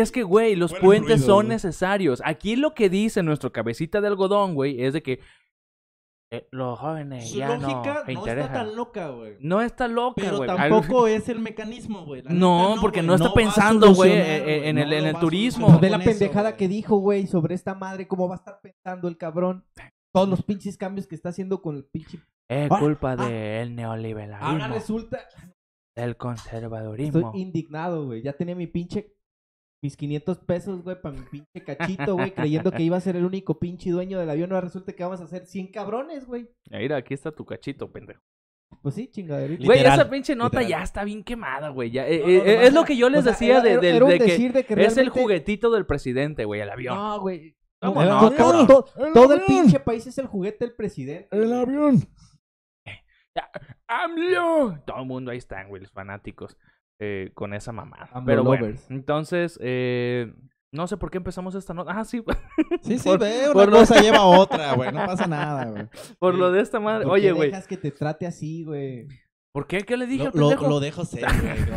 Es 0.00 0.12
que, 0.12 0.22
güey, 0.22 0.56
los 0.56 0.72
puentes 0.72 1.02
fluidos, 1.06 1.26
son 1.26 1.46
güey. 1.46 1.48
necesarios. 1.48 2.22
Aquí 2.24 2.56
lo 2.56 2.72
que 2.74 2.88
dice 2.88 3.22
nuestro 3.22 3.52
cabecita 3.52 4.00
de 4.00 4.06
algodón, 4.06 4.54
güey, 4.54 4.82
es 4.82 4.94
de 4.94 5.02
que 5.02 5.20
eh, 6.32 6.46
los 6.52 6.78
jóvenes 6.78 7.28
Su 7.30 7.38
ya 7.38 7.56
lógica 7.56 8.04
no 8.06 8.26
está 8.26 8.52
tan 8.52 8.76
loca, 8.76 9.08
güey. 9.08 9.36
No 9.40 9.60
está 9.62 9.88
loca, 9.88 10.14
Pero 10.22 10.36
güey. 10.38 10.48
tampoco 10.48 11.06
es 11.08 11.28
el 11.28 11.40
mecanismo, 11.40 12.04
güey. 12.04 12.22
No, 12.28 12.76
porque 12.80 13.00
güey. 13.00 13.06
no 13.08 13.14
está 13.16 13.32
pensando, 13.32 13.92
güey, 13.94 14.12
eh, 14.12 14.36
eh, 14.36 14.68
en 14.68 14.78
el- 14.78 14.92
en 14.92 15.06
el 15.06 15.16
turismo. 15.18 15.78
Ve 15.80 15.90
la 15.90 15.96
eso, 15.96 16.04
pendejada 16.10 16.50
güey. 16.50 16.56
que 16.58 16.68
dijo, 16.68 16.96
güey, 16.98 17.26
sobre 17.26 17.54
esta 17.54 17.74
madre, 17.74 18.06
cómo 18.06 18.28
va 18.28 18.36
a 18.36 18.38
estar 18.38 18.60
pensando 18.60 19.08
el 19.08 19.16
cabrón. 19.16 19.64
Todos 20.12 20.28
los 20.28 20.42
pinches 20.42 20.76
cambios 20.76 21.06
que 21.06 21.14
está 21.14 21.28
haciendo 21.30 21.62
con 21.62 21.76
el 21.76 21.84
pinche. 21.84 22.20
Es 22.48 22.70
Ah, 22.70 22.78
culpa 22.80 23.12
ah. 23.12 23.16
del 23.28 23.74
neoliberalismo, 23.76 24.44
Ahora 24.46 24.68
resulta. 24.68 25.18
del 25.96 26.16
conservadurismo. 26.16 27.20
Estoy 27.28 27.40
indignado, 27.42 28.06
güey. 28.06 28.22
Ya 28.22 28.32
tenía 28.32 28.54
mi 28.56 28.66
pinche. 28.66 29.14
Mis 29.82 29.96
500 29.96 30.38
pesos, 30.40 30.82
güey, 30.84 31.00
para 31.00 31.16
mi 31.16 31.22
pinche 31.26 31.64
cachito, 31.64 32.14
güey, 32.14 32.32
creyendo 32.34 32.70
que 32.70 32.82
iba 32.82 32.96
a 32.98 33.00
ser 33.00 33.16
el 33.16 33.24
único 33.24 33.58
pinche 33.58 33.90
dueño 33.90 34.18
del 34.18 34.28
avión. 34.28 34.52
Ahora 34.52 34.66
resulta 34.66 34.92
que 34.92 35.02
vamos 35.02 35.20
a 35.22 35.26
ser 35.26 35.46
100 35.46 35.68
cabrones, 35.68 36.26
güey. 36.26 36.50
Mira, 36.70 36.96
aquí 36.98 37.14
está 37.14 37.32
tu 37.32 37.46
cachito, 37.46 37.90
pendejo. 37.90 38.20
Pues 38.82 38.94
sí, 38.94 39.08
chingaderita. 39.08 39.64
Güey, 39.64 39.80
esa 39.80 40.08
pinche 40.10 40.36
nota 40.36 40.60
literal. 40.60 40.80
ya 40.80 40.84
está 40.84 41.02
bien 41.04 41.24
quemada, 41.24 41.70
güey. 41.70 41.90
Ya, 41.90 42.06
eh, 42.06 42.20
No, 42.20 42.28
eh, 42.28 42.36
no, 42.36 42.44
eh, 42.44 42.54
no, 42.56 42.60
es 42.62 42.72
lo 42.74 42.84
que 42.84 42.96
yo 42.96 43.08
les 43.10 43.20
o 43.20 43.22
sea, 43.22 43.32
decía 43.32 43.58
era- 43.60 43.80
de, 43.80 43.96
era- 43.96 44.04
un 44.04 44.10
de 44.10 44.18
que, 44.18 44.24
de 44.26 44.36
que 44.38 44.38
es 44.60 44.70
el 44.70 44.76
realmente- 44.76 45.10
juguetito 45.20 45.70
del 45.70 45.86
presidente, 45.86 46.44
güey, 46.44 46.60
el 46.60 46.70
avión. 46.70 46.94
No, 46.96 47.20
güey. 47.20 47.56
¿Cómo 47.82 48.02
El 48.02 48.08
no, 48.10 48.18
avión. 48.18 48.34
cabrón? 48.34 48.66
To- 48.66 48.86
El 48.98 49.12
todo 49.14 49.32
el 49.34 49.40
pinche 49.46 49.80
país 49.80 50.06
es 50.06 50.18
el 50.18 50.26
juguete 50.26 50.66
del 50.66 50.74
presidente. 50.76 51.28
El 51.32 51.52
avión. 51.52 52.00
¡AMLO! 53.88 54.78
Todo 54.86 55.00
el 55.00 55.06
mundo 55.06 55.30
ahí 55.30 55.38
están, 55.38 55.68
güey, 55.68 55.82
los 55.82 55.90
fanáticos 55.90 56.56
eh, 57.00 57.30
con 57.34 57.54
esa 57.54 57.72
mamada. 57.72 58.08
Pero 58.24 58.44
bueno, 58.44 58.66
lovers. 58.66 58.90
entonces, 58.90 59.58
eh, 59.62 60.32
no 60.72 60.86
sé 60.86 60.96
por 60.96 61.10
qué 61.10 61.16
empezamos 61.18 61.54
esta 61.56 61.74
nota. 61.74 61.92
Ah, 61.98 62.04
sí, 62.04 62.22
Sí, 62.82 62.98
sí, 62.98 63.08
Por- 63.08 63.18
ve, 63.18 63.46
por 63.52 63.62
una 63.68 63.72
lo- 63.72 63.78
cosa 63.78 64.00
lleva 64.00 64.18
a 64.18 64.26
otra, 64.26 64.74
güey. 64.74 64.92
No 64.92 65.04
pasa 65.06 65.26
nada, 65.26 65.64
güey. 65.64 65.88
por 66.18 66.34
lo 66.34 66.52
de 66.52 66.60
esta 66.60 66.78
madre. 66.78 67.04
¿Por 67.06 67.14
Oye, 67.14 67.32
güey, 67.32 67.50
dejas 67.50 67.66
que 67.66 67.76
te 67.76 67.90
trate 67.90 68.26
así, 68.26 68.62
güey? 68.64 69.08
¿por 69.52 69.66
qué? 69.66 69.80
¿Qué 69.80 69.96
le 69.96 70.06
dije 70.06 70.24
Lo, 70.24 70.30
al 70.30 70.38
lo, 70.38 70.48
pendejo? 70.50 70.68
lo 70.68 70.78
dejo 70.80 71.04
ser, 71.04 71.24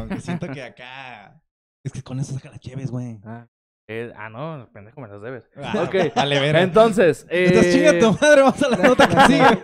güey. 0.07 0.19
Siento 0.21 0.47
que 0.49 0.61
acá... 0.61 1.41
Es 1.83 1.91
que 1.91 2.03
con 2.03 2.19
eso 2.19 2.33
saca 2.33 2.51
la 2.51 2.59
Cheves, 2.59 2.91
güey. 2.91 3.19
Ah. 3.25 3.47
Eh, 3.89 4.13
ah, 4.15 4.29
no, 4.29 4.69
pendejo, 4.71 5.01
me 5.01 5.09
las 5.09 5.21
debes. 5.21 5.49
Ah, 5.57 5.83
Ok, 5.85 6.15
Vale, 6.15 6.39
verga. 6.39 6.61
entonces, 6.61 7.27
Entonces, 7.29 7.75
eh, 7.75 7.77
chinga 7.77 7.99
tu 7.99 8.13
madre, 8.21 8.41
vamos 8.41 8.63
a 8.63 8.69
la 8.69 8.77
nota 8.77 9.07
que 9.09 9.19
sigue. 9.33 9.61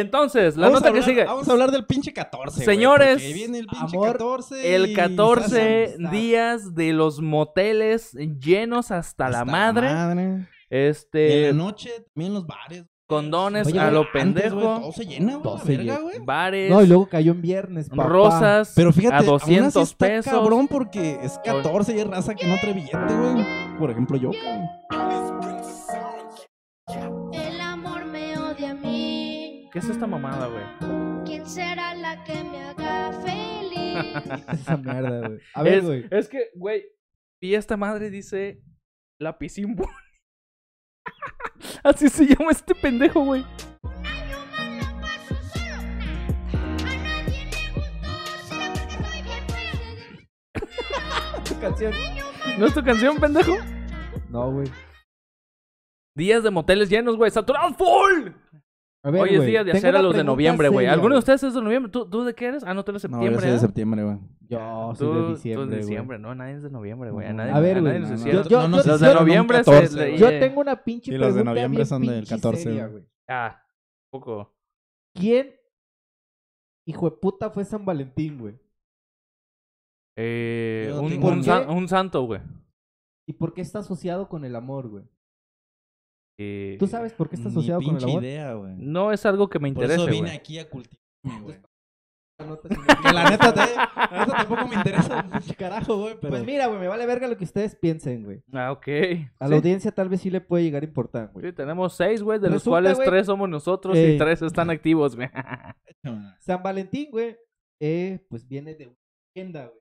Entonces, 0.00 0.56
la 0.56 0.66
Vamos 0.66 0.80
nota 0.80 0.88
a 0.90 0.92
que 0.92 0.98
hablar- 0.98 1.08
sigue. 1.10 1.24
Vamos 1.24 1.48
a 1.48 1.52
hablar 1.52 1.70
del 1.70 1.86
pinche 1.86 2.12
14, 2.12 2.56
güey, 2.56 2.64
Señores, 2.76 3.14
porque 3.22 3.32
viene 3.32 3.58
el 3.60 3.66
pinche 3.66 3.96
amor, 3.96 4.12
14 4.12 4.74
El 4.74 4.90
y 4.90 4.94
14 4.94 5.94
Sasa. 5.96 6.10
días 6.10 6.74
de 6.74 6.92
los 6.92 7.20
moteles 7.20 8.12
llenos 8.40 8.90
hasta, 8.90 9.28
la 9.30 9.40
Hasta 9.40 9.50
madre. 9.50 9.92
madre. 9.94 10.22
Y 10.22 10.26
en 10.26 10.48
Este, 10.70 11.46
la 11.46 11.52
noche, 11.52 11.90
también 12.14 12.34
los 12.34 12.46
bares. 12.46 12.84
condones 13.06 13.66
Oye, 13.68 13.78
a 13.78 13.90
lo 13.90 14.00
Antes, 14.00 14.12
pendejo. 14.14 14.60
todo 14.80 14.92
se 14.92 15.04
llena, 15.04 15.32
güey. 15.32 15.42
Todo 15.42 15.56
la 15.58 15.60
se 15.62 15.68
verga, 15.76 15.84
llena. 15.84 15.98
güey. 16.00 16.18
bares, 16.24 16.70
No, 16.70 16.82
y 16.82 16.86
luego 16.86 17.06
cayó 17.06 17.32
en 17.32 17.42
viernes, 17.42 17.88
papá. 17.90 18.02
rosas 18.04 18.72
Pero 18.74 18.92
fíjate, 18.94 19.14
a 19.14 19.18
aún 19.18 19.36
así 19.36 19.54
200 19.54 19.90
está 19.90 20.06
pesos. 20.06 20.32
cabrón 20.32 20.66
porque 20.68 21.18
es 21.22 21.38
14 21.44 21.94
y 21.94 22.00
es 22.00 22.06
raza 22.08 22.34
que 22.34 22.46
no 22.46 22.56
trae 22.60 22.72
billete, 22.72 22.96
güey. 22.96 23.44
Por 23.78 23.90
ejemplo, 23.90 24.16
yo, 24.16 24.30
cabrón. 24.32 25.63
¿Qué 29.74 29.80
es 29.80 29.88
esta 29.88 30.06
mamada, 30.06 30.46
güey? 30.46 30.62
¿Quién 31.24 31.44
será 31.44 31.96
la 31.96 32.22
que 32.22 32.44
me 32.44 32.62
haga 32.62 33.10
feliz? 33.24 34.44
Esa 34.52 34.76
mierda, 34.76 35.26
güey. 35.26 35.40
A 35.52 35.62
ver, 35.64 35.74
es, 35.74 35.84
güey. 35.84 36.06
es 36.12 36.28
que, 36.28 36.50
güey, 36.54 36.84
y 37.40 37.56
esta 37.56 37.76
madre 37.76 38.08
dice 38.08 38.62
piscimbo. 39.40 39.90
Así 41.82 42.08
se 42.08 42.24
llama 42.24 42.52
este 42.52 42.72
pendejo, 42.72 43.24
güey. 43.24 43.42
Yo 43.42 43.90
me 44.46 44.80
la 44.80 45.00
paso 45.00 45.34
solo. 45.42 45.74
A 46.84 46.96
nadie 47.02 47.40
le 47.50 47.72
gustó. 47.74 48.08
Será 48.46 48.74
porque 48.74 49.02
soy 49.02 49.22
bien 49.22 49.44
perseguido. 49.48 50.22
Tu 51.48 51.58
canción. 51.58 51.92
¿No 52.60 52.66
es 52.66 52.74
tu 52.74 52.84
canción, 52.84 53.18
pendejo? 53.18 53.56
No, 54.28 54.52
güey. 54.52 54.70
Días 56.14 56.44
de 56.44 56.52
moteles 56.52 56.88
llenos, 56.88 57.16
güey, 57.16 57.32
saturados 57.32 57.76
full. 57.76 58.43
A 59.06 59.10
ver, 59.10 59.20
Hoy 59.20 59.34
es 59.34 59.44
día 59.44 59.62
de 59.64 59.72
hacer 59.72 59.94
a 59.94 60.00
los 60.00 60.16
de 60.16 60.24
noviembre, 60.24 60.68
güey. 60.70 60.86
¿Alguno 60.86 61.14
de 61.16 61.18
ustedes 61.18 61.42
es 61.42 61.52
de 61.54 61.60
noviembre? 61.60 61.92
¿Tú, 61.92 62.08
¿Tú 62.08 62.24
de 62.24 62.34
qué 62.34 62.46
eres? 62.46 62.64
Ah, 62.64 62.72
no, 62.72 62.84
tú 62.84 62.90
eres 62.90 63.02
de 63.02 63.08
No, 63.10 63.18
yo 63.18 63.22
septiembre. 63.22 63.42
soy 63.42 63.52
de 63.52 63.58
septiembre, 63.58 64.02
güey. 64.04 64.18
Yo 64.48 64.88
Tú, 64.92 64.96
soy 64.96 65.14
de 65.14 65.20
tú 65.22 65.28
diciembre, 65.34 65.64
es 65.64 65.70
de 65.70 65.76
diciembre, 65.76 66.18
no, 66.18 66.34
nadie 66.34 66.54
es 66.54 66.62
de 66.62 66.70
noviembre, 66.70 67.10
güey. 67.10 67.26
A, 67.26 67.32
nadie, 67.34 67.52
A 67.52 67.60
ver, 67.60 67.82
güey. 67.82 68.00
no, 68.00 68.08
no, 68.08 68.16
Yo- 68.16 68.24
no 68.24 68.42
yo- 68.42 68.48
yo- 68.48 68.68
Los 68.68 69.00
de 69.00 69.14
noviembre 69.14 69.58
se 69.58 69.64
14, 69.70 69.94
le- 69.96 70.08
güey. 70.08 70.18
Yo 70.18 70.28
tengo 70.40 70.60
una 70.62 70.82
pinche 70.82 71.14
y 71.14 71.18
los 71.18 71.34
de 71.34 71.44
noviembre 71.44 71.84
son 71.84 72.00
del 72.02 72.14
pinche 72.20 72.34
14, 72.34 72.62
seria, 72.62 72.86
güey. 72.86 73.04
Ah, 73.28 73.62
poco. 74.10 74.54
¿Quién, 75.14 75.54
hijo 76.86 77.10
de 77.10 77.16
puta, 77.18 77.50
fue 77.50 77.64
San 77.66 77.84
Valentín, 77.84 78.38
güey? 78.38 78.58
Eh, 80.16 80.86
Yo 80.88 81.00
un, 81.02 81.12
un, 81.12 81.20
¿Por 81.20 81.42
san- 81.44 81.68
un 81.70 81.88
santo, 81.88 82.22
güey. 82.22 82.40
¿Y 83.28 83.34
por 83.34 83.52
qué 83.52 83.60
está 83.60 83.80
asociado 83.80 84.28
con 84.28 84.44
el 84.44 84.56
amor, 84.56 84.88
güey? 84.88 85.04
Eh, 86.38 86.76
¿Tú 86.78 86.86
sabes 86.86 87.12
por 87.12 87.28
qué 87.28 87.36
está 87.36 87.48
asociado 87.48 87.80
con 87.82 87.96
el 87.96 88.04
amor? 88.04 88.22
idea, 88.24 88.54
güey. 88.54 88.74
No 88.76 89.12
es 89.12 89.24
algo 89.24 89.48
que 89.48 89.58
me 89.58 89.72
Por 89.72 89.84
interese, 89.84 90.02
eso 90.02 90.10
vine 90.10 90.30
aquí 90.32 90.58
a 90.58 90.68
cultivarme, 90.68 91.42
güey. 91.42 91.58
Que 92.36 93.12
la 93.12 93.30
neta, 93.30 93.54
te, 93.54 93.60
la 93.76 94.18
neta 94.26 94.36
tampoco 94.38 94.66
me 94.66 94.74
interesa 94.74 95.24
carajo, 95.58 95.96
güey, 95.98 96.16
pero... 96.20 96.30
Pues 96.32 96.44
mira, 96.44 96.66
güey, 96.66 96.80
me 96.80 96.88
vale 96.88 97.06
verga 97.06 97.28
lo 97.28 97.36
que 97.36 97.44
ustedes 97.44 97.76
piensen, 97.76 98.24
güey. 98.24 98.42
Ah, 98.52 98.72
ok. 98.72 98.88
A 98.88 99.44
Sí. 99.46 99.50
la 99.50 99.56
audiencia 99.56 99.92
tal 99.92 100.08
vez 100.08 100.20
sí 100.20 100.30
le 100.30 100.40
puede 100.40 100.64
llegar 100.64 100.82
a 100.82 100.86
importar, 100.86 101.30
güey. 101.32 101.46
Sí, 101.46 101.52
tenemos 101.52 101.94
seis, 101.94 102.20
güey, 102.24 102.40
de 102.40 102.50
los 102.50 102.64
cuales 102.64 102.98
tres 102.98 103.26
somos 103.26 103.48
nosotros 103.48 103.96
eh, 103.96 104.14
y 104.14 104.18
tres 104.18 104.42
están 104.42 104.68
activos, 104.70 105.14
güey. 105.14 105.28
San 106.40 106.60
Valentín, 106.64 107.10
güey, 107.12 107.36
eh, 107.80 108.18
pues 108.28 108.46
viene 108.48 108.74
de 108.74 108.88
una 108.88 108.96
leyenda, 109.36 109.66
güey. 109.68 109.78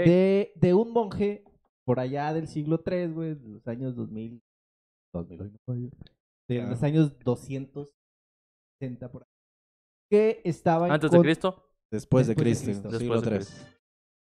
Ok. 0.00 0.06
De, 0.06 0.52
de 0.56 0.74
un 0.74 0.92
monje 0.92 1.44
por 1.84 2.00
allá 2.00 2.34
del 2.34 2.48
siglo 2.48 2.82
III, 2.84 3.06
güey, 3.06 3.34
de 3.36 3.48
los 3.48 3.66
años 3.68 3.94
2000, 3.94 4.42
2000, 5.12 5.40
ay, 5.42 5.50
no 5.50 5.58
fallo, 5.66 5.90
de 6.48 6.62
Ah. 6.62 6.66
los 6.70 6.82
años 6.82 7.18
260 7.20 9.10
por 9.10 9.22
ahí, 9.22 9.28
que 10.10 10.40
estaba 10.44 10.86
en 10.86 10.92
Antes 10.92 11.10
de 11.10 11.20
Cristo. 11.20 11.64
Después 11.90 12.26
de 12.26 12.34
Después 12.34 12.36
de 12.36 12.64
Cristo, 12.64 12.64
Cristo. 12.88 12.98
siglo 12.98 13.20
Después 13.20 13.22
de 13.22 13.30
3. 13.30 13.76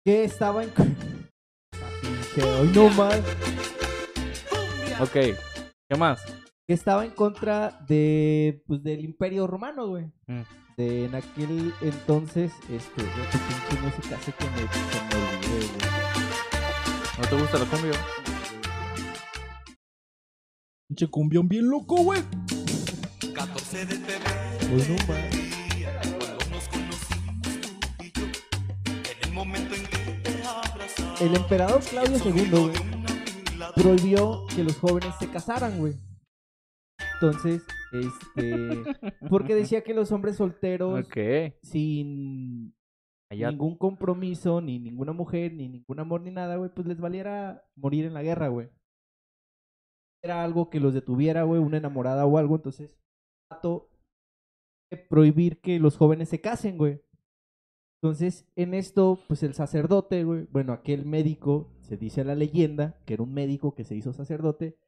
que 0.07 0.25
estaba 0.25 0.63
en 0.65 0.71
pinche, 0.71 2.43
hoy 2.61 2.69
no 2.75 2.89
más, 2.91 3.21
Ok. 5.01 5.13
¿Qué 5.89 5.97
más? 5.99 6.23
que 6.69 6.75
estaba 6.75 7.05
en 7.05 7.11
contra 7.11 7.71
de 7.89 8.63
pues 8.67 8.81
del 8.85 9.01
Imperio 9.05 9.49
Romano, 9.49 9.89
güey. 9.89 10.05
Mm. 10.29 10.43
De 10.77 11.05
en 11.07 11.15
aquel 11.17 11.73
entonces, 11.81 12.53
este, 12.71 13.03
güey, 13.03 13.27
qué 13.33 13.39
pinche 13.39 13.83
música 13.85 14.17
hace 14.17 14.33
que 14.33 14.45
me, 14.45 14.59
se 14.59 15.01
me 15.03 15.17
olvide, 15.17 15.67
güey. 15.67 17.19
¿No 17.19 17.29
te 17.29 17.35
gusta 17.37 17.59
la 17.59 17.65
cumbia? 17.67 17.93
Pinche 20.91 21.07
cumbión 21.07 21.47
bien 21.49 21.69
loco, 21.71 22.03
güey. 22.03 22.21
Hoy 24.73 24.83
no 24.89 24.97
más. 25.07 26.41
El 31.21 31.37
emperador 31.37 31.81
Claudio 31.83 32.17
II, 32.25 32.51
güey, 32.51 32.73
prohibió 33.77 34.47
que 34.53 34.65
los 34.65 34.77
jóvenes 34.79 35.15
se 35.21 35.29
casaran, 35.29 35.79
güey. 35.79 35.95
Entonces, 37.15 37.63
este, 37.93 38.83
porque 39.29 39.55
decía 39.55 39.83
que 39.85 39.95
los 39.95 40.11
hombres 40.11 40.35
solteros 40.37 41.05
Ok. 41.07 41.19
sin 41.63 42.75
Allá. 43.31 43.51
ningún 43.53 43.77
compromiso, 43.77 44.61
ni 44.61 44.81
ninguna 44.81 45.13
mujer, 45.13 45.53
ni 45.53 45.69
ningún 45.69 46.01
amor, 46.01 46.23
ni 46.23 46.33
nada, 46.33 46.57
güey, 46.57 46.71
pues 46.75 46.89
les 46.89 46.99
valiera 46.99 47.63
morir 47.77 48.07
en 48.07 48.15
la 48.15 48.23
guerra, 48.25 48.49
güey. 48.49 48.69
Era 50.23 50.45
algo 50.45 50.69
que 50.71 50.81
los 50.81 50.95
detuviera, 50.95 51.45
güey, 51.45 51.61
una 51.61 51.79
enamorada 51.79 52.27
o 52.27 52.39
algo, 52.39 52.57
entonces, 52.57 52.93
el 52.93 53.57
vato 53.57 53.89
quiere 54.91 55.07
prohibir 55.09 55.61
que 55.61 55.79
los 55.79 55.97
jóvenes 55.97 56.29
se 56.29 56.41
casen, 56.41 56.77
güey. 56.79 57.01
Entonces, 58.03 58.47
en 58.57 58.75
esto, 58.75 59.19
pues 59.29 59.43
el 59.43 59.55
sacerdote, 59.55 60.25
güey, 60.25 60.47
bueno, 60.51 60.73
aquel 60.73 61.05
médico, 61.05 61.71
se 61.81 61.97
dice 61.97 62.25
la 62.25 62.35
leyenda, 62.35 62.99
que 63.05 63.15
era 63.15 63.23
un 63.23 63.33
médico 63.35 63.75
que 63.75 63.85
se 63.85 63.95
hizo 63.95 64.13
sacerdote, 64.15 64.79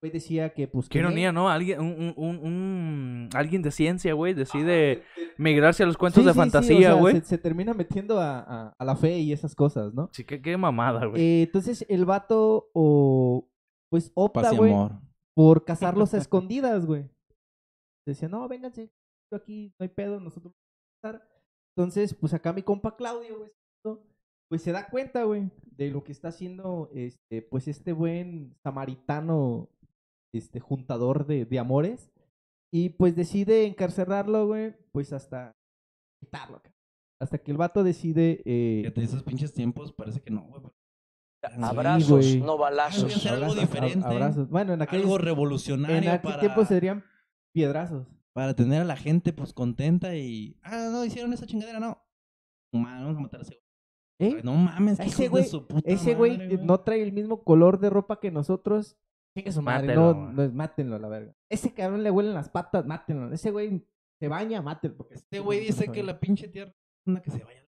güey, 0.00 0.12
decía 0.12 0.52
que, 0.54 0.68
pues, 0.68 0.88
Qué 0.88 0.98
ironía, 0.98 1.32
¿no? 1.32 1.48
Alguien, 1.48 1.80
un, 1.80 2.14
un, 2.16 2.36
un- 2.38 3.28
alguien 3.34 3.62
de 3.62 3.70
ciencia, 3.72 4.14
güey, 4.14 4.34
decide 4.34 5.02
migrarse 5.36 5.82
a 5.82 5.86
los 5.86 5.96
cuentos 5.96 6.22
Sí, 6.22 6.26
de 6.26 6.32
sí, 6.32 6.34
sí, 6.34 6.38
o 6.38 6.42
fantasía, 6.42 6.78
sea, 6.92 6.92
güey. 6.94 7.14
se, 7.20 7.24
se 7.26 7.38
termina 7.38 7.74
metiendo 7.74 8.20
a, 8.20 8.38
a- 8.40 8.74
a 8.78 8.84
la 8.84 8.94
fe 8.96 9.18
y 9.18 9.32
esas 9.32 9.54
cosas, 9.56 9.92
¿no? 9.94 10.08
Sí, 10.12 10.24
qué, 10.24 10.40
qué 10.40 10.56
mamada, 10.56 11.06
güey. 11.06 11.20
Eh, 11.20 11.42
entonces 11.42 11.84
el 11.88 12.04
vato 12.04 12.70
o 12.72 13.48
pues 13.92 14.10
opta, 14.14 14.40
Paz 14.40 14.54
y 14.54 14.56
güey, 14.56 14.72
amor. 14.72 14.92
por 15.34 15.64
casarlos 15.66 16.14
a 16.14 16.16
escondidas, 16.16 16.86
güey. 16.86 17.10
Decía, 18.06 18.26
no, 18.26 18.48
vénganse, 18.48 18.90
yo 19.30 19.36
aquí 19.36 19.74
no 19.78 19.84
hay 19.84 19.90
pedo, 19.90 20.18
nosotros 20.18 20.54
vamos 20.54 20.64
a 20.64 21.18
casar. 21.18 21.28
Entonces, 21.76 22.14
pues 22.14 22.32
acá 22.32 22.54
mi 22.54 22.62
compa 22.62 22.96
Claudio, 22.96 23.38
güey, 23.38 23.52
pues 24.48 24.62
se 24.62 24.72
da 24.72 24.88
cuenta, 24.88 25.24
güey, 25.24 25.50
de 25.76 25.90
lo 25.90 26.04
que 26.04 26.12
está 26.12 26.28
haciendo, 26.28 26.90
este, 26.94 27.42
pues 27.42 27.68
este 27.68 27.92
buen 27.92 28.54
samaritano, 28.62 29.68
este, 30.34 30.58
juntador 30.58 31.26
de, 31.26 31.44
de 31.44 31.58
amores. 31.58 32.10
Y 32.72 32.90
pues 32.90 33.14
decide 33.14 33.66
encarcelarlo, 33.66 34.46
güey, 34.46 34.74
pues 34.90 35.12
hasta 35.12 35.54
quitarlo, 36.18 36.56
acá. 36.56 36.72
Hasta 37.20 37.36
que 37.38 37.50
el 37.50 37.58
vato 37.58 37.84
decide... 37.84 38.42
Eh, 38.46 38.80
Fíjate, 38.84 39.02
esos 39.02 39.22
pinches 39.22 39.52
tiempos 39.52 39.92
parece 39.92 40.22
que 40.22 40.30
no, 40.30 40.44
güey. 40.44 40.62
Abrazos, 41.42 42.36
no 42.36 42.56
balazos. 42.56 43.16
Hacer 43.16 43.32
algo 43.32 43.46
Abrazos, 43.46 43.60
diferente. 43.60 44.06
abrazos. 44.06 44.48
Bueno, 44.48 44.74
en 44.74 44.82
aquellos, 44.82 45.04
Algo 45.06 45.16
en 45.18 45.24
revolucionario 45.24 46.10
aquel 46.12 46.20
para, 46.30 46.40
tiempo 46.40 46.64
serían 46.64 47.04
piedrazos. 47.52 48.06
para 48.32 48.54
tener 48.54 48.82
a 48.82 48.84
la 48.84 48.96
gente 48.96 49.32
pues 49.32 49.52
contenta 49.52 50.14
y... 50.14 50.56
Ah, 50.62 50.88
no, 50.92 51.04
hicieron 51.04 51.32
esa 51.32 51.46
chingadera, 51.46 51.80
no. 51.80 52.00
Man, 52.72 53.02
vamos 53.02 53.16
a 53.16 53.20
matar 53.20 53.40
a 53.40 53.42
ese 53.42 53.54
güey. 53.54 54.32
¿Eh? 54.34 54.40
No 54.44 54.54
mames, 54.54 54.98
qué 54.98 55.06
Ese 55.06 55.28
güey, 55.28 55.42
de 55.42 55.48
su 55.48 55.66
puta 55.66 55.90
ese 55.90 56.14
güey 56.14 56.38
no 56.58 56.80
trae 56.80 57.02
el 57.02 57.12
mismo 57.12 57.42
color 57.42 57.80
de 57.80 57.90
ropa 57.90 58.20
que 58.20 58.30
nosotros. 58.30 58.96
Chingue 59.36 59.50
su 59.50 59.62
madre, 59.62 59.88
Mátelo, 59.88 60.14
no, 60.14 60.32
no 60.32 60.42
es, 60.42 60.52
mátenlo 60.52 60.96
a 60.96 60.98
la 60.98 61.08
verga. 61.08 61.34
Ese 61.48 61.74
cabrón 61.74 62.02
le 62.02 62.10
huelen 62.10 62.34
las 62.34 62.48
patas, 62.50 62.86
mátenlo. 62.86 63.32
Ese 63.32 63.50
güey 63.50 63.84
se 64.20 64.28
baña, 64.28 64.62
mátenlo. 64.62 64.96
Porque 64.96 65.14
Este 65.14 65.40
güey 65.40 65.58
dice 65.58 65.90
que 65.90 66.02
la 66.02 66.20
pinche 66.20 66.48
tierra 66.48 66.70
es 66.70 67.06
una 67.06 67.20
que 67.20 67.30
se 67.30 67.42
vaya. 67.42 67.66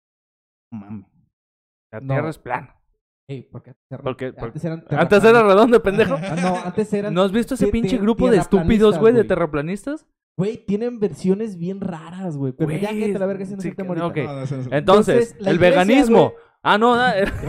No 0.72 0.80
mames. 0.80 1.08
La 1.92 2.02
no. 2.02 2.14
tierra 2.14 2.30
es 2.30 2.38
plana. 2.38 2.83
Ey, 3.30 3.44
porque 3.44 3.70
antes, 3.72 3.86
era- 3.90 4.04
Porque, 4.04 4.34
porque- 4.34 4.46
antes 4.46 4.66
eran 4.66 4.86
antes 4.90 5.24
era 5.24 5.44
redondo, 5.44 5.82
pendejo. 5.82 6.16
Ah, 6.16 6.36
no, 6.42 6.56
antes 6.66 6.94
eran. 6.94 7.14
¿No 7.14 7.22
has 7.24 7.32
visto 7.32 7.54
ese 7.56 7.68
pinche 7.68 7.98
grupo 7.98 8.30
de 8.30 8.38
estúpidos, 8.38 9.00
güey, 9.00 9.14
de 9.14 9.24
terraplanistas? 9.24 10.06
Güey, 10.38 10.58
tienen 10.66 11.00
versiones 11.00 11.58
bien 11.60 11.80
raras, 11.80 12.36
güey. 12.38 12.54
Pero 12.54 12.72
ya 12.72 12.90
Güey, 12.92 13.00
que 13.08 13.14
te 13.14 13.20
la 13.20 13.26
verga, 13.28 13.44
ese 13.44 13.54
no 13.54 13.60
es 13.60 13.64
sí, 13.64 13.70
ok. 13.70 13.78
No, 13.78 14.34
no, 14.34 14.42
eso 14.42 14.56
no 14.56 14.62
es- 14.62 14.68
Entonces, 14.72 14.72
Entonces, 14.74 15.32
el 15.48 15.56
iglesia, 15.56 15.70
veganismo. 15.70 16.24
güey. 16.32 16.34
Ah, 16.64 16.78
no, 16.78 16.96
el- 17.14 17.26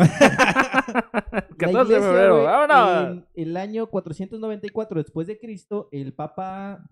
La 1.33 1.49
14 1.57 1.93
de 1.95 2.01
febrero, 2.01 2.45
vámonos. 2.45 3.25
En 3.35 3.49
el 3.49 3.57
año 3.57 3.87
494 3.89 4.99
después 5.03 5.27
de 5.27 5.39
Cristo, 5.39 5.89
el 5.93 6.13
Papa 6.15 6.85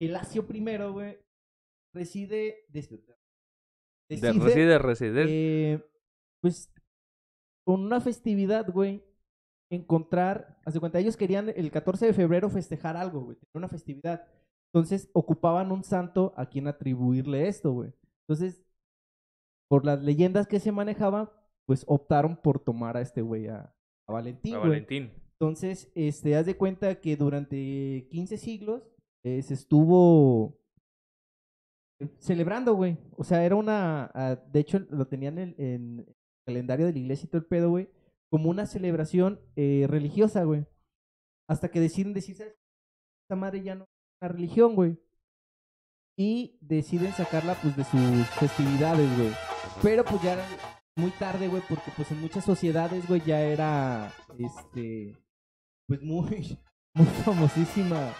Gelasio 0.00 0.44
I, 0.52 0.76
güey, 0.90 1.18
reside... 1.94 2.64
decide, 2.68 3.14
reside, 4.08 4.78
reside. 4.78 5.24
eh, 5.28 5.84
pues, 6.40 6.72
con 7.66 7.80
una 7.82 8.00
festividad, 8.00 8.70
güey, 8.72 9.02
encontrar... 9.70 10.58
Hace 10.64 10.78
cuenta, 10.78 11.00
ellos 11.00 11.16
querían 11.16 11.52
el 11.54 11.70
14 11.70 12.06
de 12.06 12.12
febrero 12.12 12.48
festejar 12.48 12.96
algo, 12.96 13.22
güey, 13.22 13.36
tener 13.36 13.50
una 13.54 13.68
festividad. 13.68 14.24
Entonces, 14.72 15.10
ocupaban 15.12 15.72
un 15.72 15.82
santo 15.82 16.32
a 16.36 16.46
quien 16.46 16.68
atribuirle 16.68 17.48
esto, 17.48 17.72
güey. 17.72 17.92
Entonces, 18.28 18.62
por 19.68 19.84
las 19.84 20.02
leyendas 20.02 20.46
que 20.46 20.60
se 20.60 20.70
manejaban, 20.70 21.28
pues 21.66 21.84
optaron 21.88 22.36
por 22.36 22.60
tomar 22.60 22.96
a 22.96 23.00
este 23.00 23.20
güey 23.20 23.48
a, 23.48 23.74
a 24.08 24.12
Valentín, 24.12 24.54
A 24.54 24.58
güey. 24.58 24.70
Valentín. 24.70 25.10
Entonces, 25.32 25.90
este, 25.94 26.36
haz 26.36 26.46
de 26.46 26.56
cuenta 26.56 27.00
que 27.00 27.16
durante 27.16 28.06
15 28.10 28.38
siglos 28.38 28.82
eh, 29.24 29.42
se 29.42 29.54
estuvo 29.54 30.56
celebrando, 32.18 32.74
güey. 32.74 32.96
O 33.16 33.24
sea, 33.24 33.44
era 33.44 33.56
una, 33.56 34.10
ah, 34.14 34.36
de 34.36 34.60
hecho, 34.60 34.78
lo 34.90 35.06
tenían 35.06 35.38
en, 35.38 36.06
calendario 36.46 36.86
de 36.86 36.92
la 36.92 36.98
iglesia 36.98 37.26
y 37.26 37.28
todo 37.28 37.40
el 37.40 37.46
pedo, 37.46 37.70
güey, 37.70 37.90
como 38.30 38.48
una 38.48 38.66
celebración 38.66 39.40
eh, 39.56 39.86
religiosa, 39.88 40.44
güey. 40.44 40.66
Hasta 41.48 41.70
que 41.70 41.80
deciden 41.80 42.14
decir. 42.14 42.36
Esta 42.40 43.36
madre 43.36 43.62
ya 43.62 43.74
no 43.74 43.84
es 43.84 43.90
una 44.22 44.32
religión, 44.32 44.74
güey. 44.74 44.98
Y 46.18 46.58
deciden 46.60 47.12
sacarla, 47.12 47.54
pues, 47.60 47.76
de 47.76 47.84
sus 47.84 48.26
festividades, 48.30 49.16
güey. 49.18 49.32
Pero, 49.82 50.04
pues, 50.04 50.22
ya 50.22 50.34
era 50.34 50.46
muy 50.96 51.10
tarde, 51.10 51.48
güey, 51.48 51.62
porque, 51.68 51.90
pues, 51.94 52.10
en 52.10 52.20
muchas 52.20 52.44
sociedades, 52.44 53.06
güey, 53.06 53.20
ya 53.26 53.40
era, 53.42 54.12
este, 54.38 55.18
pues, 55.86 56.00
muy, 56.00 56.58
muy 56.94 57.06
famosísima, 57.24 58.14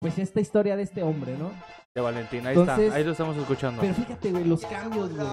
pues, 0.00 0.18
esta 0.18 0.40
historia 0.40 0.76
de 0.76 0.82
este 0.82 1.02
hombre, 1.02 1.38
¿no? 1.38 1.50
De 1.94 2.00
Valentín, 2.00 2.46
ahí 2.46 2.56
Entonces, 2.56 2.86
está, 2.86 2.96
ahí 2.96 3.04
lo 3.04 3.12
estamos 3.12 3.36
escuchando. 3.36 3.80
Pero 3.80 3.94
fíjate, 3.94 4.30
güey, 4.30 4.44
los 4.44 4.64
cambios, 4.66 5.14
güey. 5.14 5.28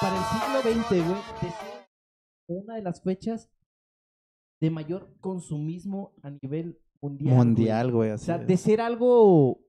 Para 0.00 0.16
el 0.16 0.24
siglo 0.24 0.60
XX, 0.60 1.08
güey, 1.08 1.22
deciden 1.42 1.86
una 2.48 2.74
de 2.74 2.82
las 2.82 3.02
fechas 3.02 3.50
de 4.60 4.70
mayor 4.70 5.16
consumismo 5.20 6.14
a 6.22 6.30
nivel 6.30 6.78
mundial. 7.00 7.36
Mundial, 7.36 7.92
güey, 7.92 8.10
O 8.10 8.18
sea, 8.18 8.36
es. 8.36 8.46
de 8.46 8.56
ser 8.56 8.80
algo, 8.80 9.60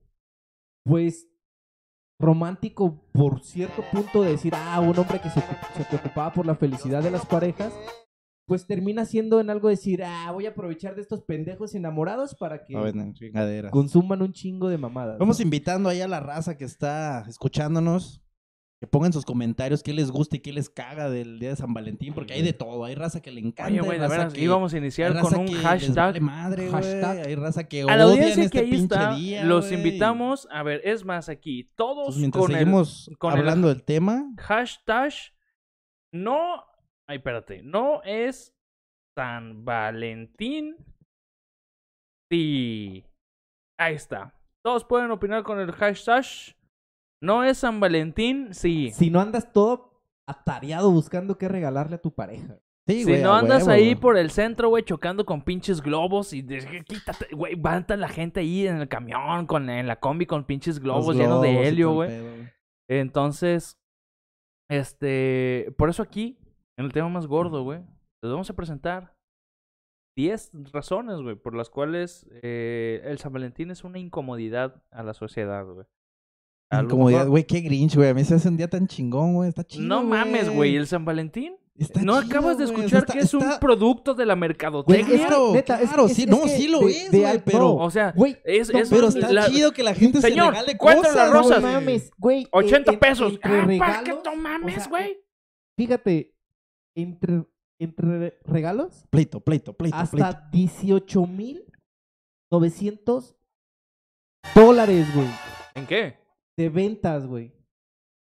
pues, 0.84 1.28
romántico 2.20 3.08
por 3.12 3.42
cierto 3.42 3.82
punto 3.90 4.22
de 4.22 4.32
decir, 4.32 4.52
ah, 4.54 4.80
un 4.80 4.98
hombre 4.98 5.20
que 5.20 5.30
se, 5.30 5.40
se 5.76 5.84
preocupaba 5.84 6.32
por 6.32 6.46
la 6.46 6.56
felicidad 6.56 7.02
de 7.02 7.10
las 7.10 7.24
parejas, 7.24 7.72
pues 8.48 8.66
termina 8.66 9.04
siendo 9.04 9.40
en 9.40 9.50
algo 9.50 9.68
decir, 9.68 10.02
ah, 10.02 10.30
voy 10.32 10.46
a 10.46 10.50
aprovechar 10.50 10.94
de 10.94 11.02
estos 11.02 11.22
pendejos 11.22 11.74
enamorados 11.74 12.34
para 12.34 12.64
que 12.64 12.74
consuman 13.70 14.22
un 14.22 14.32
chingo 14.32 14.68
de 14.68 14.78
mamadas. 14.78 15.18
Vamos 15.18 15.38
¿no? 15.38 15.44
invitando 15.44 15.88
ahí 15.88 16.00
a 16.00 16.08
la 16.08 16.20
raza 16.20 16.56
que 16.56 16.64
está 16.64 17.24
escuchándonos. 17.28 18.22
Que 18.80 18.86
pongan 18.86 19.12
sus 19.12 19.24
comentarios 19.24 19.82
qué 19.82 19.92
les 19.92 20.12
gusta 20.12 20.36
y 20.36 20.38
qué 20.38 20.52
les 20.52 20.70
caga 20.70 21.10
del 21.10 21.40
día 21.40 21.48
de 21.50 21.56
San 21.56 21.74
Valentín, 21.74 22.14
porque 22.14 22.34
hay 22.34 22.42
de 22.42 22.52
todo. 22.52 22.84
Hay 22.84 22.94
raza 22.94 23.20
que 23.20 23.32
le 23.32 23.40
encanta. 23.40 23.72
Oye, 23.72 23.80
güey, 23.80 23.98
de 23.98 24.06
raza 24.06 24.28
que- 24.32 24.40
íbamos 24.40 24.72
a 24.72 24.78
iniciar 24.78 25.18
con 25.20 25.36
un 25.36 25.52
hashtag. 25.52 26.20
madre. 26.20 26.70
Hay 26.72 27.34
raza 27.34 27.64
que 27.68 27.82
A 27.82 27.96
la 27.96 28.04
audiencia 28.04 28.44
este 28.44 28.58
que 28.58 28.64
ahí 28.64 28.74
está, 28.74 29.14
día, 29.16 29.44
los 29.44 29.72
invitamos. 29.72 30.46
A 30.52 30.62
ver, 30.62 30.80
es 30.84 31.04
más, 31.04 31.28
aquí, 31.28 31.72
todos 31.74 32.06
Pues 32.06 32.16
mientras 32.18 32.40
con 32.44 32.52
seguimos 32.52 33.08
el, 33.08 33.18
con 33.18 33.32
el 33.32 33.38
hablando 33.40 33.66
del 33.66 33.82
tema, 33.82 34.32
hashtag 34.38 35.12
no. 36.12 36.64
Ay, 37.08 37.16
espérate. 37.16 37.62
No 37.64 38.00
es 38.04 38.54
San 39.16 39.64
Valentín. 39.64 40.76
Sí. 42.30 43.04
Ahí 43.76 43.94
está. 43.94 44.34
Todos 44.62 44.84
pueden 44.84 45.10
opinar 45.10 45.42
con 45.42 45.58
el 45.58 45.72
hashtag. 45.72 46.24
No 47.22 47.44
es 47.44 47.58
San 47.58 47.80
Valentín. 47.80 48.54
Sí. 48.54 48.90
Si 48.92 49.10
no 49.10 49.20
andas 49.20 49.52
todo 49.52 50.02
atareado 50.26 50.90
buscando 50.90 51.38
qué 51.38 51.48
regalarle 51.48 51.96
a 51.96 52.00
tu 52.02 52.14
pareja. 52.14 52.58
sí, 52.86 52.98
si 53.04 53.10
güey, 53.10 53.22
no 53.22 53.34
andas 53.34 53.62
huevo, 53.62 53.72
ahí 53.72 53.84
güey. 53.86 53.94
por 53.96 54.16
el 54.18 54.30
centro, 54.30 54.68
güey, 54.68 54.84
chocando 54.84 55.24
con 55.26 55.42
pinches 55.42 55.80
globos 55.82 56.32
y 56.32 56.42
de- 56.42 56.84
quítate, 56.86 57.34
güey, 57.34 57.54
va 57.54 57.84
la 57.96 58.08
gente 58.08 58.40
ahí 58.40 58.66
en 58.66 58.76
el 58.76 58.88
camión, 58.88 59.46
con, 59.46 59.68
en 59.70 59.86
la 59.86 59.98
combi 60.00 60.26
con 60.26 60.44
pinches 60.44 60.76
Los 60.76 60.82
globos, 60.82 61.16
llenos 61.16 61.42
de 61.42 61.50
globos 61.50 61.66
helio, 61.66 61.98
pedo, 61.98 62.34
güey. 62.36 62.48
Entonces, 62.90 63.78
este, 64.70 65.74
por 65.78 65.88
eso 65.88 66.02
aquí, 66.02 66.38
en 66.78 66.84
el 66.86 66.92
tema 66.92 67.08
más 67.08 67.26
gordo, 67.26 67.62
güey, 67.64 67.80
les 68.22 68.30
vamos 68.32 68.50
a 68.50 68.54
presentar 68.56 69.16
10 70.16 70.50
razones, 70.72 71.20
güey, 71.20 71.36
por 71.36 71.54
las 71.54 71.70
cuales 71.70 72.26
eh, 72.42 73.00
el 73.04 73.18
San 73.18 73.32
Valentín 73.32 73.70
es 73.70 73.84
una 73.84 73.98
incomodidad 73.98 74.82
a 74.90 75.02
la 75.02 75.14
sociedad, 75.14 75.64
güey. 75.66 75.86
Incomodidad, 76.70 77.26
güey, 77.28 77.44
qué 77.46 77.60
grinch, 77.60 77.96
güey. 77.96 78.10
A 78.10 78.14
mí 78.14 78.24
se 78.24 78.34
hace 78.34 78.48
un 78.48 78.56
día 78.56 78.68
tan 78.68 78.86
chingón, 78.86 79.34
güey. 79.34 79.48
Está 79.48 79.64
chido, 79.64 79.86
No 79.86 80.02
mames, 80.02 80.50
güey, 80.50 80.76
el 80.76 80.86
San 80.86 81.04
Valentín. 81.04 81.54
Está 81.76 82.02
¿No 82.02 82.20
chido, 82.20 82.32
acabas 82.36 82.58
de 82.58 82.64
güey, 82.66 82.76
escuchar 82.76 83.00
está- 83.02 83.12
que 83.12 83.18
es 83.20 83.32
un 83.34 83.44
producto 83.60 84.12
de 84.14 84.26
la 84.26 84.34
Güey, 84.34 84.40
mercadotecnia? 84.40 85.16
Claro, 85.28 85.52
neta, 85.54 85.80
es- 85.80 85.88
claro, 85.88 86.06
es- 86.06 86.12
sí, 86.14 86.22
es 86.24 86.28
no, 86.28 86.42
que 86.42 86.48
sí 86.48 86.66
lo 86.68 86.80
de- 86.80 86.90
es, 86.90 87.10
güey, 87.12 87.38
pero- 87.44 87.58
no, 87.60 87.76
O 87.76 87.90
sea, 87.90 88.12
Güey, 88.16 88.36
es, 88.44 88.72
no, 88.72 88.80
es 88.80 88.90
Pero 88.90 89.08
está 89.08 89.32
la- 89.32 89.46
chido 89.48 89.70
que 89.72 89.84
la 89.84 89.94
gente 89.94 90.20
Señor, 90.20 90.46
se 90.46 90.50
regale 90.60 90.76
¿cuánto 90.76 91.02
cosas, 91.02 91.16
la 91.16 91.30
rosa? 91.30 91.54
No 91.54 91.60
güey. 91.60 91.72
mames, 91.74 92.10
güey. 92.18 92.42
eh, 92.42 92.48
80 92.50 92.92
en- 92.92 92.98
pesos. 92.98 93.32
entre 93.34 93.48
Ah, 93.50 93.54
¿para 93.78 94.00
regalos, 94.00 94.02
qué 94.22 94.30
no 94.30 94.36
mames, 94.36 94.76
o 94.76 94.80
sea, 94.80 94.88
güey? 94.90 95.18
Fíjate, 95.78 96.34
entre, 96.96 97.44
entre 97.80 98.38
regalos, 98.44 99.04
Pleito, 99.10 99.38
pleito, 99.38 99.72
pleito, 99.72 99.96
hasta 99.96 100.16
pleito. 100.16 100.48
18 100.50 101.26
mil 101.28 101.64
900 102.50 103.36
dólares, 104.54 105.06
güey, 105.14 105.28
¿En 105.76 105.86
qué? 105.86 106.18
De 106.58 106.68
ventas, 106.68 107.26
güey. 107.26 107.54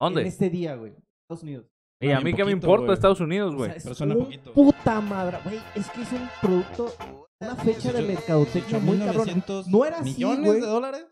¿Dónde? 0.01 0.21
En 0.21 0.27
este 0.27 0.49
día, 0.49 0.75
güey. 0.75 0.93
Estados 1.21 1.43
Unidos. 1.43 1.65
Y 2.01 2.09
a 2.11 2.19
mí 2.19 2.31
un 2.31 2.35
que 2.35 2.43
me 2.43 2.51
poquito, 2.51 2.67
importa. 2.67 2.93
Estados 2.93 3.19
Unidos, 3.21 3.55
güey. 3.55 3.69
O 3.69 3.73
sea, 3.73 3.77
es 3.77 3.83
Pero 3.83 3.95
suena 3.95 4.15
un 4.15 4.23
poquito. 4.25 4.53
puta 4.53 4.99
madre, 4.99 5.37
güey. 5.45 5.59
Es 5.75 5.89
que 5.91 6.01
es 6.01 6.11
un 6.11 6.27
producto, 6.41 6.91
una 7.39 7.55
fecha 7.55 7.93
de 7.93 8.01
mercadotecnia 8.01 8.79
muy. 8.79 8.97
8.900 8.97 9.67
No 9.67 9.85
era 9.85 9.99
así, 9.99 10.11
millones 10.11 10.53
de 10.55 10.59
dólares. 10.61 11.05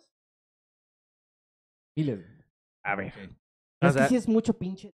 Miles. 1.95 2.25
A 2.83 2.95
ver. 2.95 3.13
Es 3.81 3.89
O 3.89 3.91
sea, 3.93 4.03
que 4.03 4.09
sí 4.09 4.15
es 4.15 4.27
mucho 4.27 4.53
pinche. 4.57 4.93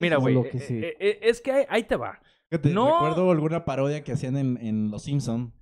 Mira, 0.00 0.18
güey. 0.18 0.36
eh, 0.36 0.60
sí. 0.60 0.78
eh, 0.78 0.94
eh, 1.00 1.18
es 1.22 1.40
que 1.40 1.52
ahí, 1.52 1.64
ahí 1.68 1.84
te 1.84 1.96
va. 1.96 2.20
Fíjate, 2.50 2.70
No. 2.70 2.92
recuerdo 3.00 3.30
alguna 3.30 3.64
parodia 3.64 4.04
que 4.04 4.12
hacían 4.12 4.36
en, 4.36 4.56
en 4.58 4.90
Los 4.90 5.02
Simpson 5.04 5.52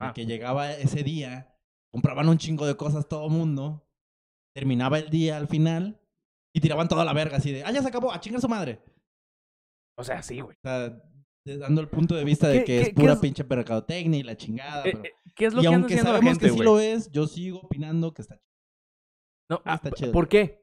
Ah. 0.00 0.12
que 0.12 0.26
llegaba 0.26 0.72
ese 0.72 1.04
día, 1.04 1.56
compraban 1.92 2.28
un 2.28 2.36
chingo 2.36 2.66
de 2.66 2.76
cosas 2.76 3.08
todo 3.08 3.28
mundo, 3.28 3.83
terminaba 4.54 4.98
el 4.98 5.10
día 5.10 5.36
al 5.36 5.48
final 5.48 6.00
y 6.54 6.60
tiraban 6.60 6.88
toda 6.88 7.04
la 7.04 7.12
verga 7.12 7.38
así 7.38 7.50
de, 7.52 7.64
ah, 7.64 7.72
ya 7.72 7.82
se 7.82 7.88
acabó, 7.88 8.12
a 8.12 8.20
chingar 8.20 8.40
su 8.40 8.48
madre. 8.48 8.80
O 9.98 10.04
sea, 10.04 10.22
sí, 10.22 10.40
güey. 10.40 10.56
O 10.56 10.60
sea, 10.68 11.02
dando 11.58 11.80
el 11.80 11.88
punto 11.88 12.14
de 12.14 12.24
vista 12.24 12.48
de 12.48 12.60
¿Qué- 12.60 12.64
que 12.64 12.80
es 12.82 12.90
pura 12.94 13.14
es- 13.14 13.18
pinche 13.18 13.44
mercadotecnia 13.44 14.18
y 14.18 14.22
la 14.22 14.36
chingada. 14.36 14.80
Eh, 14.86 14.92
pero- 14.92 15.04
eh, 15.04 15.12
¿Qué 15.34 15.46
es 15.46 15.54
lo 15.54 15.60
y 15.60 15.62
que 15.62 15.68
aunque 15.68 15.86
haciendo 15.94 16.12
la 16.12 16.16
sabemos 16.18 16.32
gente, 16.38 16.46
que 16.46 16.52
sí 16.52 16.64
lo 16.64 16.80
es, 16.80 17.10
yo 17.10 17.26
sigo 17.26 17.60
opinando 17.60 18.14
que 18.14 18.22
está 18.22 18.36
chido. 18.36 18.48
No, 19.50 19.62
ah, 19.64 19.74
está 19.74 19.90
chido. 19.90 20.12
¿Por 20.12 20.28
qué? 20.28 20.62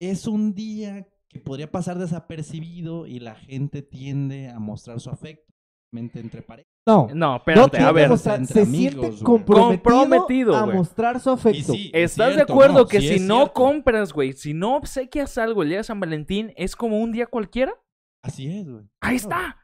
Es 0.00 0.26
un 0.26 0.54
día 0.54 1.06
que 1.28 1.38
podría 1.40 1.70
pasar 1.70 1.98
desapercibido 1.98 3.06
y 3.06 3.20
la 3.20 3.34
gente 3.36 3.82
tiende 3.82 4.48
a 4.48 4.58
mostrar 4.58 4.98
su 5.00 5.10
afecto 5.10 5.51
entre 5.98 6.42
parejas. 6.42 6.72
No. 6.86 7.08
No, 7.14 7.36
espérate, 7.36 7.78
no 7.78 7.86
a 7.86 7.92
ver. 7.92 8.10
o 8.10 8.16
sea, 8.16 8.34
entre 8.36 8.54
se 8.54 8.60
amigos, 8.62 9.06
siente 9.06 9.24
comprometido, 9.24 9.82
Comprometido, 9.82 10.56
a 10.56 10.66
mostrar 10.66 11.20
su 11.20 11.30
afecto. 11.30 11.72
sí, 11.72 11.90
es 11.92 12.12
¿Estás 12.12 12.36
de 12.36 12.42
acuerdo 12.42 12.80
no, 12.80 12.86
que 12.86 13.00
sí 13.00 13.18
si 13.18 13.20
no 13.20 13.36
cierto. 13.36 13.52
compras, 13.52 14.12
güey, 14.12 14.32
si 14.32 14.54
no 14.54 14.76
obsequias 14.76 15.38
algo 15.38 15.62
el 15.62 15.68
día 15.68 15.78
de 15.78 15.84
San 15.84 16.00
Valentín, 16.00 16.52
es 16.56 16.74
como 16.74 16.98
un 16.98 17.12
día 17.12 17.26
cualquiera? 17.26 17.74
Así 18.22 18.48
es, 18.48 18.68
güey. 18.68 18.84
Ahí 19.00 19.16
está. 19.16 19.58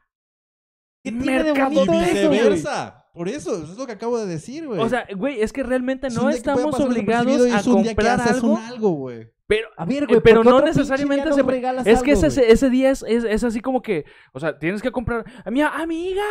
¿Qué 1.03 1.11
tiene 1.11 1.43
de 1.43 1.51
güey? 1.53 2.13
viceversa. 2.13 3.05
Por 3.13 3.27
eso, 3.27 3.55
eso 3.63 3.71
es 3.71 3.77
lo 3.77 3.85
que 3.85 3.93
acabo 3.93 4.17
de 4.19 4.27
decir, 4.27 4.67
güey. 4.67 4.79
O 4.79 4.87
sea, 4.87 5.05
güey, 5.15 5.41
es 5.41 5.51
que 5.51 5.63
realmente 5.63 6.09
no 6.09 6.29
estamos 6.29 6.79
obligados 6.79 7.41
a 7.51 7.59
es 7.59 7.67
un 7.67 7.83
día 7.83 7.95
que 7.95 8.05
comprar 8.05 8.21
algo, 8.69 8.91
güey. 8.91 9.31
Pero, 9.49 9.67
A 9.77 9.83
ver, 9.83 10.03
eh, 10.03 10.05
güey, 10.05 10.21
pero 10.21 10.43
¿por 10.43 10.45
qué 10.45 10.59
no 10.59 10.61
necesariamente 10.65 11.33
se... 11.33 11.41
regalas 11.41 11.87
Es 11.87 12.03
que 12.03 12.11
algo, 12.11 12.27
ese, 12.27 12.51
ese 12.51 12.69
día 12.69 12.91
es, 12.91 13.03
es, 13.07 13.23
es 13.23 13.43
así 13.43 13.61
como 13.61 13.81
que, 13.81 14.05
o 14.31 14.39
sea, 14.39 14.59
tienes 14.59 14.79
que 14.83 14.91
comprar... 14.91 15.25
Mi 15.51 15.61
amiga, 15.63 16.21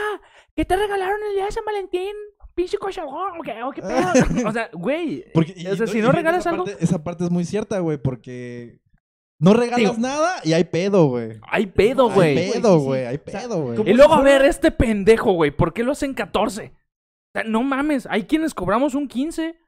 ¿qué 0.54 0.64
te 0.64 0.76
regalaron 0.76 1.18
el 1.28 1.34
día 1.34 1.46
de 1.46 1.50
San 1.50 1.64
Valentín? 1.64 2.14
Pinche 2.54 2.78
cochabón, 2.78 3.40
¿o 3.40 3.42
qué, 3.42 3.60
o 3.64 3.72
qué 3.72 3.82
pedo? 3.82 4.12
o 4.48 4.52
sea, 4.52 4.70
güey, 4.72 5.24
Porque, 5.34 5.52
o 5.68 5.74
sea, 5.74 5.86
y- 5.86 5.88
si 5.88 5.98
y 5.98 6.00
no 6.02 6.12
regalas 6.12 6.42
esa 6.42 6.50
algo, 6.50 6.64
parte- 6.64 6.84
esa 6.84 7.02
parte 7.02 7.24
es 7.24 7.30
muy 7.30 7.44
cierta, 7.44 7.80
güey, 7.80 7.98
porque 7.98 8.78
no 9.40 9.52
regalas 9.52 9.96
Digo- 9.96 9.98
nada 9.98 10.36
y 10.44 10.52
hay 10.52 10.62
pedo, 10.62 11.06
güey. 11.08 11.40
hay 11.42 11.66
pedo, 11.66 12.08
Hay 12.10 12.14
güey. 12.14 12.34
pedo, 12.52 12.74
sí, 12.74 12.78
sí. 12.80 12.86
güey, 12.86 13.04
hay 13.06 13.18
pedo, 13.18 13.62
güey. 13.62 13.90
Y 13.90 13.94
luego, 13.94 14.14
a 14.14 14.22
ver, 14.22 14.42
este 14.44 14.70
pendejo, 14.70 15.32
güey, 15.32 15.50
¿por 15.50 15.72
qué 15.72 15.82
lo 15.82 15.90
hacen 15.90 16.14
14? 16.14 16.66
O 16.66 16.70
sea, 17.34 17.42
no 17.42 17.64
mames, 17.64 18.06
hay 18.08 18.24
quienes 18.26 18.54
cobramos 18.54 18.94
un 18.94 19.08
15. 19.08 19.58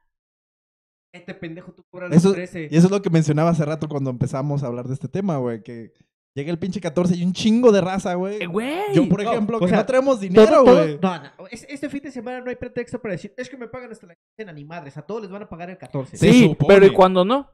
Este 1.13 1.33
pendejo 1.33 1.73
tú 1.73 1.83
cobras 1.89 2.11
Eso, 2.13 2.29
los 2.29 2.35
13. 2.35 2.69
y 2.71 2.75
eso 2.77 2.87
es 2.87 2.91
lo 2.91 3.01
que 3.01 3.09
mencionaba 3.09 3.49
hace 3.49 3.65
rato 3.65 3.87
cuando 3.89 4.09
empezamos 4.09 4.63
a 4.63 4.67
hablar 4.67 4.87
de 4.87 4.93
este 4.93 5.07
tema, 5.09 5.37
güey, 5.37 5.61
que 5.61 5.91
llega 6.33 6.51
el 6.51 6.57
pinche 6.59 6.79
14 6.79 7.15
y 7.17 7.23
un 7.25 7.33
chingo 7.33 7.71
de 7.73 7.81
raza, 7.81 8.13
güey. 8.13 8.41
Eh, 8.41 8.47
Güey. 8.47 8.93
Yo, 8.93 9.09
por 9.09 9.21
no, 9.21 9.29
ejemplo, 9.31 9.59
que 9.59 9.67
sea, 9.67 9.77
no 9.79 9.85
traemos 9.85 10.19
dinero, 10.21 10.63
güey. 10.63 10.97
no, 11.01 11.17
no, 11.21 11.47
es- 11.51 11.65
este 11.69 11.89
fin 11.89 12.01
de 12.03 12.11
semana 12.11 12.39
no 12.39 12.49
hay 12.49 12.55
pretexto 12.55 13.01
para 13.01 13.13
decir, 13.13 13.33
es 13.35 13.49
que 13.49 13.57
me 13.57 13.67
pagan 13.67 13.91
hasta 13.91 14.07
la 14.07 14.15
quincena, 14.15 14.53
ni 14.53 14.63
madres, 14.63 14.95
a 14.95 15.01
todos 15.01 15.23
les 15.23 15.31
van 15.31 15.43
a 15.43 15.49
pagar 15.49 15.69
el 15.69 15.77
14. 15.77 16.15
Se 16.15 16.31
Sí, 16.31 16.55
pero 16.67 16.85
¿y 16.85 16.93
cuando 16.93 17.25
no? 17.25 17.49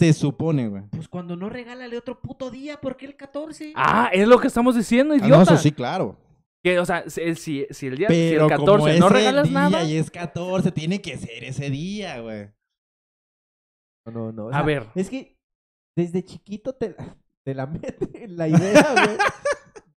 Se 0.00 0.12
supone, 0.12 0.68
güey. 0.68 0.84
Pues 0.90 1.08
cuando 1.08 1.36
no 1.36 1.48
regálale 1.50 1.98
otro 1.98 2.20
puto 2.22 2.50
día, 2.50 2.80
¿por 2.80 2.96
qué 2.96 3.04
el 3.04 3.16
14? 3.16 3.72
Ah, 3.76 4.08
es 4.12 4.26
lo 4.28 4.38
que 4.38 4.46
estamos 4.46 4.76
diciendo, 4.76 5.12
Ah, 5.14 5.18
no, 5.18 5.24
idiota. 5.26 5.42
eso 5.42 5.56
sí, 5.58 5.72
claro. 5.72 6.16
Que, 6.64 6.78
o 6.78 6.86
sea, 6.86 7.04
si, 7.10 7.34
si, 7.34 7.66
si 7.70 7.86
el 7.88 7.96
día 7.98 8.08
si 8.08 8.14
el 8.32 8.46
14 8.48 8.64
como 8.64 8.88
es 8.88 8.98
no 9.00 9.06
el 9.08 9.12
regalas 9.12 9.48
día 9.48 9.52
nada. 9.58 9.84
y 9.84 9.96
es 9.96 10.10
14, 10.10 10.72
tiene 10.72 11.00
que 11.02 11.16
ser 11.18 11.44
ese 11.44 11.68
día, 11.68 12.20
güey. 12.20 12.48
No, 14.10 14.32
no, 14.32 14.32
no. 14.32 14.46
o 14.46 14.54
A 14.54 14.62
ver. 14.62 14.86
Es 14.94 15.10
que 15.10 15.36
desde 15.96 16.24
chiquito 16.24 16.74
te, 16.74 16.94
te 17.44 17.54
la 17.54 17.66
mete 17.66 18.24
en 18.24 18.36
la 18.36 18.48
idea, 18.48 18.94
güey. 18.94 19.16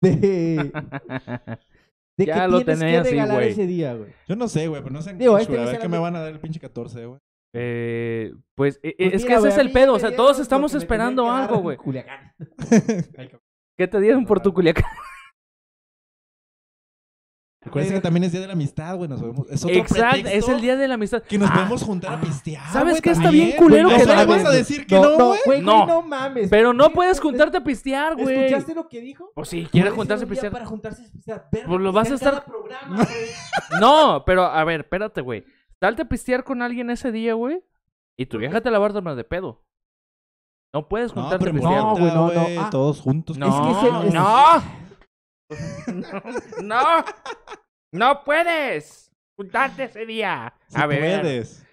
De, 0.01 0.71
de 2.17 2.25
Ya 2.25 2.41
que 2.41 2.47
lo 2.47 2.57
tienes 2.57 2.79
tenía 2.79 2.93
que 2.93 2.97
así, 2.99 3.09
regalar 3.11 3.35
güey. 3.37 3.49
ese 3.49 3.67
día, 3.67 3.93
güey. 3.93 4.13
Yo 4.27 4.35
no 4.35 4.47
sé, 4.47 4.67
güey, 4.67 4.81
pero 4.81 4.93
no 4.93 5.01
sé. 5.01 5.13
Digo, 5.13 5.35
a 5.35 5.41
este 5.41 5.53
ver 5.53 5.65
mes 5.67 5.79
qué 5.79 5.89
me 5.89 5.97
van 5.99 6.15
a 6.15 6.21
dar 6.21 6.31
el 6.31 6.39
pinche 6.39 6.59
14, 6.59 7.05
güey. 7.05 7.19
Eh, 7.53 8.33
pues 8.55 8.79
eh, 8.83 8.93
Pues 8.97 9.13
es 9.15 9.25
que 9.25 9.33
ese 9.33 9.47
es 9.49 9.57
a 9.57 9.61
el 9.61 9.71
pedo. 9.71 9.93
O 9.95 9.99
sea, 9.99 10.15
todos 10.15 10.39
estamos 10.39 10.73
esperando 10.75 11.29
algo, 11.29 11.57
güey. 11.57 11.77
Culiacán. 11.77 12.33
¿Qué 13.77 13.87
te 13.87 13.99
dieron 13.99 14.25
por 14.25 14.39
tu 14.41 14.53
Culiacán? 14.53 14.85
Recuerden 17.61 17.91
que 17.95 17.99
también 17.99 18.23
es 18.23 18.31
día 18.31 18.39
de 18.39 18.47
la 18.47 18.53
amistad, 18.53 18.95
güey. 18.95 19.09
Nos 19.09 19.21
vemos. 19.21 19.45
Es 19.49 19.65
otro 19.65 19.75
Exacto, 19.75 20.29
es 20.29 20.47
el 20.47 20.61
día 20.61 20.77
de 20.77 20.87
la 20.87 20.93
amistad. 20.93 21.21
que 21.23 21.37
nos 21.37 21.49
Ah, 21.49 21.55
podemos 21.55 21.83
juntar 21.83 22.13
a 22.13 22.21
pistear. 22.21 22.63
¿Sabes 22.71 22.91
güey, 22.93 23.01
qué 23.01 23.09
está 23.11 23.23
también, 23.23 23.45
bien 23.47 23.57
culero 23.57 23.89
güey. 23.89 23.99
que 23.99 24.05
No 24.05 24.27
vas 24.27 24.45
a 24.45 24.49
decir 24.51 24.87
que 24.87 24.95
no, 24.95 25.15
güey. 25.27 25.39
güey, 25.45 25.61
No. 25.61 25.73
güey, 25.75 25.87
no 25.87 26.01
mames. 26.01 26.49
Pero 26.49 26.71
no 26.71 26.89
puedes 26.91 27.17
es- 27.17 27.21
juntarte 27.21 27.57
a 27.57 27.63
pistear, 27.63 28.15
güey. 28.15 28.45
¿Escuchaste 28.45 28.75
lo 28.75 28.87
que 28.87 29.01
dijo? 29.01 29.31
Pues 29.35 29.49
sí, 29.49 29.67
quiere 29.69 29.87
Puede 29.89 29.97
juntarse 29.97 30.23
a 30.23 30.25
ser 30.25 30.27
un 30.27 30.29
día 30.29 30.41
pistear. 30.41 30.51
Para 30.53 30.65
juntarse 30.65 31.01
a 31.05 31.11
pistear. 31.11 31.47
Verga, 31.51 31.67
Pues 31.67 31.81
lo 31.81 31.91
vas 31.91 32.07
a 32.07 32.11
pistear 32.11 32.33
estar- 32.35 32.45
cada 32.45 32.57
programa, 32.57 32.95
güey. 33.03 33.81
No, 33.81 34.23
pero 34.25 34.45
a 34.45 34.63
ver, 34.63 34.79
espérate, 34.81 35.19
güey. 35.19 35.43
Salte 35.81 36.03
a 36.03 36.05
pistear 36.05 36.45
con 36.45 36.61
alguien 36.61 36.89
ese 36.89 37.11
día, 37.11 37.33
güey. 37.33 37.61
Y 38.15 38.25
tu 38.27 38.37
vieja 38.37 38.61
te 38.61 38.71
la 38.71 38.79
va 38.79 38.87
a 38.87 38.89
dar 38.89 39.03
más 39.03 39.17
de 39.17 39.25
pedo. 39.25 39.65
No 40.73 40.87
puedes 40.87 41.13
No, 41.13 41.23
juntarte 41.23 41.43
pero 41.45 41.57
a 41.57 41.59
pistear. 41.59 41.81
No, 41.83 41.91
güey, 41.91 42.13
no, 42.13 42.31
no. 42.55 42.61
Ah. 42.61 42.69
Todos 42.71 43.01
juntos. 43.01 43.37
No, 43.37 43.47
Es 43.47 43.81
que 43.81 43.87
ese- 43.89 44.07
es- 44.07 44.13
no. 44.13 44.79
no. 46.63 46.79
No 47.91 48.23
puedes 48.23 49.11
juntarte 49.35 49.85
ese 49.85 50.05
día. 50.05 50.53
A 50.73 50.85
ver. 50.85 51.21
puedes. 51.21 51.65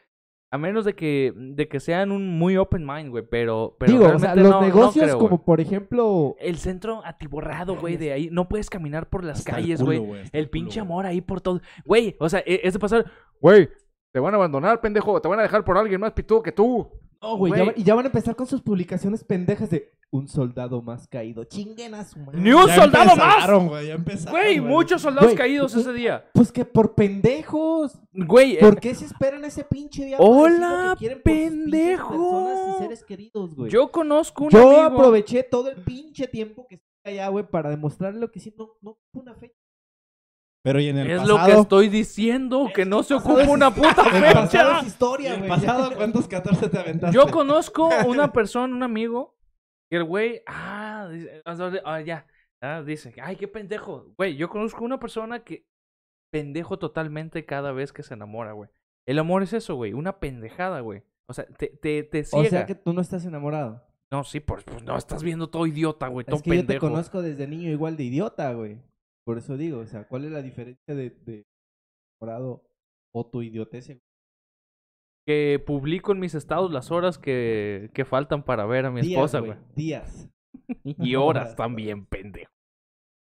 A 0.53 0.59
menos 0.59 0.85
de 0.85 0.95
que, 0.95 1.33
de 1.37 1.69
que 1.69 1.81
sean 1.81 2.13
un 2.13 2.39
muy 2.39 2.57
open 2.57 2.87
mind, 2.87 3.11
güey. 3.11 3.25
Pero, 3.29 3.77
pero 3.79 3.93
Digo, 3.93 4.07
o 4.07 4.19
sea, 4.19 4.35
los 4.35 4.45
no- 4.49 4.61
no 4.61 4.67
negocios 4.67 5.05
creo, 5.05 5.19
como 5.19 5.37
güey. 5.37 5.45
por 5.45 5.61
ejemplo... 5.61 6.37
El 6.39 6.57
centro 6.59 7.03
atiborrado, 7.05 7.77
güey, 7.77 7.97
de 7.97 8.13
ahí. 8.13 8.29
No 8.31 8.49
puedes 8.49 8.71
caminar 8.71 9.09
por 9.11 9.25
las 9.25 9.39
Hasta 9.41 9.51
el 9.51 9.57
calles, 9.57 9.81
culo, 9.81 10.01
güey. 10.03 10.21
El 10.23 10.31
el 10.33 10.49
pinche 10.51 10.81
culo, 10.81 10.85
güey. 10.87 10.93
amor 10.95 11.07
ahí 11.07 11.21
por 11.21 11.41
todo. 11.41 11.61
Güey, 11.85 12.17
o 12.21 12.29
sea, 12.29 12.41
e- 12.47 12.61
es 12.63 12.73
de 12.73 12.79
pasar. 12.79 13.05
Güey, 13.41 13.69
te 14.15 14.21
van 14.21 14.33
a 14.35 14.37
abandonar, 14.37 14.81
pendejo. 14.81 15.21
Te 15.21 15.29
van 15.29 15.41
a 15.41 15.43
dejar 15.43 15.65
por 15.65 15.77
alguien 15.77 16.01
más 16.01 16.13
pitudo 16.13 16.43
que 16.43 16.53
tú. 16.53 16.91
No, 17.27 17.37
güey, 17.37 17.53
ya 17.55 17.73
y 17.77 17.83
ya 17.83 17.95
van 17.95 18.05
a 18.05 18.09
empezar 18.09 18.37
con 18.37 18.47
sus 18.47 18.63
publicaciones 18.63 19.25
pendejas 19.25 19.71
de 19.71 19.93
un 20.11 20.29
soldado 20.29 20.81
más 20.83 21.09
caído. 21.09 21.43
Chinguen 21.45 21.95
a 21.95 22.05
su 22.05 22.19
madre. 22.21 22.41
¡Ni 22.41 22.53
un 22.53 22.67
Ya 22.69 22.75
soldado 22.77 23.17
más! 23.17 23.69
güey, 23.69 23.89
ya 23.89 23.95
empezaron. 23.95 24.33
Güey, 24.41 24.61
muchos 24.61 25.03
soldados 25.03 25.31
Güey, 25.31 25.37
caídos 25.37 25.73
pues, 25.73 25.85
ese 25.85 25.95
día. 25.95 26.25
Pues 26.33 26.53
que 26.53 26.65
por 26.65 26.95
pendejos. 26.95 27.99
Güey, 28.13 28.59
¿Por 28.61 28.75
eh, 28.75 28.79
qué 28.81 28.95
se 28.95 29.05
esperan 29.07 29.45
ese 29.45 29.65
pinche 29.65 30.05
día? 30.05 30.17
Hola, 30.21 30.97
por 30.99 31.23
pendejo. 31.23 32.09
personas 32.11 32.77
y 32.77 32.83
seres 32.83 33.05
queridos, 33.05 33.55
güey. 33.55 33.71
yo 33.71 33.91
conozco 33.91 34.45
un 34.45 34.51
Yo 34.51 34.61
amigo. 34.81 34.83
aproveché 35.01 35.43
todo 35.43 35.69
el 35.71 35.83
pinche 35.83 36.29
tiempo 36.29 36.67
que 36.69 36.77
estoy 36.77 37.13
allá, 37.15 37.29
güey, 37.29 37.45
para 37.49 37.71
demostrarle 37.71 38.21
lo 38.21 38.31
que 38.31 38.39
sí 38.41 38.55
no, 38.57 38.71
no 38.81 38.99
fue 39.13 39.23
una 39.23 39.35
fecha. 39.35 39.56
Pero 40.67 40.81
y 40.81 40.89
en 40.89 40.99
el 40.99 41.09
Es 41.09 41.21
pasado. 41.21 41.39
lo 41.39 41.45
que 41.47 41.61
estoy 41.61 41.89
diciendo, 41.89 42.69
que 42.75 42.85
no 42.85 43.05
se 43.05 43.15
ocupa 43.15 43.43
es- 43.43 43.49
una 43.49 43.73
puta 43.73 43.95
El 44.13 44.25
El 44.25 44.33
pasado 44.33 44.49
fecha. 44.49 44.81
es 44.81 44.87
historia, 44.89 45.35
¿En 45.35 45.41
güey. 45.47 45.53
el 45.53 45.57
pasado 45.61 45.95
cuántos 45.95 46.27
14 46.27 46.69
te 46.69 46.79
aventaste? 46.79 47.15
Yo 47.15 47.29
conozco 47.31 47.89
una 48.09 48.33
persona, 48.33 48.75
un 48.75 48.83
amigo, 48.83 49.37
que 49.89 49.99
el 49.99 50.05
güey, 50.05 50.43
ah, 50.49 51.09
dice, 51.13 51.41
ah, 51.85 52.01
ya, 52.01 52.27
ah, 52.61 52.83
dice, 52.85 53.15
ay, 53.23 53.37
qué 53.37 53.47
pendejo. 53.47 54.13
Güey, 54.19 54.35
yo 54.37 54.49
conozco 54.49 54.85
una 54.85 54.99
persona 54.99 55.45
que 55.45 55.69
pendejo 56.33 56.81
totalmente 56.81 57.45
cada 57.47 57.71
vez 57.71 57.93
que 57.93 58.03
se 58.03 58.15
enamora, 58.15 58.51
güey. 58.51 58.69
El 59.07 59.21
amor 59.21 59.45
es 59.45 59.53
eso, 59.53 59.77
güey, 59.77 59.93
una 59.93 60.19
pendejada, 60.19 60.81
güey. 60.81 61.05
O 61.29 61.33
sea, 61.33 61.47
te, 61.47 61.69
te, 61.69 62.03
te 62.03 62.23
O 62.23 62.25
ciega. 62.25 62.49
sea 62.51 62.67
que 62.67 62.75
tú 62.75 62.93
no 62.93 63.01
estás 63.01 63.25
enamorado. 63.25 63.85
No, 64.11 64.25
sí, 64.25 64.41
pues, 64.41 64.65
pues 64.65 64.83
no, 64.83 64.97
estás 64.97 65.23
viendo 65.23 65.49
todo 65.49 65.65
idiota, 65.67 66.09
güey, 66.09 66.27
todo 66.27 66.37
Es 66.37 66.43
que 66.43 66.51
yo 66.51 66.55
te 66.57 66.67
pendejo. 66.67 66.89
conozco 66.89 67.23
desde 67.23 67.47
niño 67.47 67.71
igual 67.71 67.97
de 67.97 68.03
idiota, 68.05 68.53
güey. 68.53 68.79
Por 69.27 69.39
eso 69.39 69.57
digo, 69.57 69.81
o 69.81 69.87
sea, 69.87 70.07
¿cuál 70.07 70.25
es 70.25 70.31
la 70.31 70.41
diferencia 70.43 70.95
de, 70.95 71.11
de 71.11 71.45
enamorado 72.21 72.63
o 73.15 73.27
tu 73.29 73.43
idiotez? 73.43 73.99
Que 75.27 75.61
publico 75.67 76.13
en 76.13 76.21
mis 76.21 76.35
estados 76.37 76.71
las 76.73 76.93
horas 76.93 77.19
que, 77.19 77.91
que 77.93 78.05
faltan 78.05 78.45
para 78.45 78.65
ver 78.67 78.87
a 78.87 78.91
mi 78.93 79.01
Días, 79.01 79.13
esposa, 79.19 79.41
güey. 79.41 79.59
Días. 79.75 80.29
Y 80.85 81.17
horas 81.17 81.57
también, 81.57 82.07
pendejo. 82.07 82.53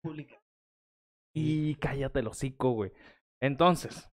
Pública. 0.01 0.41
Y 1.35 1.75
cállate 1.75 2.19
el 2.19 2.27
hocico, 2.27 2.71
güey. 2.71 2.91
Entonces, 3.41 4.09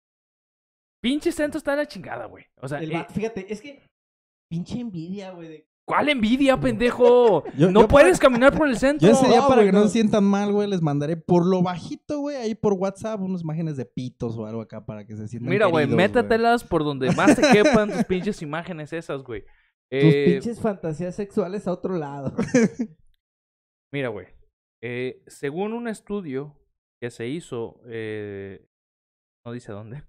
pinche 1.01 1.31
centro 1.33 1.57
está 1.57 1.71
de 1.71 1.77
la 1.77 1.85
chingada, 1.87 2.25
güey. 2.27 2.45
O 2.61 2.67
sea, 2.67 2.79
El 2.79 2.91
eh, 2.93 3.05
fíjate, 3.09 3.51
es 3.51 3.61
que 3.61 3.85
pinche 4.49 4.79
envidia, 4.79 5.31
güey. 5.31 5.49
de- 5.49 5.67
¿cuál 5.85 6.09
envidia, 6.09 6.59
pendejo? 6.59 7.43
Yo- 7.57 7.71
no 7.71 7.81
yo 7.81 7.87
puedes 7.87 8.19
caminar 8.19 8.55
por 8.57 8.67
el 8.67 8.77
centro. 8.77 9.07
Yo 9.07 9.13
ese 9.13 9.27
día, 9.27 9.37
No, 9.37 9.47
para 9.47 9.55
güey, 9.61 9.67
que 9.67 9.71
no 9.73 9.79
no. 9.81 9.85
se 9.87 9.91
sientan 9.93 10.23
mal, 10.23 10.51
güey, 10.51 10.69
les 10.69 10.81
mandaré 10.81 11.17
por 11.17 11.45
lo 11.45 11.61
bajito, 11.61 12.19
güey, 12.19 12.35
ahí 12.37 12.55
por 12.55 12.73
WhatsApp, 12.73 13.19
unas 13.21 13.41
imágenes 13.41 13.77
de 13.77 13.85
pitos 13.85 14.37
o 14.37 14.45
algo 14.45 14.61
acá 14.61 14.85
para 14.85 15.05
que 15.05 15.15
se 15.15 15.27
sientan 15.27 15.49
Mira, 15.49 15.65
güey, 15.67 15.87
métatelas 15.87 16.63
por 16.63 16.83
donde 16.83 17.11
más 17.11 17.35
te 17.35 17.41
quepan 17.51 17.91
tus 17.91 18.03
pinches 18.05 18.41
imágenes 18.41 18.93
esas, 18.93 19.23
güey. 19.23 19.41
Tus 19.41 19.49
Eh, 20.13 20.25
pinches 20.25 20.59
fantasías 20.59 21.15
sexuales 21.15 21.67
a 21.67 21.71
otro 21.73 21.95
lado. 21.97 22.33
Mira, 23.93 24.09
güey. 24.09 24.27
eh, 24.83 25.21
según 25.27 25.73
un 25.73 25.87
estudio 25.87 26.59
que 27.01 27.09
se 27.11 27.27
hizo, 27.27 27.81
eh, 27.87 28.65
no 29.45 29.51
dice 29.51 29.71
dónde, 29.71 30.03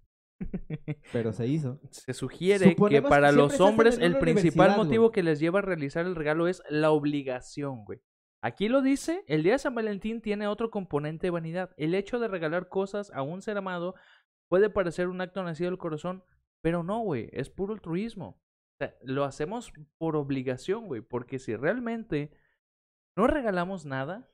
Pero 1.13 1.33
se 1.33 1.47
hizo. 1.47 1.81
se 1.91 2.13
sugiere 2.15 2.65
que 2.67 2.71
Suponemos 2.73 3.05
que 3.05 3.09
para 3.09 3.33
los 3.33 3.61
hombres 3.61 3.99
el 3.99 4.19
principal 4.19 4.77
motivo 4.77 5.05
güey. 5.05 5.13
que 5.13 5.23
les 5.23 5.41
lleva 5.41 5.59
a 5.61 5.63
realizar 5.63 6.07
el 6.07 6.15
regalo 6.15 6.49
es 6.49 6.63
la 6.69 6.91
obligación, 6.91 7.85
güey. 7.85 8.01
Aquí 8.43 8.69
lo 8.69 8.83
dice, 8.83 9.25
el 9.27 9.43
día 9.43 9.53
de 9.55 9.59
San 9.59 9.75
Valentín 9.75 10.21
tiene 10.21 10.47
otro 10.47 10.71
componente 10.71 11.27
de 11.29 11.31
vanidad. 11.31 11.71
El 11.79 11.95
hecho 11.95 12.19
de 12.19 12.29
regalar 12.29 12.69
cosas 12.69 13.11
a 13.15 13.23
un 13.23 13.41
ser 13.41 13.57
amado 13.57 13.95
puede 14.51 14.69
parecer 14.69 15.09
un 15.09 15.21
acto 15.23 15.43
nacido 15.43 15.71
del 15.71 15.79
corazón, 15.79 16.23
pero 16.63 16.83
no, 16.83 17.01
güey, 17.01 17.31
es 17.33 17.49
puro 17.49 17.73
altruismo. 17.73 18.27
O 18.29 18.77
sea, 18.79 18.95
lo 19.03 19.25
hacemos 19.25 19.73
por 19.99 20.17
obligación, 20.17 20.87
güey, 20.89 21.01
porque 21.01 21.39
si 21.39 21.57
realmente 21.57 22.33
no 23.17 23.27
regalamos 23.27 23.87
nada, 23.87 24.29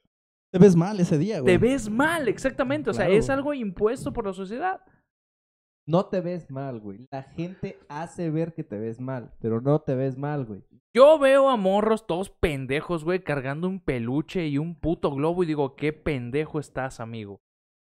Te 0.52 0.58
ves 0.58 0.74
mal 0.74 0.98
ese 0.98 1.16
día, 1.16 1.38
güey. 1.40 1.54
te 1.54 1.58
ves 1.58 1.88
mal, 1.88 2.26
exactamente. 2.26 2.90
O 2.90 2.92
sea, 2.92 3.04
Claro. 3.06 3.18
es 3.20 3.30
algo 3.30 3.54
impuesto 3.54 4.12
por 4.12 4.26
la 4.26 4.32
sociedad. 4.32 4.80
No 5.90 6.06
te 6.06 6.20
ves 6.20 6.48
mal, 6.52 6.78
güey. 6.78 7.08
La 7.10 7.24
gente 7.24 7.76
hace 7.88 8.30
ver 8.30 8.54
que 8.54 8.62
te 8.62 8.78
ves 8.78 9.00
mal, 9.00 9.32
pero 9.40 9.60
no 9.60 9.80
te 9.80 9.96
ves 9.96 10.16
mal, 10.16 10.44
güey. 10.44 10.62
Yo 10.94 11.18
veo 11.18 11.48
a 11.48 11.56
morros 11.56 12.06
todos 12.06 12.30
pendejos, 12.30 13.02
güey, 13.02 13.24
cargando 13.24 13.66
un 13.66 13.80
peluche 13.80 14.46
y 14.46 14.56
un 14.56 14.76
puto 14.76 15.12
globo 15.12 15.42
y 15.42 15.46
digo, 15.46 15.74
qué 15.74 15.92
pendejo 15.92 16.60
estás, 16.60 17.00
amigo. 17.00 17.40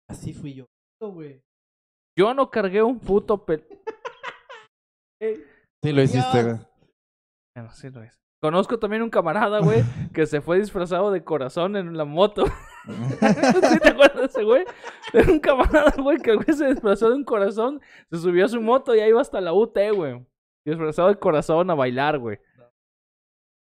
Así 0.08 0.32
fui 0.32 0.54
yo, 0.54 0.66
güey. 1.02 1.42
Yo 2.18 2.32
no 2.32 2.50
cargué 2.50 2.82
un 2.82 2.98
puto 2.98 3.44
pel... 3.44 3.66
Sí 5.84 5.92
lo 5.92 6.02
hiciste, 6.02 6.44
güey. 6.44 6.56
Bueno, 7.54 7.72
sí 7.72 7.90
lo 7.90 8.02
es. 8.02 8.18
Conozco 8.40 8.78
también 8.78 9.02
un 9.02 9.10
camarada, 9.10 9.60
güey, 9.60 9.82
que 10.14 10.26
se 10.26 10.40
fue 10.40 10.58
disfrazado 10.58 11.10
de 11.10 11.24
corazón 11.24 11.76
en 11.76 11.94
la 11.98 12.06
moto. 12.06 12.46
¿Sí 13.70 13.78
te 13.80 13.88
acuerdas 13.88 14.16
de 14.20 14.24
ese 14.26 14.44
güey? 14.44 14.64
Era 15.12 15.32
un 15.32 15.38
camarada, 15.40 15.94
güey, 16.02 16.18
que 16.18 16.30
el 16.30 16.36
güey 16.36 16.56
se 16.56 16.66
disfrazó 16.68 17.10
de 17.10 17.16
un 17.16 17.24
corazón, 17.24 17.80
se 18.10 18.18
subió 18.18 18.44
a 18.44 18.48
su 18.48 18.60
moto 18.60 18.94
y 18.94 19.00
ahí 19.00 19.10
iba 19.10 19.20
hasta 19.20 19.40
la 19.40 19.52
UT, 19.52 19.76
güey. 19.94 20.24
Disfrazado 20.66 21.08
de 21.08 21.16
corazón 21.16 21.70
a 21.70 21.74
bailar, 21.74 22.18
güey. 22.18 22.38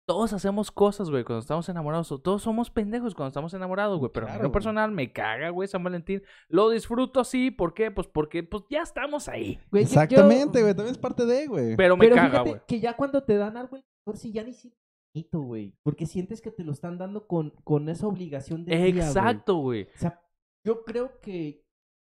Todos 0.07 0.33
hacemos 0.33 0.71
cosas, 0.71 1.09
güey, 1.09 1.23
cuando 1.23 1.39
estamos 1.39 1.67
enamorados. 1.67 2.11
o 2.11 2.19
Todos 2.19 2.43
somos 2.43 2.69
pendejos 2.69 3.15
cuando 3.15 3.29
estamos 3.29 3.51
enamorados, 3.55 3.97
güey. 3.97 4.11
Pero 4.13 4.27
a 4.27 4.29
mí 4.29 4.35
en 4.37 4.43
lo 4.43 4.51
personal 4.51 4.91
me 4.91 5.11
caga, 5.11 5.49
güey, 5.49 5.67
San 5.67 5.83
Valentín. 5.83 6.21
Lo 6.47 6.69
disfruto 6.69 7.19
así, 7.19 7.49
¿por 7.49 7.73
qué? 7.73 7.89
Pues 7.89 8.07
porque 8.07 8.43
pues 8.43 8.63
ya 8.69 8.81
estamos 8.83 9.27
ahí. 9.27 9.59
Güey, 9.71 9.81
Exactamente, 9.83 10.59
yo- 10.59 10.65
güey. 10.65 10.75
También 10.75 10.91
es 10.93 10.99
parte 10.99 11.25
de, 11.25 11.47
güey. 11.47 11.75
Pero 11.75 11.97
me 11.97 12.05
Pero 12.05 12.17
caga, 12.17 12.29
fíjate 12.29 12.49
güey. 12.51 12.61
que 12.67 12.79
ya 12.79 12.95
cuando 12.95 13.23
te 13.23 13.35
dan 13.35 13.57
algo, 13.57 13.77
mejor 14.05 14.17
si 14.19 14.31
ya 14.31 14.43
ni 14.43 14.53
sientes 14.53 14.79
bonito, 15.15 15.39
güey. 15.41 15.73
Porque 15.83 16.05
sientes 16.05 16.41
que 16.41 16.51
te 16.51 16.63
lo 16.63 16.73
están 16.73 16.97
dando 16.97 17.27
con, 17.27 17.51
con 17.63 17.87
esa 17.89 18.07
obligación 18.07 18.65
de. 18.65 18.89
Exacto, 18.89 19.55
güey. 19.55 19.83
O 19.95 19.97
sea, 19.97 20.21
yo 20.65 20.83
creo 20.83 21.19
que 21.21 21.63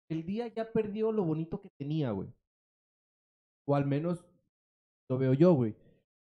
el 0.10 0.26
día 0.26 0.48
ya 0.48 0.72
perdió 0.72 1.12
lo 1.12 1.26
bonito 1.26 1.62
que 1.62 1.70
tenía, 1.78 2.12
güey. 2.12 2.30
O 3.68 3.76
al 3.76 3.86
menos 3.86 4.26
lo 5.10 5.18
veo 5.18 5.34
yo, 5.34 5.54
güey. 5.54 5.76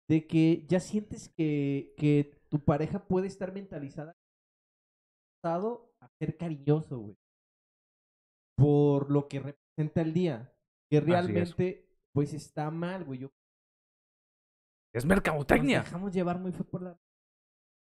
De 0.09 0.27
que 0.27 0.67
ya 0.69 0.81
sientes 0.81 1.31
que, 1.31 1.95
que 1.97 2.39
tu 2.51 2.61
pareja 2.61 3.07
puede 3.07 3.27
estar 3.27 3.53
mentalizada 3.53 4.15
a 5.43 6.09
ser 6.19 6.37
cariñoso, 6.37 6.99
güey. 6.99 7.17
Por 8.57 9.11
lo 9.11 9.29
que 9.29 9.41
representa 9.41 10.03
el 10.03 10.13
día. 10.15 10.55
Que 10.91 11.01
realmente, 11.01 11.87
pues 12.13 12.33
está 12.35 12.71
mal, 12.71 13.05
güey. 13.05 13.21
Yo 13.21 13.31
Es 14.95 15.05
nos 15.05 15.07
mercadotecnia. 15.07 15.81
dejamos 15.83 16.13
llevar 16.13 16.39
muy 16.39 16.53
por 16.53 16.83
la... 16.83 16.97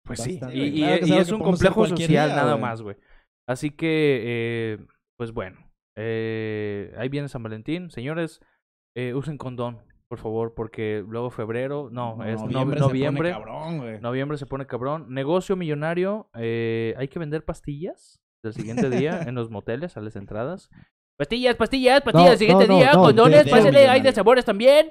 Pues 0.05 0.21
sí, 0.23 0.33
Bastante. 0.33 0.57
y, 0.57 0.63
y- 0.65 0.79
Claro 0.81 1.07
que 1.07 1.19
es 1.19 1.29
y 1.29 1.33
un 1.33 1.41
complejo 1.41 1.87
social 1.87 2.09
día, 2.09 2.27
nada 2.29 2.53
güey. 2.53 2.63
más, 2.63 2.83
güey. 2.83 2.97
Así 3.49 3.71
que, 3.71 4.21
eh, 4.25 4.87
pues 5.19 5.33
bueno, 5.33 5.59
eh, 5.99 6.95
ahí 6.97 7.09
viene 7.09 7.29
San 7.29 7.43
Valentín. 7.43 7.91
Señores, 7.91 8.41
eh, 8.97 9.15
usen 9.15 9.39
condón, 9.39 9.79
por 10.09 10.19
favor, 10.19 10.55
porque 10.55 11.05
luego 11.07 11.31
febrero, 11.31 11.89
no, 11.91 12.25
es 12.25 12.41
no- 12.43 12.47
Noviembre 12.49 12.81
noviembre. 12.81 13.29
se 13.31 13.35
pone 13.35 13.45
cabrón, 13.45 13.79
güey. 13.79 14.01
Noviembre 14.01 14.39
se 14.39 14.47
pone 14.47 14.67
cabrón. 14.67 15.07
Negocio 15.13 15.57
millonario, 15.57 16.31
eh, 16.35 16.95
hay 16.97 17.09
que 17.09 17.19
vender 17.19 17.45
pastillas 17.45 18.21
del 18.43 18.55
siguiente 18.55 18.89
día 18.91 19.23
en 19.27 19.35
los 19.35 19.51
moteles 19.51 19.97
a 19.97 20.01
las 20.01 20.17
entradas. 20.17 20.71
Pastillas, 21.19 21.57
pastillas, 21.57 22.01
pastillas 22.01 22.25
No, 22.25 22.31
del 22.31 22.39
siguiente 22.39 22.67
no, 22.69 22.77
día, 22.77 22.93
no, 22.95 23.03
condones, 23.03 23.49
pásale, 23.51 23.87
hay 23.89 24.01
de 24.01 24.13
sabores 24.13 24.45
también. 24.47 24.91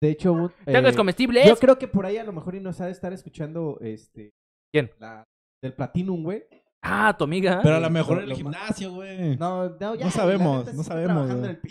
De 0.00 0.10
hecho, 0.10 0.52
Tangas 0.64 0.94
eh, 0.94 0.96
comestibles. 0.96 1.46
Yo 1.46 1.56
creo 1.56 1.78
que 1.78 1.88
por 1.88 2.06
ahí 2.06 2.16
a 2.18 2.24
lo 2.24 2.32
mejor 2.32 2.54
y 2.54 2.60
nos 2.60 2.80
ha 2.80 2.86
de 2.86 2.92
estar 2.92 3.12
escuchando 3.12 3.78
este 3.80 4.32
¿Quién? 4.72 4.90
la 4.98 5.24
del 5.62 5.74
Platinum, 5.74 6.22
güey. 6.22 6.44
Ah, 6.82 7.14
tu 7.18 7.24
amiga. 7.24 7.58
Pero 7.62 7.76
a 7.76 7.80
lo 7.80 7.90
mejor 7.90 8.18
en 8.22 8.30
el 8.30 8.36
gimnasio, 8.36 8.92
güey. 8.92 9.36
No, 9.36 9.68
no, 9.80 9.94
ya, 9.96 10.04
No 10.04 10.10
sabemos, 10.12 10.72
no 10.72 10.82
sabemos, 10.84 11.30
en 11.30 11.44
el. 11.44 11.60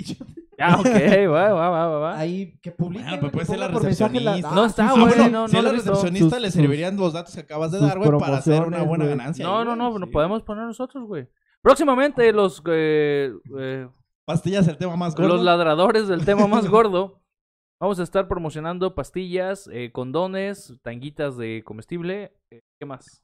Ah, 0.59 0.79
ok, 0.79 0.87
va, 1.31 1.53
va, 1.53 1.69
va, 1.69 1.87
va. 1.99 2.17
Ahí 2.19 2.57
que 2.63 2.71
publique, 2.71 3.03
Bueno, 3.03 3.19
güey, 3.19 3.19
pero 3.19 3.31
puede 3.31 3.45
ser 3.45 3.59
la 3.59 3.67
recepcionista. 3.67 4.51
No 4.55 4.63
Ah, 4.63 4.65
está, 4.65 4.87
Ah, 4.89 4.91
güey, 4.93 5.05
bueno, 5.05 5.29
no, 5.29 5.47
si 5.47 5.55
a 5.55 5.61
no 5.61 5.67
la 5.67 5.71
recepcionista 5.71 6.29
Sus- 6.35 6.41
le 6.41 6.47
sus- 6.47 6.55
servirían 6.59 6.97
los 6.97 7.13
datos 7.13 7.35
que 7.35 7.41
acabas 7.41 7.71
de 7.71 7.79
dar, 7.79 7.99
güey, 7.99 8.09
para 8.19 8.37
hacer 8.37 8.63
una 8.63 8.81
buena 8.81 9.05
ganancia. 9.05 9.45
No, 9.45 9.59
ahí, 9.59 9.65
no, 9.65 9.75
no, 9.75 9.99
no 9.99 10.07
podemos 10.09 10.41
poner 10.41 10.65
nosotros, 10.65 11.05
güey. 11.05 11.27
Próximamente 11.61 12.33
los 12.33 12.63
eh, 12.67 13.31
eh, 13.59 13.87
Pastillas, 14.25 14.67
el 14.67 14.77
tema 14.77 14.95
más 14.95 15.13
gordo. 15.15 15.35
los 15.35 15.43
ladradores 15.43 16.07
del 16.07 16.25
tema 16.25 16.47
más 16.47 16.67
gordo. 16.67 17.21
Vamos 17.79 17.99
a 17.99 18.03
estar 18.03 18.27
promocionando 18.27 18.95
pastillas, 18.95 19.69
eh, 19.71 19.91
condones, 19.91 20.73
tanguitas 20.81 21.37
de 21.37 21.61
comestible. 21.63 22.33
eh, 22.51 22.61
¿Qué 22.79 22.85
más? 22.85 23.21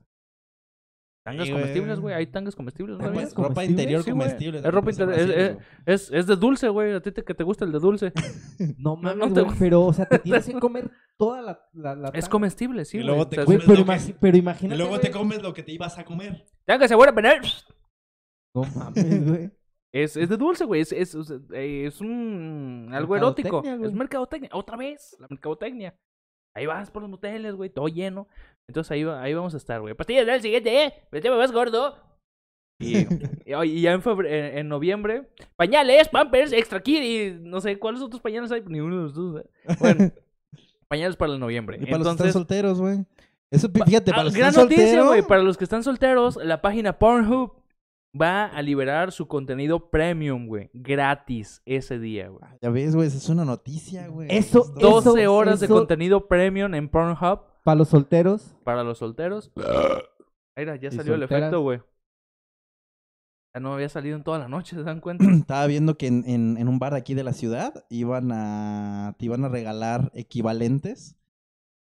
Tangas 1.25 1.47
Sí, 1.47 1.53
comestibles, 1.53 1.99
güey. 2.01 2.13
Hay 2.13 2.27
tangas 2.27 2.53
comestibles, 2.55 2.97
¿no 2.99 3.07
Ropa, 3.07 3.21
ropa 3.47 3.63
interior 3.63 4.03
Sí, 4.03 4.11
comestible. 4.11 4.59
Es 4.59 4.65
ropa 4.65 4.91
interior- 4.91 5.17
es- 5.17 5.29
es- 5.29 5.57
Es, 5.85 6.11
es 6.11 6.27
de 6.27 6.35
dulce, 6.35 6.67
güey. 6.67 6.91
A 6.93 7.01
ti 7.01 7.11
te, 7.13 7.23
que 7.23 7.33
te 7.33 7.43
gusta 7.45 7.63
el 7.65 7.71
de 7.71 7.79
dulce. 7.79 8.11
No 8.77 8.95
No, 8.95 8.95
mames, 8.97 9.17
no 9.17 9.25
te 9.27 9.31
güey, 9.33 9.43
gusta. 9.45 9.59
pero 9.59 9.81
o 9.85 9.93
sea, 9.93 10.05
te 10.05 10.19
tienes 10.19 10.45
que 10.45 10.59
comer 10.59 10.91
toda 11.17 11.41
la 11.41 11.65
la, 11.73 11.95
la 11.95 12.09
Es 12.09 12.27
comestible, 12.29 12.83
sí, 12.85 12.97
Y 12.97 12.99
güey. 12.99 13.07
luego 13.07 13.21
O 13.23 13.27
te 13.29 13.37
comes 13.37 13.61
pero, 13.65 13.79
lo 13.79 13.85
que- 13.85 14.15
pero 14.19 14.35
Y 14.37 14.39
imagínate, 14.41 14.77
luego 14.77 14.99
te 14.99 15.11
comes 15.11 15.41
lo 15.41 15.53
que 15.53 15.63
te 15.63 15.71
ibas 15.71 15.97
a 15.97 16.03
comer. 16.05 16.45
Tanga 16.65 16.87
se 16.89 16.95
vuelve 16.95 17.11
a 17.11 17.15
poner. 17.15 17.41
No 18.53 18.63
mames, 18.75 19.25
güey. 19.27 19.51
Es, 19.93 20.17
es 20.17 20.27
de 20.27 20.37
dulce, 20.37 20.65
güey. 20.65 20.81
Es, 20.81 20.91
es, 20.91 21.13
es, 21.13 21.31
eh, 21.53 21.85
es 21.87 22.01
un 22.01 22.89
algo 22.93 23.15
erótico. 23.15 23.61
Güey. 23.61 23.85
Es 23.85 23.93
mercadotecnia. 23.93 24.49
Otra 24.53 24.75
vez, 24.75 25.15
la 25.19 25.27
mercadotecnia. 25.29 25.95
Ahí 26.55 26.65
vas 26.65 26.89
por 26.91 27.01
los 27.03 27.11
moteles, 27.11 27.55
güey, 27.55 27.69
todo 27.69 27.87
lleno. 27.87 28.27
Entonces 28.67 28.91
ahí, 28.91 29.03
va- 29.03 29.21
ahí 29.21 29.33
vamos 29.33 29.53
a 29.53 29.57
estar, 29.57 29.81
güey. 29.81 29.93
Pastillas 29.93 30.25
del 30.25 30.41
siguiente, 30.41 30.85
¿eh? 30.85 30.93
El 31.11 31.21
tema 31.21 31.37
más 31.37 31.51
gordo. 31.51 31.95
Y, 32.79 32.97
y, 32.99 33.53
y 33.65 33.81
ya 33.81 33.91
en, 33.93 34.01
febre- 34.01 34.27
en, 34.29 34.57
en 34.57 34.67
noviembre, 34.67 35.29
pañales, 35.55 36.09
pampers, 36.09 36.51
extra 36.53 36.81
kid 36.81 37.01
y 37.03 37.39
no 37.39 37.61
sé 37.61 37.77
cuáles 37.77 38.01
otros 38.01 38.21
pañales 38.21 38.51
hay. 38.51 38.63
Ni 38.65 38.79
uno 38.81 38.97
de 38.97 39.01
los 39.03 39.13
dos. 39.13 39.41
¿eh? 39.41 39.75
Bueno, 39.79 40.11
pañales 40.87 41.15
para 41.15 41.33
el 41.33 41.39
noviembre. 41.39 41.77
Y 41.79 41.85
para 41.85 41.99
los 41.99 42.07
que 42.07 42.13
están 42.13 42.33
solteros, 42.33 42.79
güey. 42.81 43.05
Eso, 43.51 43.69
fíjate, 43.69 44.11
Ah, 44.11 44.15
para 44.15 44.23
los 44.25 44.33
que 44.33 44.39
gran 44.39 44.49
están 44.49 44.63
noticia, 44.65 44.85
solteros. 44.85 45.07
güey. 45.07 45.21
Para 45.21 45.43
los 45.43 45.57
que 45.57 45.63
están 45.63 45.83
solteros, 45.83 46.35
la 46.37 46.61
página 46.61 46.97
Pornhub 46.97 47.53
va 48.19 48.45
a 48.45 48.61
liberar 48.61 49.11
su 49.11 49.27
contenido 49.27 49.89
premium, 49.89 50.47
güey. 50.47 50.69
Gratis 50.73 51.61
ese 51.65 51.99
día, 51.99 52.29
güey. 52.29 52.43
Ya 52.61 52.69
ves, 52.69 52.95
güey, 52.95 53.07
esa 53.07 53.17
es 53.17 53.29
una 53.29 53.45
noticia, 53.45 54.07
güey. 54.07 54.27
Eso- 54.31 54.63
Es 54.63 54.81
12 54.81 55.21
eso- 55.23 55.33
horas 55.33 55.59
de 55.59 55.67
contenido 55.67 56.27
premium 56.27 56.73
en 56.75 56.89
Pornhub 56.89 57.41
Para 57.63 57.75
los 57.77 57.89
solteros. 57.89 58.55
para 58.63 58.83
los 58.83 58.97
solteros. 58.99 59.51
Mira, 60.57 60.75
ya 60.75 60.91
salió 60.91 61.15
el 61.15 61.23
efecto, 61.23 61.61
güey. 61.61 61.79
Ya 63.55 63.59
no 63.59 63.73
había 63.73 63.89
salido 63.89 64.15
en 64.15 64.23
toda 64.23 64.39
la 64.39 64.47
noche, 64.47 64.75
¿se 64.75 64.83
dan 64.83 64.99
cuenta? 65.01 65.25
Estaba 65.31 65.65
viendo 65.67 65.97
que 65.97 66.07
en, 66.07 66.23
en, 66.27 66.57
en 66.57 66.67
un 66.67 66.79
bar 66.79 66.93
aquí 66.95 67.13
de 67.13 67.23
la 67.23 67.33
ciudad 67.33 67.85
iban 67.89 68.31
a, 68.31 69.15
te 69.17 69.25
iban 69.25 69.43
a 69.45 69.49
regalar 69.49 70.11
equivalentes 70.15 71.15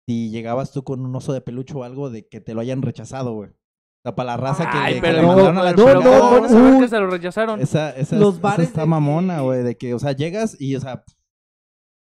si 0.09 0.31
llegabas 0.31 0.73
tú 0.73 0.83
con 0.85 1.05
un 1.05 1.14
oso 1.14 1.33
de 1.33 1.41
peluche 1.41 1.75
o 1.75 1.85
algo 1.85 2.11
de 2.11 2.27
que 2.27 2.41
te 2.41 2.55
lo 2.55 2.61
hayan 2.61 2.83
rechazado, 2.83 3.33
güey. 3.35 3.51
O 4.01 4.03
sea, 4.03 4.14
para 4.14 4.30
la 4.32 4.36
raza 4.38 4.70
que, 4.70 4.78
Ay, 4.78 4.94
le, 4.94 5.01
que 5.01 5.07
pero, 5.07 5.16
le 5.16 5.22
no, 5.22 5.28
mandaron 5.28 5.59
a 5.59 5.62
la 5.62 5.74
pero 5.74 5.94
no, 5.94 6.01
¿cómo 6.01 6.11
chingada, 6.11 6.30
van 6.30 6.44
a 6.44 6.48
saber 6.48 6.74
uy. 6.74 6.80
que 6.80 6.88
se 6.88 6.98
lo 6.98 7.07
rechazaron? 7.11 7.61
Esa, 7.61 7.90
esa, 7.96 8.16
Los 8.16 8.34
esa 8.34 8.42
bares 8.42 8.66
está 8.68 8.80
de- 8.82 8.86
mamona, 8.86 9.40
güey, 9.42 9.62
de 9.62 9.76
que, 9.76 9.92
o 9.94 9.98
sea, 9.98 10.12
llegas 10.12 10.57
y, 10.59 10.74
o 10.76 10.80
sea, 10.80 11.05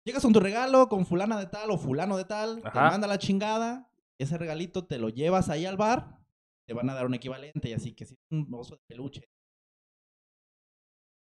llegas 0.05 0.21
con 0.21 0.32
tu 0.34 0.39
regalo, 0.39 0.88
con 0.89 1.05
fulana 1.07 1.39
de 1.39 1.47
tal 1.47 1.71
o 1.71 1.77
fulano 1.79 2.17
de 2.17 2.25
tal, 2.25 2.61
te 2.61 2.79
manda 2.79 3.07
la 3.07 3.17
chingada, 3.17 3.89
ese 4.19 4.38
regalito 4.38 4.86
te 4.86 4.99
lo 4.99 5.09
llevas 5.09 5.49
ahí 5.49 5.65
al 5.65 5.77
bar, 5.77 6.19
te 6.67 6.73
van 6.75 6.88
a 6.89 6.93
dar 6.93 7.07
un 7.07 7.15
equivalente 7.15 7.69
y 7.69 7.73
así 7.73 7.95
que 7.95 8.05
si 8.05 8.13
es 8.13 8.19
un 8.29 8.47
oso 8.53 8.75
de 8.75 8.82
peluche 8.88 9.23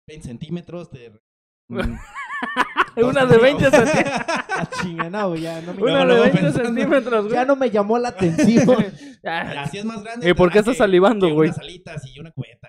20 0.08 0.26
centímetros, 0.26 0.90
te... 0.90 1.12
Una 2.96 3.26
de 3.26 3.38
20 3.38 3.70
centímetros. 3.70 4.22
Ah, 4.60 5.34
ya 5.36 5.60
no 5.60 5.72
me 5.72 5.82
Una 5.82 6.04
de 6.04 6.20
20 6.20 6.38
pensando. 6.38 6.64
centímetros, 6.64 7.24
güey. 7.24 7.34
Ya 7.34 7.44
no 7.44 7.54
me 7.54 7.70
llamó 7.70 7.96
la 7.98 8.08
atención. 8.08 8.68
Así 9.24 9.78
es 9.78 9.84
más 9.84 10.02
grande. 10.02 10.28
¿Y 10.28 10.34
por 10.34 10.50
qué 10.50 10.58
estás 10.58 10.76
salivando, 10.76 11.32
güey? 11.32 11.50
Y 11.50 12.20
una 12.20 12.32
cubeta. 12.32 12.68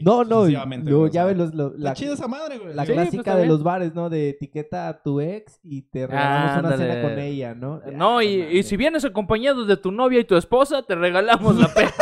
No, 0.00 0.24
no, 0.24 0.46
no 0.46 1.06
ya 1.08 1.24
ves 1.24 1.36
los, 1.36 1.54
los 1.54 1.78
la, 1.78 1.92
esa 1.92 2.28
madre, 2.28 2.58
güey. 2.58 2.72
La 2.72 2.86
sí, 2.86 2.92
pues, 2.92 3.08
clásica 3.08 3.32
pues, 3.32 3.42
de 3.42 3.48
los 3.48 3.62
bares, 3.64 3.94
¿no? 3.94 4.08
De 4.08 4.30
etiqueta 4.30 4.88
a 4.88 5.02
tu 5.02 5.20
ex 5.20 5.58
y 5.62 5.82
te 5.82 6.06
regalamos 6.06 6.50
ah, 6.50 6.60
una 6.60 6.76
cena 6.76 7.02
con 7.02 7.18
ella, 7.18 7.54
¿no? 7.54 7.78
Eh, 7.78 7.82
ah, 7.86 7.90
no, 7.92 8.22
y, 8.22 8.28
y, 8.28 8.62
si 8.62 8.76
vienes 8.76 9.04
acompañado 9.04 9.66
de 9.66 9.76
tu 9.76 9.90
novia 9.90 10.20
y 10.20 10.24
tu 10.24 10.36
esposa, 10.36 10.84
te 10.84 10.94
regalamos 10.94 11.56
la 11.56 11.66
pena. 11.74 11.92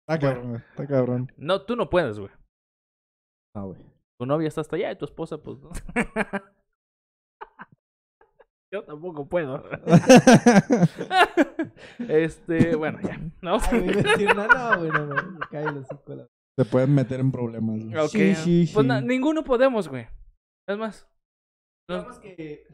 está 0.00 0.18
cabrón, 0.18 0.64
está 0.70 0.86
cabrón. 0.86 1.32
No, 1.36 1.60
tú 1.60 1.76
no 1.76 1.90
puedes, 1.90 2.18
güey. 2.18 2.30
No, 3.58 3.66
güey. 3.66 3.80
Tu 4.20 4.26
novia 4.26 4.46
está 4.48 4.60
hasta 4.60 4.76
allá 4.76 4.92
y 4.92 4.96
tu 4.96 5.04
esposa, 5.04 5.38
pues. 5.38 5.58
no. 5.58 5.70
Yo 8.72 8.84
tampoco 8.84 9.26
puedo. 9.28 9.64
este, 12.08 12.76
bueno, 12.76 13.00
ya. 13.02 13.18
No, 13.40 13.56
a 13.56 13.68
decir, 13.72 14.36
no, 14.36 14.46
no, 14.46 14.78
güey, 14.78 14.90
no, 14.90 15.38
cae 15.50 15.64
pueden 16.70 16.94
meter 16.94 17.18
en 17.20 17.32
problemas, 17.32 17.82
güey. 17.82 17.96
Ok, 17.96 18.10
Sí, 18.10 18.34
sí, 18.34 18.70
Pues 18.74 18.86
sí. 18.86 18.92
ninguno 19.04 19.42
podemos, 19.42 19.88
güey. 19.88 20.06
Es 20.68 20.76
más. 20.76 21.08
Digamos 21.88 22.18
que 22.18 22.66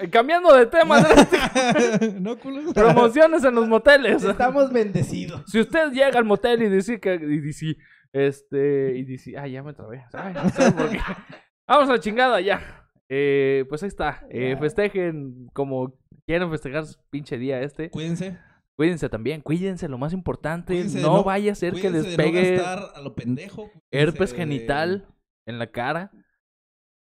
eh, 0.00 0.10
cambiando 0.10 0.52
de 0.54 0.66
tema, 0.66 1.00
no, 2.20 2.36
culo. 2.38 2.72
promociones 2.72 3.44
en 3.44 3.54
los 3.54 3.68
moteles. 3.68 4.24
estamos 4.24 4.72
bendecidos. 4.72 5.44
Si 5.46 5.60
usted 5.60 5.92
llega 5.92 6.18
al 6.18 6.24
motel 6.24 6.62
y 6.64 6.68
dice 6.68 6.98
que. 7.00 7.14
Y 7.14 7.40
dice. 7.40 7.76
Este. 8.14 8.96
Y 8.96 9.04
dice. 9.04 9.36
Ay, 9.36 9.52
ya 9.52 9.62
me 9.62 9.74
trabé. 9.74 10.04
Ay, 10.12 10.32
no 10.34 10.48
sé 10.48 10.70
por 10.72 10.88
qué. 10.90 10.98
Vamos 11.68 11.88
a 11.88 11.92
la 11.92 12.00
chingada, 12.00 12.40
ya. 12.40 12.88
Eh, 13.10 13.64
pues 13.68 13.82
ahí 13.82 13.88
está. 13.88 14.24
Eh, 14.30 14.56
festejen 14.58 15.48
como 15.52 15.98
quieran 16.26 16.50
festejar 16.50 16.86
su 16.86 16.98
pinche 17.10 17.36
día 17.38 17.60
este. 17.60 17.90
Cuídense. 17.90 18.38
Cuídense 18.76 19.08
también, 19.08 19.40
cuídense, 19.40 19.88
lo 19.88 19.98
más 19.98 20.12
importante. 20.12 20.72
Cuídense 20.72 21.00
no, 21.00 21.18
no- 21.18 21.24
vaya 21.24 21.52
a 21.52 21.54
ser 21.54 21.74
que 21.74 21.90
les 21.90 22.06
no 22.10 22.16
pegue 22.16 22.56
gastar 22.56 22.90
a 22.96 23.00
lo 23.02 23.14
pendejo. 23.14 23.70
herpes 23.92 24.30
de- 24.32 24.36
genital 24.36 25.06
en 25.46 25.58
la 25.58 25.66
cara. 25.70 26.10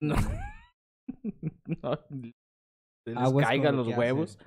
No. 0.02 0.14
no. 1.66 1.96
Se 3.04 3.10
les 3.10 3.16
Aguas 3.18 3.46
caigan 3.46 3.76
lo 3.76 3.84
los 3.84 3.96
huevos. 3.96 4.38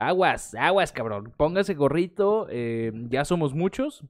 Aguas, 0.00 0.54
aguas, 0.54 0.92
cabrón. 0.92 1.32
Póngase 1.36 1.74
gorrito. 1.74 2.46
eh, 2.50 2.92
ya 3.08 3.24
somos 3.24 3.54
muchos. 3.54 4.04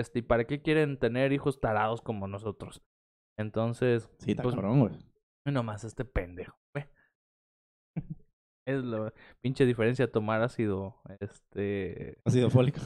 Este, 0.00 0.20
¿y 0.20 0.22
para 0.22 0.44
qué 0.46 0.60
quieren 0.62 0.98
tener 0.98 1.32
hijos 1.32 1.60
tarados 1.60 2.00
como 2.02 2.26
nosotros? 2.28 2.82
Entonces, 3.38 4.10
Sí, 4.18 4.32
está 4.32 4.42
pues, 4.42 4.54
cabrón, 4.54 4.80
güey. 4.80 4.92
nomás 5.46 5.84
este 5.84 6.04
pendejo, 6.04 6.56
güey. 6.74 6.86
Es 8.66 8.82
la 8.82 9.12
pinche 9.42 9.66
diferencia 9.66 10.10
tomar 10.10 10.40
ácido, 10.40 11.02
este... 11.20 12.18
Ácido 12.24 12.48
fólico. 12.50 12.80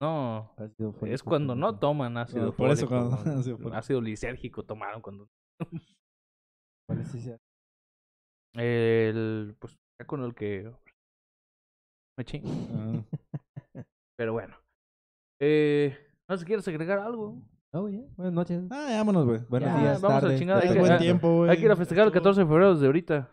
no, 0.00 0.52
Ácido 0.58 0.90
es 0.90 0.96
fólico, 0.96 1.24
cuando 1.24 1.54
no 1.54 1.78
toman 1.78 2.16
ácido 2.18 2.46
No, 2.46 2.56
por 2.56 2.70
eso 2.70 2.88
fólico, 2.88 3.10
cuando- 3.22 3.38
ácido 3.40 3.56
fólico. 3.58 3.76
ácido 3.76 4.00
lisérgico 4.00 4.64
tomaron 4.64 5.00
cuando... 5.00 5.28
¿Cuál 6.88 7.00
es 7.00 7.14
ese? 7.14 7.38
El, 8.56 9.56
pues, 9.60 9.76
ya 10.00 10.06
con 10.06 10.22
el 10.24 10.34
que 10.34 10.70
me 12.18 12.24
chingo. 12.24 12.48
Ah. 12.72 13.02
Pero 14.18 14.32
bueno. 14.32 14.56
Eh, 15.40 15.96
no 16.34 16.38
sé 16.38 16.42
si 16.42 16.46
quieres 16.46 16.68
agregar 16.68 16.98
algo. 16.98 17.40
No, 17.72 17.82
güey, 17.82 17.94
ya. 17.96 18.02
Buenas 18.16 18.32
noches. 18.34 18.62
Ah, 18.70 18.86
vámonos, 18.98 19.24
güey. 19.26 19.40
Buenos 19.48 19.68
Ya, 19.68 19.78
días, 19.80 20.00
vamos 20.00 20.12
a 20.12 20.16
la 20.16 20.20
tardes. 20.22 20.38
chingada, 20.38 20.62
Ya 20.62 20.68
hay 20.68 20.74
que- 20.74 20.80
buen 20.80 20.98
tiempo, 20.98 21.36
güey. 21.38 21.50
Hay 21.50 21.56
que 21.58 21.64
ir 21.64 21.70
a 21.72 21.76
festejar 21.76 22.06
el 22.06 22.12
14 22.12 22.40
de 22.40 22.46
febrero 22.46 22.72
desde 22.74 22.86
ahorita. 22.86 23.30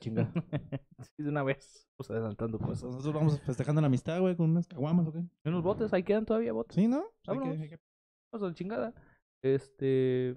Chinga. 0.00 0.30
sí, 1.16 1.22
de 1.22 1.28
una 1.28 1.42
vez. 1.42 1.88
Pues 1.96 2.10
adelantando 2.10 2.58
Pues 2.58 2.80
cosas. 2.80 2.90
nosotros 2.90 3.14
vamos 3.14 3.40
festejando 3.40 3.80
la 3.80 3.86
amistad, 3.88 4.20
güey, 4.20 4.36
con 4.36 4.50
unas 4.50 4.66
caguamas, 4.68 5.08
¿o 5.08 5.12
qué? 5.12 5.18
¿Y 5.44 5.48
unos 5.48 5.62
botes? 5.62 5.92
Ahí 5.92 6.02
quedan 6.04 6.24
todavía 6.24 6.52
botes. 6.52 6.74
Sí, 6.76 6.86
¿no? 6.86 6.98
Hay 7.26 7.34
que- 7.34 7.40
Vámonos. 7.40 7.60
hay 7.60 7.68
que- 7.70 7.80
Vamos 8.32 8.44
a 8.46 8.48
la 8.50 8.54
chingada. 8.54 8.94
Este. 9.42 10.36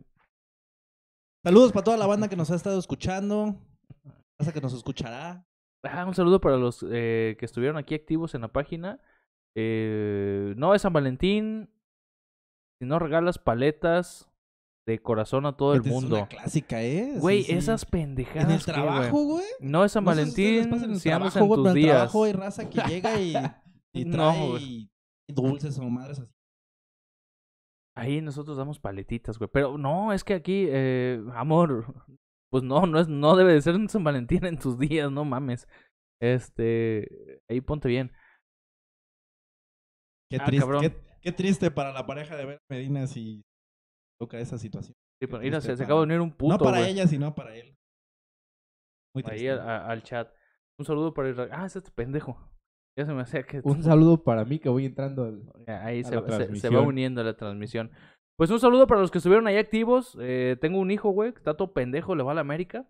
Saludos 1.44 1.72
para 1.72 1.84
toda 1.84 1.98
la 1.98 2.08
banda 2.08 2.28
que 2.30 2.36
nos 2.36 2.50
ha 2.52 2.56
estado 2.56 2.80
escuchando. 2.80 3.56
Hasta 4.40 4.54
que 4.54 4.62
nos 4.62 4.74
escuchará. 4.74 5.46
Ah, 5.84 6.06
un 6.06 6.14
saludo 6.14 6.40
para 6.40 6.58
los 6.58 6.86
eh, 6.90 7.36
que 7.40 7.46
estuvieron 7.46 7.78
aquí 7.78 7.94
activos 7.96 8.34
en 8.36 8.42
la 8.42 8.48
página. 8.48 9.00
Eh, 9.56 10.54
no 10.58 10.74
es 10.76 10.82
San 10.82 10.94
Valentín. 10.94 11.70
Si 12.80 12.88
no 12.88 13.00
regalas 13.00 13.38
paletas 13.38 14.28
de 14.88 15.00
corazón 15.00 15.46
a 15.46 15.56
todo 15.56 15.74
el 15.74 15.80
Esta 15.82 15.90
es 15.90 15.94
mundo. 15.96 16.16
una 16.18 16.28
clásica, 16.28 16.82
¿eh? 16.82 17.14
Güey, 17.20 17.44
Sí, 17.44 17.52
sí. 17.52 17.58
esas 17.58 17.86
pendejadas. 17.86 18.46
En 18.46 18.52
el 18.52 18.60
¿qué, 18.60 18.72
trabajo, 18.72 19.24
güey. 19.24 19.46
No 19.60 19.86
es 19.86 19.92
San 19.92 20.04
No 20.04 20.10
Valentín. 20.12 20.64
si 21.00 21.10
andas 21.12 21.36
en 21.36 21.48
tus 21.48 21.74
días. 21.74 21.90
trabajo 21.96 22.24
hay 22.24 22.34
raza 22.34 22.70
que 22.70 22.82
llega 22.88 23.20
y, 23.22 23.34
y 23.94 24.06
No, 24.06 24.12
trae 24.18 24.48
güey. 24.50 24.90
dulces 25.30 25.78
o 25.78 25.84
madres 25.90 26.20
así. 26.20 26.32
Ahí 27.96 28.22
nosotros 28.22 28.58
damos 28.58 28.80
paletitas, 28.80 29.38
güey. 29.38 29.50
Pero 29.54 29.78
no, 29.78 30.14
es 30.14 30.24
que 30.24 30.34
aquí, 30.34 30.66
eh, 30.70 31.22
amor, 31.36 31.94
pues 32.50 32.64
no, 32.64 32.86
no 32.88 33.00
es, 33.00 33.08
no 33.08 33.36
debe 33.36 33.54
de 33.54 33.62
ser 33.62 33.76
un 33.76 33.90
San 33.90 34.04
Valentín 34.04 34.46
en 34.46 34.58
tus 34.58 34.80
días, 34.80 35.12
no 35.12 35.26
mames. 35.26 35.68
Este, 36.22 37.42
ahí 37.50 37.62
ponte 37.62 37.88
bien. 37.90 38.12
Qué, 40.32 40.38
Ah, 40.40 40.46
triste, 40.46 40.70
qué, 40.80 40.96
qué 41.22 41.32
triste 41.32 41.70
para 41.72 41.92
la 41.94 42.06
pareja 42.08 42.36
de 42.36 42.46
ver 42.46 42.58
Medina 42.70 43.06
si 43.06 43.42
toca 44.20 44.40
esa 44.40 44.58
situación. 44.58 44.94
Sí, 45.22 45.28
pero 45.28 45.40
mira, 45.40 45.62
se, 45.62 45.74
acaba 45.74 46.00
de 46.00 46.06
unir 46.06 46.20
un 46.22 46.32
puto, 46.32 46.54
No 46.54 46.58
para 46.58 46.88
ella, 46.88 47.06
sino 47.06 47.36
para 47.36 47.56
él. 47.56 47.76
Muy 49.14 49.24
ahí 49.26 49.30
triste. 49.30 49.50
al, 49.52 49.60
a- 49.60 49.88
al 49.88 50.04
chat. 50.04 50.34
Un 50.80 50.86
saludo 50.86 51.14
para 51.14 51.30
Israel. 51.30 51.50
Ah, 51.54 51.66
es 51.66 51.76
este 51.76 51.92
pendejo. 51.92 52.38
Ya 52.98 53.06
se 53.06 53.14
me 53.14 53.22
hacía 53.22 53.44
que... 53.44 53.62
Un 53.64 53.84
saludo 53.84 54.24
para 54.24 54.44
mí 54.46 54.58
que 54.60 54.70
voy 54.70 54.86
entrando 54.86 55.26
al... 55.26 55.44
Ahí 55.68 56.02
a 56.02 56.04
se, 56.04 56.16
la 56.16 56.38
se- 56.38 56.56
se 56.56 56.70
va 56.70 56.82
uniendo 56.82 57.22
a 57.22 57.24
la 57.24 57.36
transmisión. 57.38 57.92
Pues 58.38 58.50
un 58.50 58.60
saludo 58.60 58.88
para 58.88 59.02
los 59.02 59.12
que 59.12 59.20
estuvieron 59.20 59.46
ahí 59.48 59.58
activos. 59.58 60.18
Eh, 60.20 60.58
tengo 60.60 60.80
un 60.80 60.90
hijo, 60.90 61.12
güey, 61.12 61.32
que 61.34 61.38
está 61.40 61.56
todo 61.56 61.74
pendejo, 61.74 62.16
le 62.16 62.24
va 62.24 62.32
a 62.32 62.36
la 62.36 62.42
América. 62.42 62.90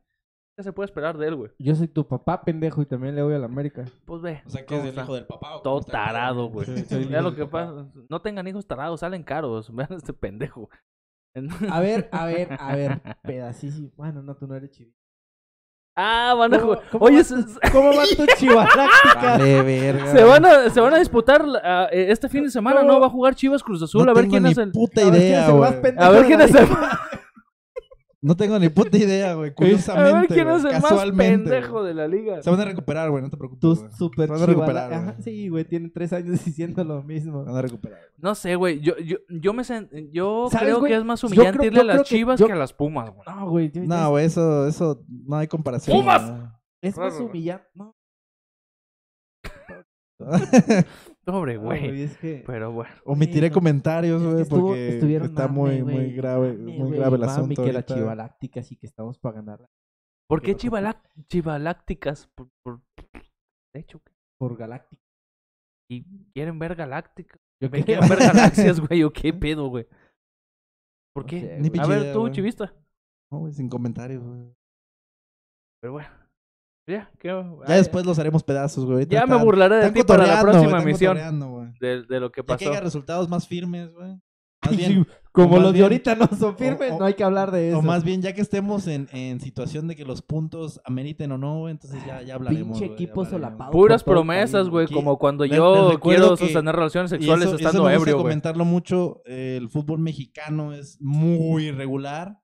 ¿Qué 0.58 0.64
se 0.64 0.74
puede 0.74 0.86
esperar 0.86 1.18
de 1.18 1.28
él, 1.28 1.36
güey? 1.36 1.52
Yo 1.60 1.74
soy 1.76 1.88
tu 1.88 2.06
papá, 2.08 2.44
pendejo, 2.44 2.82
y 2.82 2.86
también 2.86 3.16
le 3.16 3.24
voy 3.24 3.34
a 3.34 3.40
la 3.40 3.46
América. 3.46 3.86
Pues 4.06 4.22
ve. 4.22 4.42
O 4.46 4.50
sea, 4.50 4.66
que 4.66 4.78
es 4.78 4.84
el 4.86 4.94
hijo 4.96 5.16
del 5.16 5.26
papá. 5.26 5.56
¿o 5.58 5.62
Todo 5.62 5.82
tarado, 5.82 6.50
güey. 6.50 6.68
Hijo 6.70 6.96
lo 7.22 7.36
que 7.36 7.46
papá. 7.46 7.68
pasa. 7.76 7.88
No 8.10 8.22
tengan 8.22 8.48
hijos 8.48 8.68
tarados, 8.68 9.00
salen 9.00 9.24
caros. 9.24 9.74
Vean 9.76 9.94
este 9.94 10.14
pendejo. 10.14 10.70
A 11.72 11.80
ver, 11.80 12.10
a 12.12 12.26
ver, 12.26 12.50
a 12.60 12.76
ver, 12.76 13.02
pedacísimo. 13.24 13.92
Bueno, 13.96 14.22
no, 14.22 14.36
tú 14.36 14.46
no 14.48 14.56
eres 14.56 14.72
chivi. 14.72 14.94
Ah, 15.96 16.34
van 16.38 16.54
a 16.54 16.60
¿Cómo- 16.60 16.74
jugar. 16.74 16.90
cómo 16.92 17.06
Oye, 17.06 17.18
va 17.18 17.24
tu- 17.24 17.72
¿Cómo 17.72 17.90
va 17.96 18.04
tu 18.06 18.26
chivaláctica? 18.38 19.22
Vale, 19.38 19.62
verga. 19.62 20.08
se 20.08 20.24
van 20.24 20.46
a, 20.46 20.70
se 20.70 20.80
van 20.82 20.94
a 20.94 21.00
disputar 21.00 21.46
ah, 21.64 21.88
eh, 21.92 22.08
este 22.10 22.28
fin 22.30 22.44
de 22.44 22.50
semana, 22.50 22.82
¿no? 22.84 23.00
Va 23.00 23.08
a 23.08 23.10
jugar 23.10 23.36
Chivas 23.36 23.62
Cruz 23.64 23.82
Azul. 23.84 24.06
No 24.06 24.12
a 24.12 24.14
ver 24.14 24.24
tengo 24.24 24.32
quién 24.34 24.44
ni 24.44 24.52
es 24.52 24.58
el. 24.58 24.72
puta 24.72 25.02
A 25.02 25.06
ver 25.06 25.14
quién 25.14 25.24
idea, 25.26 25.44
es 25.44 25.50
el 25.50 25.56
más 25.56 25.70
güey. 25.72 25.82
pendejo 25.82 26.06
A 26.06 26.10
ver 26.12 26.26
quién 26.26 26.42
es 26.42 26.56
el. 26.56 26.68
No 28.24 28.36
tengo 28.38 28.60
ni 28.60 28.70
puta 28.70 28.98
idea, 28.98 29.34
güey. 29.34 29.50
A 29.52 29.54
Curiosamente, 29.56 30.14
ver 30.14 30.28
quién 30.28 30.48
es 30.48 30.64
el 30.64 30.72
más 30.74 30.82
casualmente, 30.84 31.50
pendejo 31.50 31.84
de 31.84 31.94
la 31.96 32.08
liga. 32.08 32.42
Se 32.44 32.52
van 32.52 32.60
a 32.62 32.66
recuperar, 32.66 33.10
güey, 33.10 33.24
no 33.24 33.30
te 33.32 33.38
preocupes. 33.38 33.60
Tus 33.62 33.80
güey. 33.80 33.92
super 33.94 34.28
Se 34.28 34.34
van 34.34 34.42
a 34.44 34.46
recuperar, 34.46 34.94
Ajá. 34.94 35.16
Sí, 35.24 35.50
güey, 35.50 35.66
tiene 35.66 35.90
tres 35.90 36.14
años 36.14 36.46
diciendo 36.46 36.84
lo 36.84 37.02
mismo. 37.02 37.44
Se 37.44 37.50
van 37.50 37.58
a 37.58 37.62
recuperar. 37.64 37.98
güey. 38.00 38.12
No 38.20 38.36
sé, 38.36 38.56
güey. 38.56 38.80
Yo, 38.80 38.96
yo, 39.00 39.18
yo 39.28 39.54
me 39.54 39.64
sen- 39.64 39.90
yo 40.12 40.48
¿Sabes, 40.52 40.68
creo 40.68 40.80
güey? 40.82 40.92
que 40.92 40.98
es 41.00 41.04
más 41.04 41.24
humillante 41.24 41.58
creo- 41.58 41.68
irle 41.68 41.78
yo 41.78 41.82
a 41.82 41.86
las 41.86 41.98
que- 41.98 42.04
Chivas 42.16 42.40
yo- 42.40 42.46
que 42.46 42.54
a 42.54 42.58
las 42.58 42.74
Pumas, 42.74 43.10
güey. 43.10 43.26
No, 43.28 43.50
güey. 43.50 43.72
yo- 43.72 43.82
No, 43.86 44.10
güey, 44.12 44.26
eso, 44.26 44.68
eso 44.68 45.04
no 45.08 45.38
hay 45.38 45.48
comparación. 45.48 45.98
¡Pumas! 45.98 46.32
Es 46.84 46.98
más 46.98 47.20
humillante. 47.20 47.66
No, 47.74 47.96
Pobre, 51.24 51.58
güey. 51.58 51.80
güey, 51.90 52.02
es 52.04 52.18
que... 52.18 52.44
Pero 52.48 52.72
bueno. 52.72 52.94
Omitiré 53.06 53.50
no. 53.50 53.54
comentarios, 53.54 54.22
Es 54.22 54.50
que 54.50 54.56
güey, 54.56 54.90
porque 54.90 55.16
está 55.18 55.48
mame, 55.48 55.54
muy, 55.60 55.82
güey, 55.82 55.96
muy 55.96 56.14
grave, 56.14 56.54
mame, 56.54 56.64
muy 56.66 56.88
güey, 56.88 57.00
grave 57.00 57.16
el 57.18 57.24
asunto. 57.24 57.64
que 57.64 57.72
la 57.74 57.80
ahorita. 57.80 57.96
chivaláctica 57.96 58.64
sí 58.64 58.76
que 58.76 58.88
estamos 58.88 59.20
para 59.20 59.36
ganar 59.36 59.70
¿Por 60.28 60.42
qué 60.42 60.56
chivalac- 60.56 61.04
chivalácticas? 61.28 62.28
Por, 62.36 62.50
por- 62.64 62.82
De 63.74 63.80
hecho, 63.82 64.02
por 64.40 64.58
Galáctica. 64.58 65.02
¿y 65.90 66.04
quieren 66.34 66.58
ver 66.58 66.76
galácticas? 66.76 67.40
Yo 67.62 67.70
¿Me 67.70 67.84
quieren 67.84 68.08
ver 68.10 68.18
galaxias, 68.74 68.80
güey? 68.80 69.04
¿O 69.04 69.12
qué 69.14 69.32
pedo, 69.34 69.68
güey? 69.68 69.86
¿Por 71.14 71.24
No 71.26 71.28
qué? 71.28 71.42
sé, 71.42 71.70
güey. 71.70 71.80
a 71.80 71.86
ver, 71.88 72.02
idea, 72.02 72.14
tú, 72.14 72.20
güey. 72.22 72.32
chivista. 72.34 72.74
No, 73.32 73.40
güey, 73.40 73.54
sin 73.54 73.70
comentarios, 73.70 74.24
güey. 74.24 74.54
Pero 75.82 75.94
bueno. 75.94 76.10
Ya, 76.92 77.10
¿qué? 77.20 77.28
Ya 77.30 77.46
Ay, 77.74 77.78
después 77.78 78.06
los 78.06 78.20
haremos 78.20 78.44
pedazos, 78.44 78.86
güey. 78.86 79.06
Ya 79.08 79.26
me 79.26 79.36
burlaré 79.38 79.78
de 79.78 79.92
ti 79.92 80.04
para 80.04 80.28
la 80.28 80.42
próxima 80.42 80.84
cotorreando, 80.84 81.50
güey. 81.50 81.68
De, 81.80 82.04
de 82.04 82.20
lo 82.20 82.32
que 82.32 82.42
Ya 82.42 82.58
que 82.58 82.66
pasó. 82.66 82.70
haya 82.72 82.82
resultados 82.82 83.30
más 83.30 83.48
firmes, 83.48 83.92
güey. 83.94 84.20
Más 84.64 84.78
bien, 84.78 85.08
Como 85.32 85.54
más 85.56 85.62
los 85.64 85.72
de 85.72 85.78
bien- 85.80 85.84
ahorita 85.86 86.14
no 86.16 86.28
son 86.38 86.56
firmes, 86.56 86.92
o- 86.92 87.00
no 87.00 87.06
hay 87.06 87.16
que 87.16 87.24
hablar 87.24 87.50
de 87.50 87.70
eso. 87.70 87.80
O 87.80 87.82
más 87.82 88.04
bien, 88.04 88.22
ya 88.22 88.34
que 88.34 88.42
estemos 88.42 88.86
en, 88.86 89.08
en 89.12 89.40
situación 89.40 89.88
de 89.88 89.96
que 89.96 90.06
los 90.06 90.22
puntos 90.22 90.80
ameriten 90.86 91.32
o 91.32 91.40
no, 91.40 91.62
güey, 91.62 91.72
entonces 91.72 92.00
ya, 92.06 92.22
ya 92.22 92.36
hablaremos. 92.36 92.78
Pinche 92.78 92.94
equipo 92.94 93.22
hablaremos. 93.22 93.30
solapado. 93.50 93.72
Puras 93.72 94.04
promesas, 94.04 94.70
güey. 94.70 94.86
Como 94.86 95.18
cuando 95.18 95.46
les- 95.46 95.58
yo 95.58 95.90
les 95.90 95.98
quiero 95.98 96.38
sostener 96.38 96.76
relaciones 96.76 97.10
sexuales 97.10 97.48
eso, 97.48 97.56
eso 97.56 97.68
estando 97.70 97.84
me 97.86 97.90
gusta 97.96 98.02
ebrio, 98.02 98.16
güey. 98.18 98.24
comentarlo 98.24 98.64
mucho. 98.66 99.24
eh, 99.26 99.56
el 99.60 99.68
fútbol 99.70 99.98
mexicano 99.98 100.74
es 100.74 101.02
muy 101.02 101.66
irregular. 101.70 102.38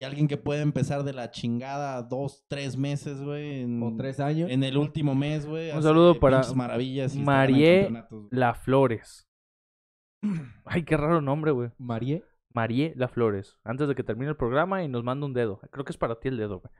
Y 0.00 0.04
alguien 0.04 0.28
que 0.28 0.36
puede 0.36 0.62
empezar 0.62 1.02
de 1.02 1.12
la 1.12 1.32
chingada 1.32 2.02
dos, 2.02 2.44
tres 2.48 2.76
meses, 2.76 3.20
güey. 3.20 3.62
En, 3.62 3.82
O 3.82 3.96
tres 3.96 4.20
años. 4.20 4.50
en 4.50 4.62
el 4.62 4.76
último 4.76 5.14
mes, 5.14 5.44
güey. 5.44 5.72
Un 5.72 5.82
saludo 5.82 6.20
para 6.20 6.42
maravillas 6.54 7.16
y 7.16 7.20
Marie. 7.20 7.90
La 8.30 8.54
Flores. 8.54 9.28
Ay, 10.64 10.84
qué 10.84 10.96
raro 10.96 11.20
nombre, 11.20 11.50
güey. 11.50 11.70
Marie. 11.78 12.24
Marie 12.54 12.92
La 12.96 13.08
Flores. 13.08 13.58
Antes 13.64 13.88
de 13.88 13.94
que 13.94 14.04
termine 14.04 14.30
el 14.30 14.36
programa 14.36 14.84
y 14.84 14.88
nos 14.88 15.02
manda 15.02 15.26
un 15.26 15.34
dedo. 15.34 15.60
Creo 15.70 15.84
que 15.84 15.92
es 15.92 15.98
para 15.98 16.20
ti 16.20 16.28
el 16.28 16.36
dedo, 16.36 16.60
güey. 16.60 16.72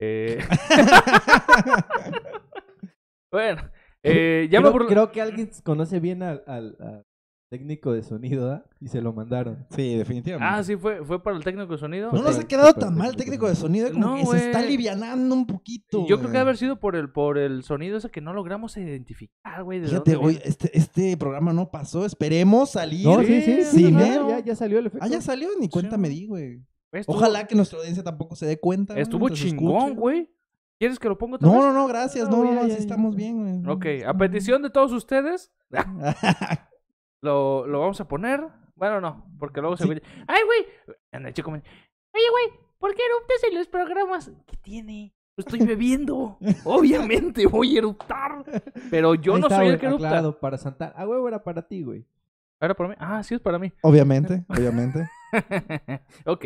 Eh... 0.00 0.38
bueno, 3.32 3.68
eh, 4.02 4.48
ya 4.50 4.60
me 4.60 4.70
creo, 4.86 5.10
que 5.10 5.20
alguien 5.20 5.50
conoce 5.64 6.00
bien 6.00 6.22
al, 6.22 7.06
técnico 7.48 7.92
de 7.92 8.02
sonido, 8.02 8.52
¿ah? 8.52 8.64
Y 8.80 8.88
se 8.88 9.00
lo 9.00 9.12
mandaron. 9.12 9.66
Sí, 9.70 9.96
definitivamente. 9.96 10.54
Ah, 10.54 10.62
sí, 10.62 10.76
fue, 10.76 11.04
fue 11.04 11.22
para 11.22 11.36
el 11.36 11.44
técnico 11.44 11.72
de 11.72 11.78
sonido. 11.78 12.12
No 12.12 12.22
nos 12.22 12.38
ha 12.38 12.46
quedado 12.46 12.74
tan 12.74 12.94
mal 12.96 13.10
el 13.10 13.16
técnico 13.16 13.48
de 13.48 13.54
sonido, 13.54 13.90
como 13.92 14.06
No, 14.06 14.16
que 14.16 14.26
se 14.26 14.46
está 14.46 14.58
alivianando 14.60 15.34
un 15.34 15.46
poquito. 15.46 16.00
Yo 16.06 16.16
creo 16.18 16.28
que 16.28 16.32
debe 16.32 16.38
haber 16.40 16.56
sido 16.58 16.78
por 16.78 16.94
el, 16.96 17.10
por 17.10 17.38
el 17.38 17.62
sonido 17.62 17.96
ese 17.98 18.10
que 18.10 18.20
no 18.20 18.32
logramos 18.34 18.76
identificar, 18.76 19.64
güey. 19.64 19.80
Fíjate, 19.82 20.16
hoy 20.16 20.38
este, 20.44 20.76
este 20.76 21.16
programa 21.16 21.52
no 21.52 21.70
pasó. 21.70 22.04
Esperemos 22.04 22.70
salir. 22.70 23.06
No, 23.06 23.22
sí, 23.22 23.40
sí. 23.42 23.64
sí, 23.64 23.92
ya, 23.92 24.40
ya 24.40 24.54
salió 24.54 24.78
el 24.78 24.86
efecto. 24.86 25.04
Ah, 25.04 25.08
ya 25.08 25.20
salió, 25.20 25.48
ni 25.58 25.68
cuenta 25.68 25.96
me 25.96 26.08
di, 26.08 26.26
güey. 26.26 26.62
Estuvo- 26.92 27.16
Ojalá 27.16 27.46
que 27.46 27.54
nuestra 27.54 27.78
audiencia 27.78 28.02
tampoco 28.04 28.34
se 28.36 28.46
dé 28.46 28.58
cuenta. 28.60 28.98
Estuvo 28.98 29.28
chingón, 29.30 29.94
güey. 29.94 30.30
¿Quieres 30.78 30.98
que 31.00 31.08
lo 31.08 31.18
ponga 31.18 31.36
otra 31.36 31.48
No, 31.48 31.54
vez? 31.54 31.62
no, 31.64 31.72
no, 31.72 31.86
gracias. 31.88 32.30
No, 32.30 32.36
No, 32.36 32.44
no, 32.44 32.50
ya, 32.50 32.54
no, 32.54 32.60
ya, 32.60 32.66
así 32.66 32.72
ya. 32.74 32.78
estamos 32.78 33.16
bien, 33.16 33.62
güey. 33.62 33.74
Ok, 33.74 34.06
a 34.06 34.16
petición 34.16 34.62
de 34.62 34.70
todos 34.70 34.92
ustedes, 34.92 35.50
lo, 37.22 37.66
lo 37.66 37.80
vamos 37.80 38.00
a 38.00 38.08
poner. 38.08 38.40
Bueno, 38.74 39.00
no, 39.00 39.26
porque 39.38 39.60
luego 39.60 39.76
se 39.76 39.84
Sí. 39.84 39.88
ve. 39.90 40.02
¡Ay, 40.26 40.42
güey! 40.44 40.96
Anda, 41.12 41.32
chico, 41.32 41.50
me- 41.50 41.58
Oye, 42.14 42.24
güey, 42.30 42.60
¿por 42.78 42.94
qué 42.94 43.02
eruptas 43.04 43.44
en 43.50 43.58
los 43.58 43.66
programas? 43.68 44.30
¿Qué 44.46 44.56
tiene? 44.56 45.12
Lo 45.36 45.42
estoy 45.42 45.60
bebiendo. 45.66 46.38
Obviamente 46.64 47.46
voy 47.46 47.74
a 47.76 47.78
eruptar. 47.78 48.44
Pero 48.90 49.14
yo 49.14 49.38
no 49.38 49.48
soy 49.48 49.66
el 49.68 49.72
güey, 49.72 49.78
que 49.78 49.86
erupta. 49.86 50.32
para 50.40 50.58
Santana. 50.58 50.92
Ah, 50.96 51.06
huevo, 51.06 51.28
era 51.28 51.42
para 51.42 51.62
ti, 51.62 51.82
güey. 51.82 52.04
¿Era 52.60 52.74
para 52.74 52.88
mí? 52.90 52.94
Ah, 52.98 53.22
sí, 53.22 53.34
es 53.36 53.40
para 53.40 53.58
mí. 53.58 53.72
Obviamente, 53.82 54.44
obviamente. 54.48 55.08
ok. 56.24 56.44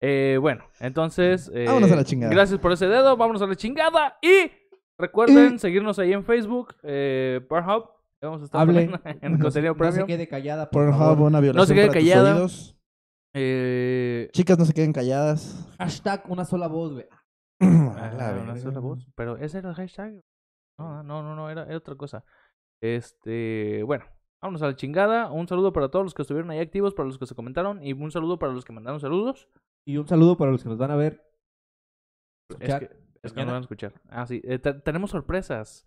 Eh, 0.00 0.36
bueno, 0.40 0.64
entonces. 0.80 1.50
eh, 1.54 1.64
Vámonos 1.66 1.90
a 1.92 1.96
la 1.96 2.04
chingada. 2.04 2.32
Gracias 2.32 2.60
por 2.60 2.72
ese 2.72 2.86
dedo. 2.86 3.16
Vámonos 3.16 3.40
a 3.40 3.46
la 3.46 3.56
chingada. 3.56 4.18
Y 4.20 4.50
recuerden 4.98 5.58
seguirnos 5.58 5.98
ahí 5.98 6.12
en 6.12 6.24
Facebook, 6.24 6.74
eh, 6.82 7.40
Pornhub. 7.48 7.90
Vamos 8.24 8.42
a 8.42 8.44
estar 8.44 8.60
Hable. 8.60 8.82
en 9.20 9.38
contenido 9.38 9.74
No 9.74 9.84
se 9.84 9.90
premium. 9.90 10.06
quede 10.06 10.28
callada, 10.28 10.70
por 10.70 10.84
Pornhub, 10.86 10.98
favor. 10.98 11.26
una 11.28 11.40
violación 11.40 11.76
quede 11.76 11.86
para 11.88 12.00
tus 12.00 12.08
callada. 12.10 12.46
Eh, 13.36 14.28
Chicas, 14.32 14.58
no 14.58 14.64
se 14.64 14.72
queden 14.74 14.92
calladas. 14.92 15.68
Hashtag 15.78 16.24
una 16.30 16.44
sola 16.44 16.68
voz, 16.68 16.92
güey. 16.92 17.06
Ah, 17.60 18.12
la 18.16 18.42
una 18.42 18.56
sola 18.56 18.80
voz. 18.80 19.06
Pero 19.16 19.36
ese 19.38 19.58
era 19.58 19.70
el 19.70 19.74
hashtag. 19.74 20.20
No, 20.78 21.02
no, 21.02 21.22
no, 21.22 21.34
no, 21.34 21.50
era, 21.50 21.64
era 21.64 21.76
otra 21.76 21.94
cosa. 21.96 22.24
Este, 22.82 23.82
bueno, 23.84 24.04
vámonos 24.42 24.62
a 24.62 24.66
la 24.66 24.76
chingada. 24.76 25.30
Un 25.30 25.48
saludo 25.48 25.72
para 25.72 25.88
todos 25.88 26.04
los 26.04 26.14
que 26.14 26.22
estuvieron 26.22 26.50
ahí 26.50 26.58
activos, 26.58 26.94
para 26.94 27.06
los 27.08 27.18
que 27.18 27.26
se 27.26 27.34
comentaron. 27.34 27.82
Y 27.82 27.92
un 27.92 28.10
saludo 28.10 28.38
para 28.38 28.52
los 28.52 28.64
que 28.64 28.72
mandaron 28.72 29.00
saludos. 29.00 29.48
Y 29.86 29.96
un 29.96 30.06
saludo 30.06 30.36
para 30.36 30.50
los 30.50 30.62
que 30.62 30.68
nos 30.68 30.78
van 30.78 30.90
a 30.90 30.96
ver. 30.96 31.22
Es 32.60 32.74
que, 32.74 32.84
es 33.22 33.32
que 33.32 33.40
no 33.40 33.46
mañana. 33.46 33.52
van 33.52 33.56
a 33.56 33.60
escuchar. 33.62 33.92
Ah, 34.08 34.26
sí. 34.26 34.40
eh, 34.44 34.58
te- 34.58 34.74
tenemos 34.74 35.10
sorpresas. 35.10 35.86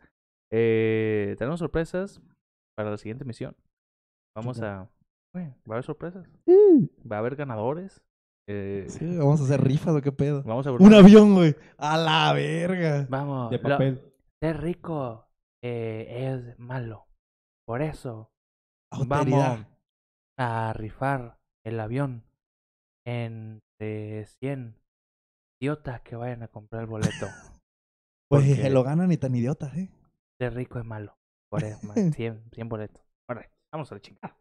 Eh, 0.52 1.36
tenemos 1.38 1.60
sorpresas 1.60 2.22
para 2.76 2.91
la 2.91 2.98
siguiente 2.98 3.26
misión. 3.26 3.56
Vamos 4.36 4.62
a... 4.62 4.89
Va 5.36 5.41
a 5.41 5.72
haber 5.72 5.84
sorpresas. 5.84 6.28
Va 6.50 7.18
a 7.18 7.20
haber 7.20 7.36
ganadores. 7.36 8.02
Eh, 8.50 8.86
Sí, 8.89 9.18
vamos 9.18 9.41
a 9.41 9.43
hacer 9.43 9.62
rifas 9.62 9.93
o 9.95 10.02
qué 10.02 10.12
pedo. 10.12 10.41
Vamos 10.43 10.66
a. 10.66 10.72
Un 10.72 10.93
avión, 10.93 11.34
güey. 11.36 11.56
A 11.78 11.98
la 11.98 12.34
verga. 12.34 13.06
Vamos. 13.10 13.52
De 13.52 13.58
lo- 13.58 13.64
papel. 13.70 14.02
ser 14.41 14.62
rico 14.62 15.28
eh, 15.64 16.32
es 16.34 16.58
malo. 16.58 17.08
Por 17.68 17.82
eso 17.82 18.32
Austeridad. 18.91 19.50
vamos 19.50 19.68
a 20.39 20.74
rifar 20.74 21.38
el 21.66 21.80
avión 21.82 22.24
entre 23.06 24.26
100 24.39 24.76
idiotas 25.62 26.02
que 26.02 26.16
vayan 26.16 26.43
a 26.43 26.48
comprar 26.48 26.84
el 26.84 26.88
boleto. 26.88 27.28
Pues 28.30 28.43
porque- 28.45 28.62
se 28.62 28.70
lo 28.70 28.84
ganan 28.84 29.10
y 29.14 29.18
tan 29.18 29.34
idiotas, 29.36 29.74
¿eh? 29.78 29.89
Ser 30.39 30.53
rico 30.53 30.79
es 30.79 30.85
malo. 30.85 31.17
Por 31.49 31.63
eso, 31.63 31.79
man, 31.88 32.13
100, 32.13 32.51
100 32.51 32.69
boletos. 32.69 33.03
Órale, 33.29 33.51
vamos 33.71 33.91
a 33.91 33.95
la 33.95 34.01
chingada. 34.01 34.38